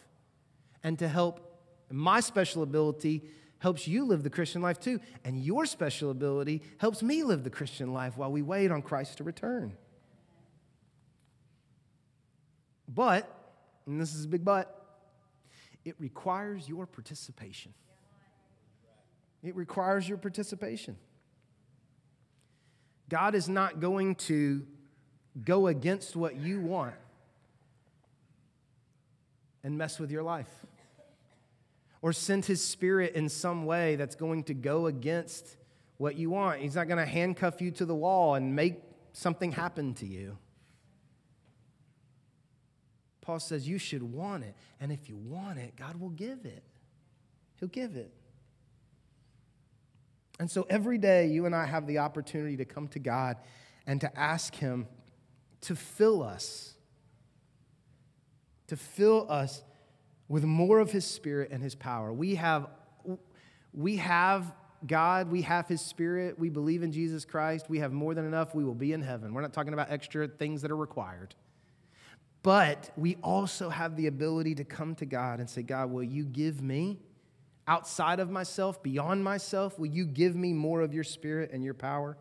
and 0.82 0.98
to 0.98 1.08
help. 1.08 1.62
My 1.90 2.18
special 2.18 2.62
ability 2.62 3.22
helps 3.58 3.86
you 3.86 4.04
live 4.04 4.24
the 4.24 4.30
Christian 4.30 4.60
life 4.60 4.80
too. 4.80 5.00
And 5.24 5.38
your 5.38 5.66
special 5.66 6.10
ability 6.10 6.62
helps 6.78 7.02
me 7.02 7.22
live 7.22 7.44
the 7.44 7.50
Christian 7.50 7.92
life 7.92 8.16
while 8.16 8.32
we 8.32 8.42
wait 8.42 8.72
on 8.72 8.82
Christ 8.82 9.18
to 9.18 9.24
return. 9.24 9.76
But, 12.88 13.32
and 13.86 14.00
this 14.00 14.14
is 14.14 14.24
a 14.24 14.28
big 14.28 14.44
but, 14.44 14.98
it 15.84 15.94
requires 15.98 16.68
your 16.68 16.86
participation. 16.86 17.72
It 19.44 19.54
requires 19.54 20.08
your 20.08 20.18
participation. 20.18 20.96
God 23.08 23.34
is 23.34 23.48
not 23.48 23.80
going 23.80 24.16
to 24.16 24.66
go 25.42 25.66
against 25.66 26.14
what 26.14 26.36
you 26.36 26.60
want 26.60 26.94
and 29.62 29.76
mess 29.76 29.98
with 29.98 30.10
your 30.10 30.22
life. 30.22 30.50
Or 32.02 32.12
send 32.12 32.44
his 32.44 32.62
spirit 32.62 33.14
in 33.14 33.28
some 33.28 33.64
way 33.64 33.96
that's 33.96 34.14
going 34.14 34.44
to 34.44 34.54
go 34.54 34.86
against 34.86 35.56
what 35.96 36.16
you 36.16 36.30
want. 36.30 36.60
He's 36.60 36.74
not 36.74 36.86
going 36.86 36.98
to 36.98 37.10
handcuff 37.10 37.62
you 37.62 37.70
to 37.72 37.86
the 37.86 37.94
wall 37.94 38.34
and 38.34 38.54
make 38.54 38.82
something 39.12 39.52
happen 39.52 39.94
to 39.94 40.06
you. 40.06 40.36
Paul 43.22 43.40
says 43.40 43.66
you 43.66 43.78
should 43.78 44.02
want 44.02 44.44
it. 44.44 44.54
And 44.80 44.92
if 44.92 45.08
you 45.08 45.16
want 45.16 45.58
it, 45.58 45.76
God 45.76 45.98
will 45.98 46.10
give 46.10 46.44
it. 46.44 46.62
He'll 47.58 47.70
give 47.70 47.96
it. 47.96 48.12
And 50.38 50.50
so 50.50 50.66
every 50.68 50.98
day, 50.98 51.28
you 51.28 51.46
and 51.46 51.54
I 51.54 51.64
have 51.64 51.86
the 51.86 51.98
opportunity 51.98 52.58
to 52.58 52.66
come 52.66 52.88
to 52.88 52.98
God 52.98 53.36
and 53.86 54.00
to 54.02 54.18
ask 54.18 54.54
Him 54.54 54.86
to 55.64 55.76
fill 55.76 56.22
us, 56.22 56.74
to 58.68 58.76
fill 58.76 59.26
us 59.30 59.62
with 60.28 60.44
more 60.44 60.78
of 60.78 60.90
His 60.90 61.04
Spirit 61.04 61.50
and 61.50 61.62
His 61.62 61.74
power. 61.74 62.12
We 62.12 62.36
have, 62.36 62.68
we 63.72 63.96
have 63.96 64.52
God, 64.86 65.30
we 65.30 65.42
have 65.42 65.66
His 65.68 65.80
Spirit, 65.80 66.38
we 66.38 66.50
believe 66.50 66.82
in 66.82 66.92
Jesus 66.92 67.24
Christ, 67.24 67.66
we 67.68 67.78
have 67.78 67.92
more 67.92 68.14
than 68.14 68.26
enough, 68.26 68.54
we 68.54 68.64
will 68.64 68.74
be 68.74 68.92
in 68.92 69.02
heaven. 69.02 69.32
We're 69.32 69.42
not 69.42 69.52
talking 69.52 69.72
about 69.72 69.90
extra 69.90 70.28
things 70.28 70.62
that 70.62 70.70
are 70.70 70.76
required. 70.76 71.34
But 72.42 72.90
we 72.96 73.16
also 73.22 73.70
have 73.70 73.96
the 73.96 74.06
ability 74.06 74.56
to 74.56 74.64
come 74.64 74.94
to 74.96 75.06
God 75.06 75.40
and 75.40 75.48
say, 75.48 75.62
God, 75.62 75.90
will 75.90 76.02
you 76.02 76.24
give 76.24 76.60
me 76.60 76.98
outside 77.66 78.20
of 78.20 78.30
myself, 78.30 78.82
beyond 78.82 79.24
myself? 79.24 79.78
Will 79.78 79.86
you 79.86 80.04
give 80.04 80.36
me 80.36 80.52
more 80.52 80.82
of 80.82 80.92
your 80.92 81.04
spirit 81.04 81.50
and 81.52 81.64
your 81.64 81.72
power? 81.72 82.18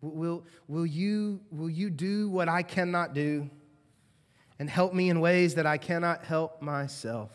Will, 0.00 0.44
will, 0.68 0.86
you, 0.86 1.40
will 1.50 1.70
you 1.70 1.90
do 1.90 2.28
what 2.28 2.48
I 2.48 2.62
cannot 2.62 3.14
do 3.14 3.50
and 4.58 4.68
help 4.68 4.94
me 4.94 5.10
in 5.10 5.20
ways 5.20 5.54
that 5.54 5.66
I 5.66 5.78
cannot 5.78 6.24
help 6.24 6.62
myself? 6.62 7.30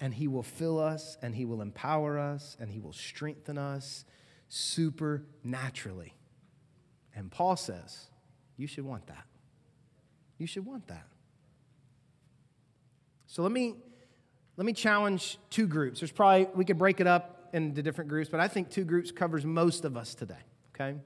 And 0.00 0.12
He 0.14 0.28
will 0.28 0.42
fill 0.42 0.80
us 0.80 1.16
and 1.22 1.34
He 1.34 1.44
will 1.44 1.62
empower 1.62 2.18
us 2.18 2.56
and 2.58 2.70
He 2.70 2.80
will 2.80 2.92
strengthen 2.92 3.58
us 3.58 4.04
supernaturally. 4.48 6.14
And 7.14 7.30
Paul 7.30 7.56
says, 7.56 8.08
you 8.56 8.66
should 8.66 8.84
want 8.84 9.06
that. 9.06 9.24
You 10.38 10.46
should 10.46 10.66
want 10.66 10.86
that. 10.88 11.06
So 13.26 13.42
let 13.42 13.52
me 13.52 13.74
let 14.56 14.64
me 14.64 14.72
challenge 14.72 15.38
two 15.50 15.66
groups. 15.66 16.00
There's 16.00 16.12
probably 16.12 16.46
we 16.54 16.64
could 16.64 16.78
break 16.78 17.00
it 17.00 17.06
up 17.06 17.50
into 17.52 17.82
different 17.82 18.08
groups, 18.08 18.28
but 18.28 18.40
I 18.40 18.48
think 18.48 18.70
two 18.70 18.84
groups 18.84 19.10
covers 19.10 19.44
most 19.44 19.84
of 19.84 19.96
us 19.96 20.14
today, 20.14 20.34
okay? 20.74 20.96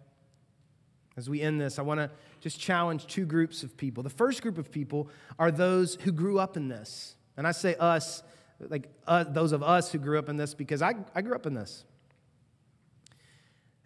As 1.19 1.29
we 1.29 1.41
end 1.41 1.61
this, 1.61 1.81
I 1.81 1.83
want 1.83 1.99
to 1.99 2.11
just 2.41 2.61
challenge 2.61 3.09
two 3.09 3.27
groups 3.27 3.65
of 3.65 3.77
people. 3.77 4.05
The 4.05 4.11
first 4.11 4.41
group 4.41 4.57
of 4.57 4.71
people 4.71 5.11
are 5.37 5.51
those 5.51 5.97
who 6.03 6.13
grew 6.13 6.39
up 6.39 6.57
in 6.57 6.69
this. 6.69 7.17
And 7.37 7.45
I 7.45 7.51
say 7.51 7.75
us, 7.75 8.23
like 8.61 8.89
uh, 9.05 9.25
those 9.25 9.51
of 9.51 9.63
us 9.63 9.91
who 9.91 9.99
grew 9.99 10.19
up 10.19 10.29
in 10.29 10.37
this, 10.37 10.55
because 10.55 10.81
I, 10.81 10.95
I 11.17 11.23
grew 11.23 11.35
up 11.35 11.45
in 11.45 11.55
this. 11.55 11.85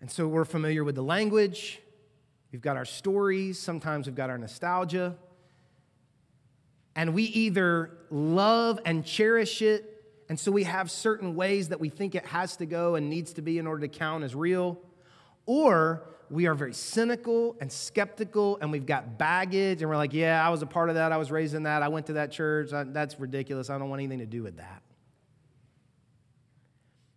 And 0.02 0.10
so 0.10 0.28
we're 0.28 0.44
familiar 0.44 0.84
with 0.84 0.94
the 0.94 1.02
language, 1.02 1.80
We've 2.52 2.60
got 2.60 2.76
our 2.76 2.84
stories, 2.84 3.58
sometimes 3.58 4.06
we've 4.06 4.14
got 4.14 4.28
our 4.28 4.36
nostalgia. 4.36 5.16
And 6.94 7.14
we 7.14 7.22
either 7.22 7.96
love 8.10 8.78
and 8.84 9.06
cherish 9.06 9.62
it, 9.62 10.04
and 10.28 10.38
so 10.38 10.52
we 10.52 10.64
have 10.64 10.90
certain 10.90 11.34
ways 11.34 11.70
that 11.70 11.80
we 11.80 11.88
think 11.88 12.14
it 12.14 12.26
has 12.26 12.56
to 12.56 12.66
go 12.66 12.94
and 12.94 13.08
needs 13.08 13.32
to 13.34 13.42
be 13.42 13.56
in 13.56 13.66
order 13.66 13.86
to 13.86 13.88
count 13.88 14.22
as 14.22 14.34
real, 14.34 14.78
or 15.46 16.11
we 16.32 16.46
are 16.46 16.54
very 16.54 16.72
cynical 16.72 17.56
and 17.60 17.70
skeptical, 17.70 18.56
and 18.62 18.72
we've 18.72 18.86
got 18.86 19.18
baggage, 19.18 19.82
and 19.82 19.90
we're 19.90 19.98
like, 19.98 20.14
yeah, 20.14 20.44
I 20.44 20.48
was 20.48 20.62
a 20.62 20.66
part 20.66 20.88
of 20.88 20.94
that, 20.94 21.12
I 21.12 21.18
was 21.18 21.30
raised 21.30 21.54
in 21.54 21.64
that, 21.64 21.82
I 21.82 21.88
went 21.88 22.06
to 22.06 22.14
that 22.14 22.32
church, 22.32 22.70
that's 22.72 23.20
ridiculous, 23.20 23.68
I 23.68 23.76
don't 23.76 23.90
want 23.90 24.00
anything 24.00 24.20
to 24.20 24.26
do 24.26 24.42
with 24.42 24.56
that. 24.56 24.82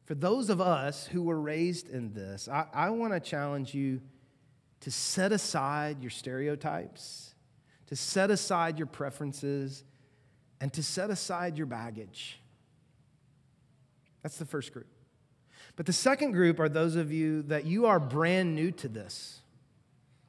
For 0.04 0.16
those 0.16 0.50
of 0.50 0.60
us 0.60 1.08
who 1.08 1.24
were 1.24 1.40
raised 1.40 1.90
in 1.90 2.14
this, 2.14 2.50
I, 2.50 2.66
I 2.74 2.90
want 2.90 3.14
to 3.14 3.22
challenge 3.22 3.74
you 3.74 4.02
to 4.82 4.92
set 4.92 5.32
aside 5.32 6.02
your 6.02 6.12
stereotypes, 6.12 7.34
to 7.88 7.96
set 7.96 8.30
aside 8.30 8.78
your 8.78 8.86
preferences, 8.86 9.86
and 10.60 10.74
to 10.74 10.84
set 10.84 11.10
aside 11.10 11.58
your 11.58 11.68
baggage. 11.68 12.42
That's 14.24 14.38
the 14.38 14.46
first 14.46 14.74
group. 14.74 14.88
But 15.76 15.86
the 15.86 15.94
second 15.94 16.32
group 16.32 16.60
are 16.60 16.70
those 16.70 16.96
of 16.96 17.12
you 17.12 17.42
that 17.44 17.66
you 17.66 17.86
are 17.86 18.00
brand 18.00 18.56
new 18.56 18.72
to 18.72 18.88
this. 18.88 19.42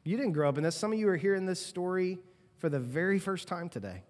You 0.05 0.17
didn't 0.17 0.33
grow 0.33 0.49
up 0.49 0.59
in 0.59 0.65
this. 0.65 0.77
Some 0.77 0.93
of 0.93 0.99
you 0.99 1.09
are 1.09 1.17
hearing 1.17 1.47
this 1.47 1.65
story 1.65 2.19
for 2.59 2.69
the 2.69 2.81
very 2.81 3.19
first 3.19 3.49
time 3.49 3.69
today. 3.69 4.03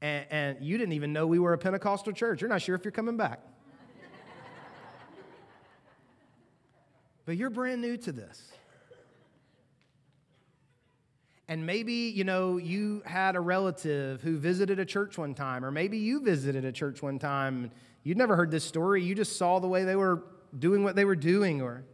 And, 0.00 0.26
and 0.30 0.64
you 0.64 0.78
didn't 0.78 0.92
even 0.92 1.12
know 1.12 1.26
we 1.26 1.38
were 1.38 1.52
a 1.52 1.58
Pentecostal 1.58 2.12
church. 2.12 2.40
You're 2.40 2.50
not 2.50 2.62
sure 2.62 2.74
if 2.74 2.84
you're 2.84 2.92
coming 2.92 3.16
back. 3.16 3.40
but 7.24 7.36
you're 7.36 7.50
brand 7.50 7.80
new 7.80 7.96
to 7.96 8.12
this. 8.12 8.52
And 11.48 11.66
maybe, 11.66 11.92
you 11.92 12.24
know, 12.24 12.56
you 12.56 13.02
had 13.04 13.36
a 13.36 13.40
relative 13.40 14.22
who 14.22 14.38
visited 14.38 14.78
a 14.78 14.84
church 14.84 15.18
one 15.18 15.34
time, 15.34 15.62
or 15.64 15.70
maybe 15.70 15.98
you 15.98 16.20
visited 16.20 16.64
a 16.64 16.72
church 16.72 17.02
one 17.02 17.18
time. 17.18 17.70
You'd 18.04 18.18
never 18.18 18.36
heard 18.36 18.52
this 18.52 18.64
story. 18.64 19.02
You 19.02 19.16
just 19.16 19.36
saw 19.36 19.58
the 19.58 19.66
way 19.66 19.84
they 19.84 19.96
were 19.96 20.22
doing 20.56 20.84
what 20.84 20.94
they 20.94 21.04
were 21.04 21.16
doing, 21.16 21.60
or 21.60 21.84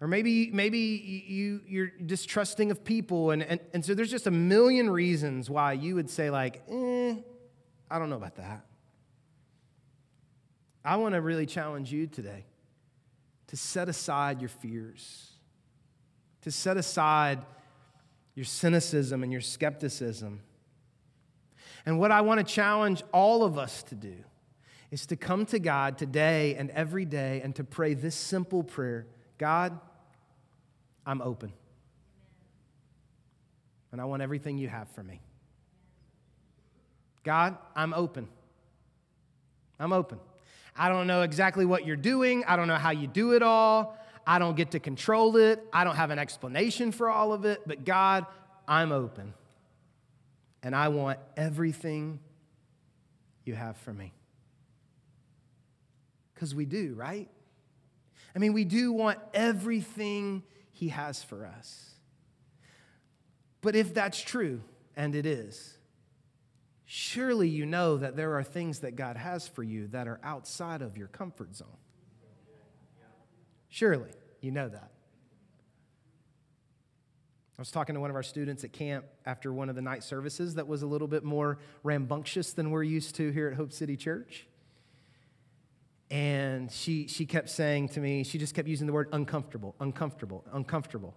or 0.00 0.08
maybe, 0.08 0.50
maybe 0.50 0.78
you, 0.78 1.60
you're 1.66 1.88
distrusting 1.88 2.70
of 2.70 2.84
people. 2.84 3.32
And, 3.32 3.42
and, 3.42 3.60
and 3.74 3.84
so 3.84 3.94
there's 3.94 4.10
just 4.10 4.26
a 4.26 4.30
million 4.30 4.88
reasons 4.88 5.50
why 5.50 5.74
you 5.74 5.94
would 5.96 6.08
say, 6.08 6.30
like, 6.30 6.62
eh, 6.70 7.16
I 7.90 7.98
don't 7.98 8.08
know 8.08 8.16
about 8.16 8.36
that. 8.36 8.64
I 10.82 10.96
want 10.96 11.14
to 11.14 11.20
really 11.20 11.44
challenge 11.44 11.92
you 11.92 12.06
today 12.06 12.46
to 13.48 13.56
set 13.58 13.90
aside 13.90 14.40
your 14.40 14.48
fears, 14.48 15.32
to 16.42 16.50
set 16.50 16.78
aside 16.78 17.40
your 18.34 18.46
cynicism 18.46 19.22
and 19.22 19.30
your 19.30 19.42
skepticism. 19.42 20.40
And 21.86 21.98
what 21.98 22.12
I 22.12 22.20
want 22.20 22.46
to 22.46 22.54
challenge 22.54 23.02
all 23.12 23.42
of 23.42 23.58
us 23.58 23.82
to 23.84 23.94
do 23.94 24.14
is 24.90 25.06
to 25.06 25.16
come 25.16 25.46
to 25.46 25.58
God 25.58 25.98
today 25.98 26.54
and 26.56 26.70
every 26.70 27.04
day 27.04 27.40
and 27.42 27.54
to 27.56 27.64
pray 27.64 27.94
this 27.94 28.14
simple 28.14 28.62
prayer 28.62 29.06
God, 29.38 29.78
I'm 31.06 31.22
open. 31.22 31.52
And 33.90 34.00
I 34.00 34.04
want 34.04 34.22
everything 34.22 34.58
you 34.58 34.68
have 34.68 34.88
for 34.90 35.02
me. 35.02 35.20
God, 37.24 37.56
I'm 37.74 37.94
open. 37.94 38.28
I'm 39.78 39.92
open. 39.92 40.18
I 40.76 40.88
don't 40.88 41.06
know 41.06 41.22
exactly 41.22 41.64
what 41.64 41.86
you're 41.86 41.96
doing. 41.96 42.44
I 42.46 42.56
don't 42.56 42.68
know 42.68 42.76
how 42.76 42.90
you 42.90 43.06
do 43.06 43.32
it 43.32 43.42
all. 43.42 43.98
I 44.26 44.38
don't 44.38 44.56
get 44.56 44.72
to 44.72 44.78
control 44.78 45.36
it. 45.36 45.66
I 45.72 45.84
don't 45.84 45.96
have 45.96 46.10
an 46.10 46.18
explanation 46.18 46.92
for 46.92 47.10
all 47.10 47.32
of 47.32 47.44
it. 47.44 47.62
But 47.66 47.84
God, 47.84 48.26
I'm 48.68 48.92
open. 48.92 49.34
And 50.62 50.74
I 50.74 50.88
want 50.88 51.18
everything 51.36 52.20
you 53.44 53.54
have 53.54 53.76
for 53.78 53.92
me. 53.92 54.12
Because 56.34 56.54
we 56.54 56.64
do, 56.64 56.94
right? 56.94 57.28
I 58.34 58.38
mean, 58.38 58.52
we 58.52 58.64
do 58.64 58.92
want 58.92 59.18
everything 59.34 60.42
He 60.72 60.88
has 60.88 61.22
for 61.22 61.46
us. 61.46 61.90
But 63.60 63.76
if 63.76 63.92
that's 63.92 64.20
true, 64.20 64.62
and 64.96 65.14
it 65.14 65.26
is, 65.26 65.76
surely 66.84 67.48
you 67.48 67.66
know 67.66 67.98
that 67.98 68.16
there 68.16 68.36
are 68.36 68.42
things 68.42 68.80
that 68.80 68.96
God 68.96 69.16
has 69.16 69.46
for 69.46 69.62
you 69.62 69.88
that 69.88 70.08
are 70.08 70.20
outside 70.22 70.82
of 70.82 70.96
your 70.96 71.08
comfort 71.08 71.54
zone. 71.54 71.68
Surely 73.68 74.10
you 74.40 74.50
know 74.50 74.68
that. 74.68 74.90
I 77.60 77.62
was 77.62 77.70
talking 77.70 77.94
to 77.94 78.00
one 78.00 78.08
of 78.08 78.16
our 78.16 78.22
students 78.22 78.64
at 78.64 78.72
camp 78.72 79.04
after 79.26 79.52
one 79.52 79.68
of 79.68 79.76
the 79.76 79.82
night 79.82 80.02
services 80.02 80.54
that 80.54 80.66
was 80.66 80.80
a 80.80 80.86
little 80.86 81.06
bit 81.06 81.24
more 81.24 81.58
rambunctious 81.82 82.54
than 82.54 82.70
we're 82.70 82.82
used 82.82 83.16
to 83.16 83.30
here 83.32 83.48
at 83.48 83.54
Hope 83.54 83.70
City 83.70 83.98
Church. 83.98 84.46
And 86.10 86.72
she, 86.72 87.06
she 87.06 87.26
kept 87.26 87.50
saying 87.50 87.90
to 87.90 88.00
me, 88.00 88.24
she 88.24 88.38
just 88.38 88.54
kept 88.54 88.66
using 88.66 88.86
the 88.86 88.94
word 88.94 89.10
uncomfortable, 89.12 89.74
uncomfortable, 89.78 90.42
uncomfortable. 90.54 91.14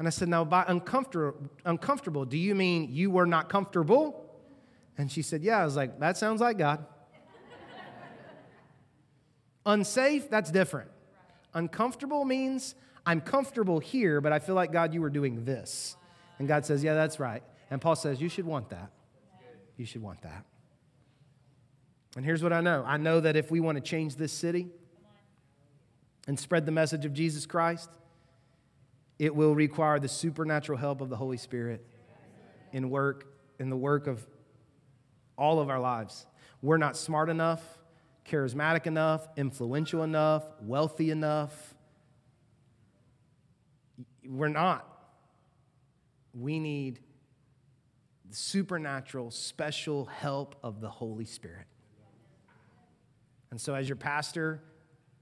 And 0.00 0.08
I 0.08 0.10
said, 0.10 0.28
Now, 0.28 0.44
by 0.44 0.64
uncomfortable, 0.66 1.38
uncomfortable, 1.64 2.24
do 2.24 2.36
you 2.36 2.56
mean 2.56 2.88
you 2.90 3.12
were 3.12 3.24
not 3.24 3.48
comfortable? 3.48 4.28
And 4.98 5.08
she 5.08 5.22
said, 5.22 5.44
Yeah. 5.44 5.58
I 5.58 5.64
was 5.64 5.76
like, 5.76 6.00
That 6.00 6.16
sounds 6.16 6.40
like 6.40 6.58
God. 6.58 6.84
Unsafe, 9.66 10.28
that's 10.30 10.50
different. 10.50 10.90
Uncomfortable 11.54 12.24
means 12.24 12.74
I'm 13.06 13.20
comfortable 13.20 13.78
here, 13.78 14.20
but 14.20 14.32
I 14.32 14.40
feel 14.40 14.56
like, 14.56 14.72
God, 14.72 14.92
you 14.92 15.00
were 15.00 15.10
doing 15.10 15.44
this. 15.44 15.96
And 16.38 16.48
God 16.48 16.66
says, 16.66 16.82
Yeah, 16.82 16.94
that's 16.94 17.20
right. 17.20 17.42
And 17.70 17.80
Paul 17.80 17.96
says, 17.96 18.20
You 18.20 18.28
should 18.28 18.44
want 18.44 18.70
that. 18.70 18.90
You 19.76 19.86
should 19.86 20.02
want 20.02 20.22
that. 20.22 20.44
And 22.16 22.24
here's 22.24 22.42
what 22.42 22.52
I 22.52 22.60
know 22.60 22.82
I 22.86 22.96
know 22.96 23.20
that 23.20 23.36
if 23.36 23.50
we 23.50 23.60
want 23.60 23.76
to 23.76 23.82
change 23.82 24.16
this 24.16 24.32
city 24.32 24.68
and 26.26 26.38
spread 26.38 26.66
the 26.66 26.72
message 26.72 27.04
of 27.04 27.12
Jesus 27.12 27.46
Christ, 27.46 27.90
it 29.18 29.34
will 29.34 29.54
require 29.54 29.98
the 29.98 30.08
supernatural 30.08 30.78
help 30.78 31.00
of 31.00 31.08
the 31.08 31.16
Holy 31.16 31.36
Spirit 31.36 31.86
in 32.72 32.90
work, 32.90 33.32
in 33.58 33.70
the 33.70 33.76
work 33.76 34.06
of 34.06 34.26
all 35.38 35.60
of 35.60 35.70
our 35.70 35.80
lives. 35.80 36.26
We're 36.62 36.76
not 36.78 36.96
smart 36.96 37.28
enough, 37.28 37.62
charismatic 38.28 38.86
enough, 38.86 39.28
influential 39.36 40.02
enough, 40.02 40.44
wealthy 40.60 41.10
enough. 41.10 41.74
We're 44.28 44.48
not. 44.48 44.86
We 46.34 46.58
need 46.58 47.00
the 48.28 48.36
supernatural, 48.36 49.30
special 49.30 50.06
help 50.06 50.56
of 50.62 50.80
the 50.80 50.88
Holy 50.88 51.24
Spirit. 51.24 51.66
And 53.50 53.60
so, 53.60 53.74
as 53.74 53.88
your 53.88 53.96
pastor, 53.96 54.60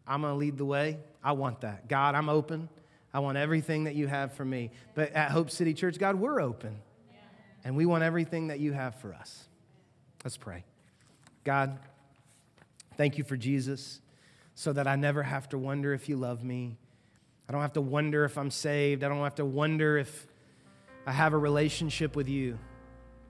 I'm 0.07 0.23
going 0.23 0.33
to 0.33 0.37
lead 0.37 0.59
the 0.59 0.65
way. 0.65 0.99
I 1.23 1.33
want 1.33 1.61
that. 1.61 1.89
God, 1.89 2.15
I'm 2.15 2.29
open. 2.29 2.69
I 3.13 3.21
want 3.21 3.39
everything 3.39 3.85
that 3.85 3.95
you 3.95 4.07
have 4.07 4.33
for 4.33 4.45
me. 4.45 4.71
But 4.95 5.13
at 5.13 5.31
Hope 5.31 5.51
City 5.51 5.73
Church, 5.73 5.99
God, 5.99 6.17
we're 6.17 6.41
open. 6.41 6.77
And 7.65 7.77
we 7.77 7.87
want 7.87 8.03
everything 8.03 8.49
that 8.49 8.61
you 8.61 8.73
have 8.73 8.97
for 8.97 9.15
us. 9.15 9.49
Let's 10.23 10.37
pray. 10.37 10.65
God, 11.45 11.79
thank 12.97 13.17
you 13.19 13.25
for 13.25 13.37
Jesus 13.37 14.01
so 14.55 14.73
that 14.73 14.87
I 14.87 14.97
never 14.97 15.23
have 15.23 15.49
to 15.51 15.59
wonder 15.59 15.95
if 15.95 16.09
you 16.09 16.17
love 16.17 16.43
me 16.45 16.77
I 17.49 17.53
don't 17.53 17.61
have 17.61 17.75
to 17.75 17.81
wonder 17.81 18.25
if 18.25 18.39
I'm 18.39 18.51
saved. 18.51 19.05
I 19.05 19.09
don't 19.09 19.23
have 19.23 19.35
to 19.37 19.45
wonder 19.45 19.99
if 19.99 20.27
I 21.07 21.13
have 21.13 21.35
a 21.35 21.39
relationship 21.39 22.17
with 22.17 22.29
you, 22.29 22.59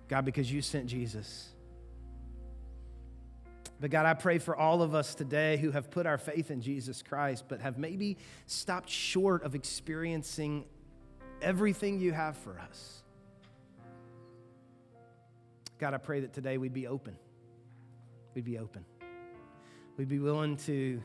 God, 0.09 0.25
because 0.25 0.51
you 0.53 0.63
sent 0.63 0.87
Jesus. 0.87 1.51
But 3.81 3.91
God, 3.91 4.07
I 4.07 4.15
pray 4.15 4.39
for 4.39 4.57
all 4.57 4.83
of 4.83 4.95
us 4.95 5.15
today 5.15 5.57
who 5.57 5.73
have 5.73 5.91
put 5.91 6.07
our 6.07 6.17
faith 6.17 6.51
in 6.51 6.61
Jesus 6.61 7.03
Christ, 7.03 7.45
but 7.49 7.61
have 7.61 7.77
maybe 7.77 8.17
stopped 8.47 8.89
short 8.89 9.43
of 9.43 9.55
experiencing 9.55 10.65
everything 11.43 11.99
you 11.99 12.13
have 12.13 12.37
for 12.37 12.59
us. 12.61 13.03
God, 15.79 15.93
I 15.93 15.99
pray 15.99 16.21
that 16.21 16.33
today 16.33 16.57
we'd 16.57 16.73
be 16.73 16.87
open. 16.87 17.17
We'd 18.35 18.45
be 18.45 18.59
open. 18.59 18.85
We'd 19.97 20.09
be 20.09 20.21
willing 20.21 20.57
to 20.59 21.03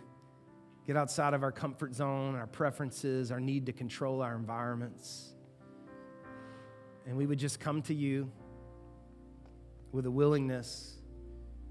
get 0.89 0.97
outside 0.97 1.35
of 1.35 1.43
our 1.43 1.51
comfort 1.51 1.93
zone, 1.93 2.33
our 2.33 2.47
preferences, 2.47 3.31
our 3.31 3.39
need 3.39 3.67
to 3.67 3.71
control 3.71 4.23
our 4.23 4.35
environments. 4.35 5.35
And 7.05 7.15
we 7.15 7.27
would 7.27 7.37
just 7.37 7.59
come 7.59 7.83
to 7.83 7.93
you 7.93 8.31
with 9.91 10.07
a 10.07 10.11
willingness, 10.11 10.97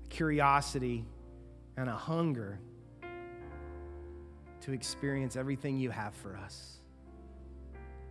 a 0.05 0.09
curiosity, 0.09 1.05
and 1.77 1.89
a 1.89 1.97
hunger 1.97 2.61
to 4.61 4.73
experience 4.73 5.35
everything 5.35 5.81
you 5.81 5.91
have 5.91 6.15
for 6.15 6.37
us 6.37 6.77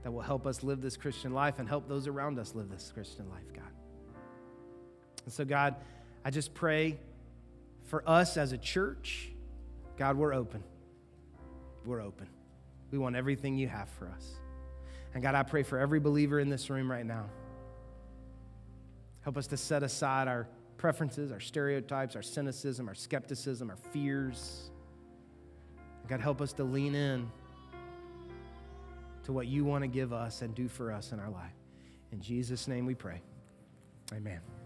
that 0.03 0.11
will 0.11 0.19
help 0.19 0.45
us 0.45 0.61
live 0.61 0.81
this 0.81 0.97
Christian 0.97 1.31
life 1.31 1.57
and 1.59 1.69
help 1.69 1.87
those 1.87 2.07
around 2.07 2.37
us 2.37 2.53
live 2.53 2.69
this 2.69 2.91
Christian 2.93 3.29
life, 3.29 3.53
God. 3.53 3.63
And 5.23 5.33
so, 5.33 5.45
God, 5.45 5.77
I 6.25 6.31
just 6.31 6.53
pray 6.53 6.99
for 7.85 8.03
us 8.05 8.35
as 8.35 8.51
a 8.51 8.57
church, 8.57 9.29
God, 9.95 10.17
we're 10.17 10.33
open. 10.33 10.65
We're 11.87 12.01
open. 12.01 12.27
We 12.91 12.97
want 12.97 13.15
everything 13.15 13.57
you 13.57 13.69
have 13.69 13.87
for 13.89 14.09
us. 14.09 14.35
And 15.13 15.23
God, 15.23 15.35
I 15.35 15.43
pray 15.43 15.63
for 15.63 15.79
every 15.79 16.01
believer 16.01 16.39
in 16.39 16.49
this 16.49 16.69
room 16.69 16.91
right 16.91 17.05
now. 17.05 17.25
Help 19.21 19.37
us 19.37 19.47
to 19.47 19.57
set 19.57 19.83
aside 19.83 20.27
our 20.27 20.47
preferences, 20.77 21.31
our 21.31 21.39
stereotypes, 21.39 22.15
our 22.17 22.21
cynicism, 22.21 22.89
our 22.89 22.93
skepticism, 22.93 23.69
our 23.69 23.77
fears. 23.91 24.69
God, 26.09 26.19
help 26.19 26.41
us 26.41 26.51
to 26.53 26.65
lean 26.65 26.93
in 26.93 27.31
to 29.23 29.31
what 29.31 29.47
you 29.47 29.63
want 29.63 29.83
to 29.83 29.87
give 29.87 30.11
us 30.11 30.41
and 30.41 30.53
do 30.53 30.67
for 30.67 30.91
us 30.91 31.13
in 31.13 31.19
our 31.19 31.29
life. 31.29 31.55
In 32.11 32.21
Jesus' 32.21 32.67
name 32.67 32.85
we 32.85 32.95
pray. 32.95 33.21
Amen. 34.13 34.56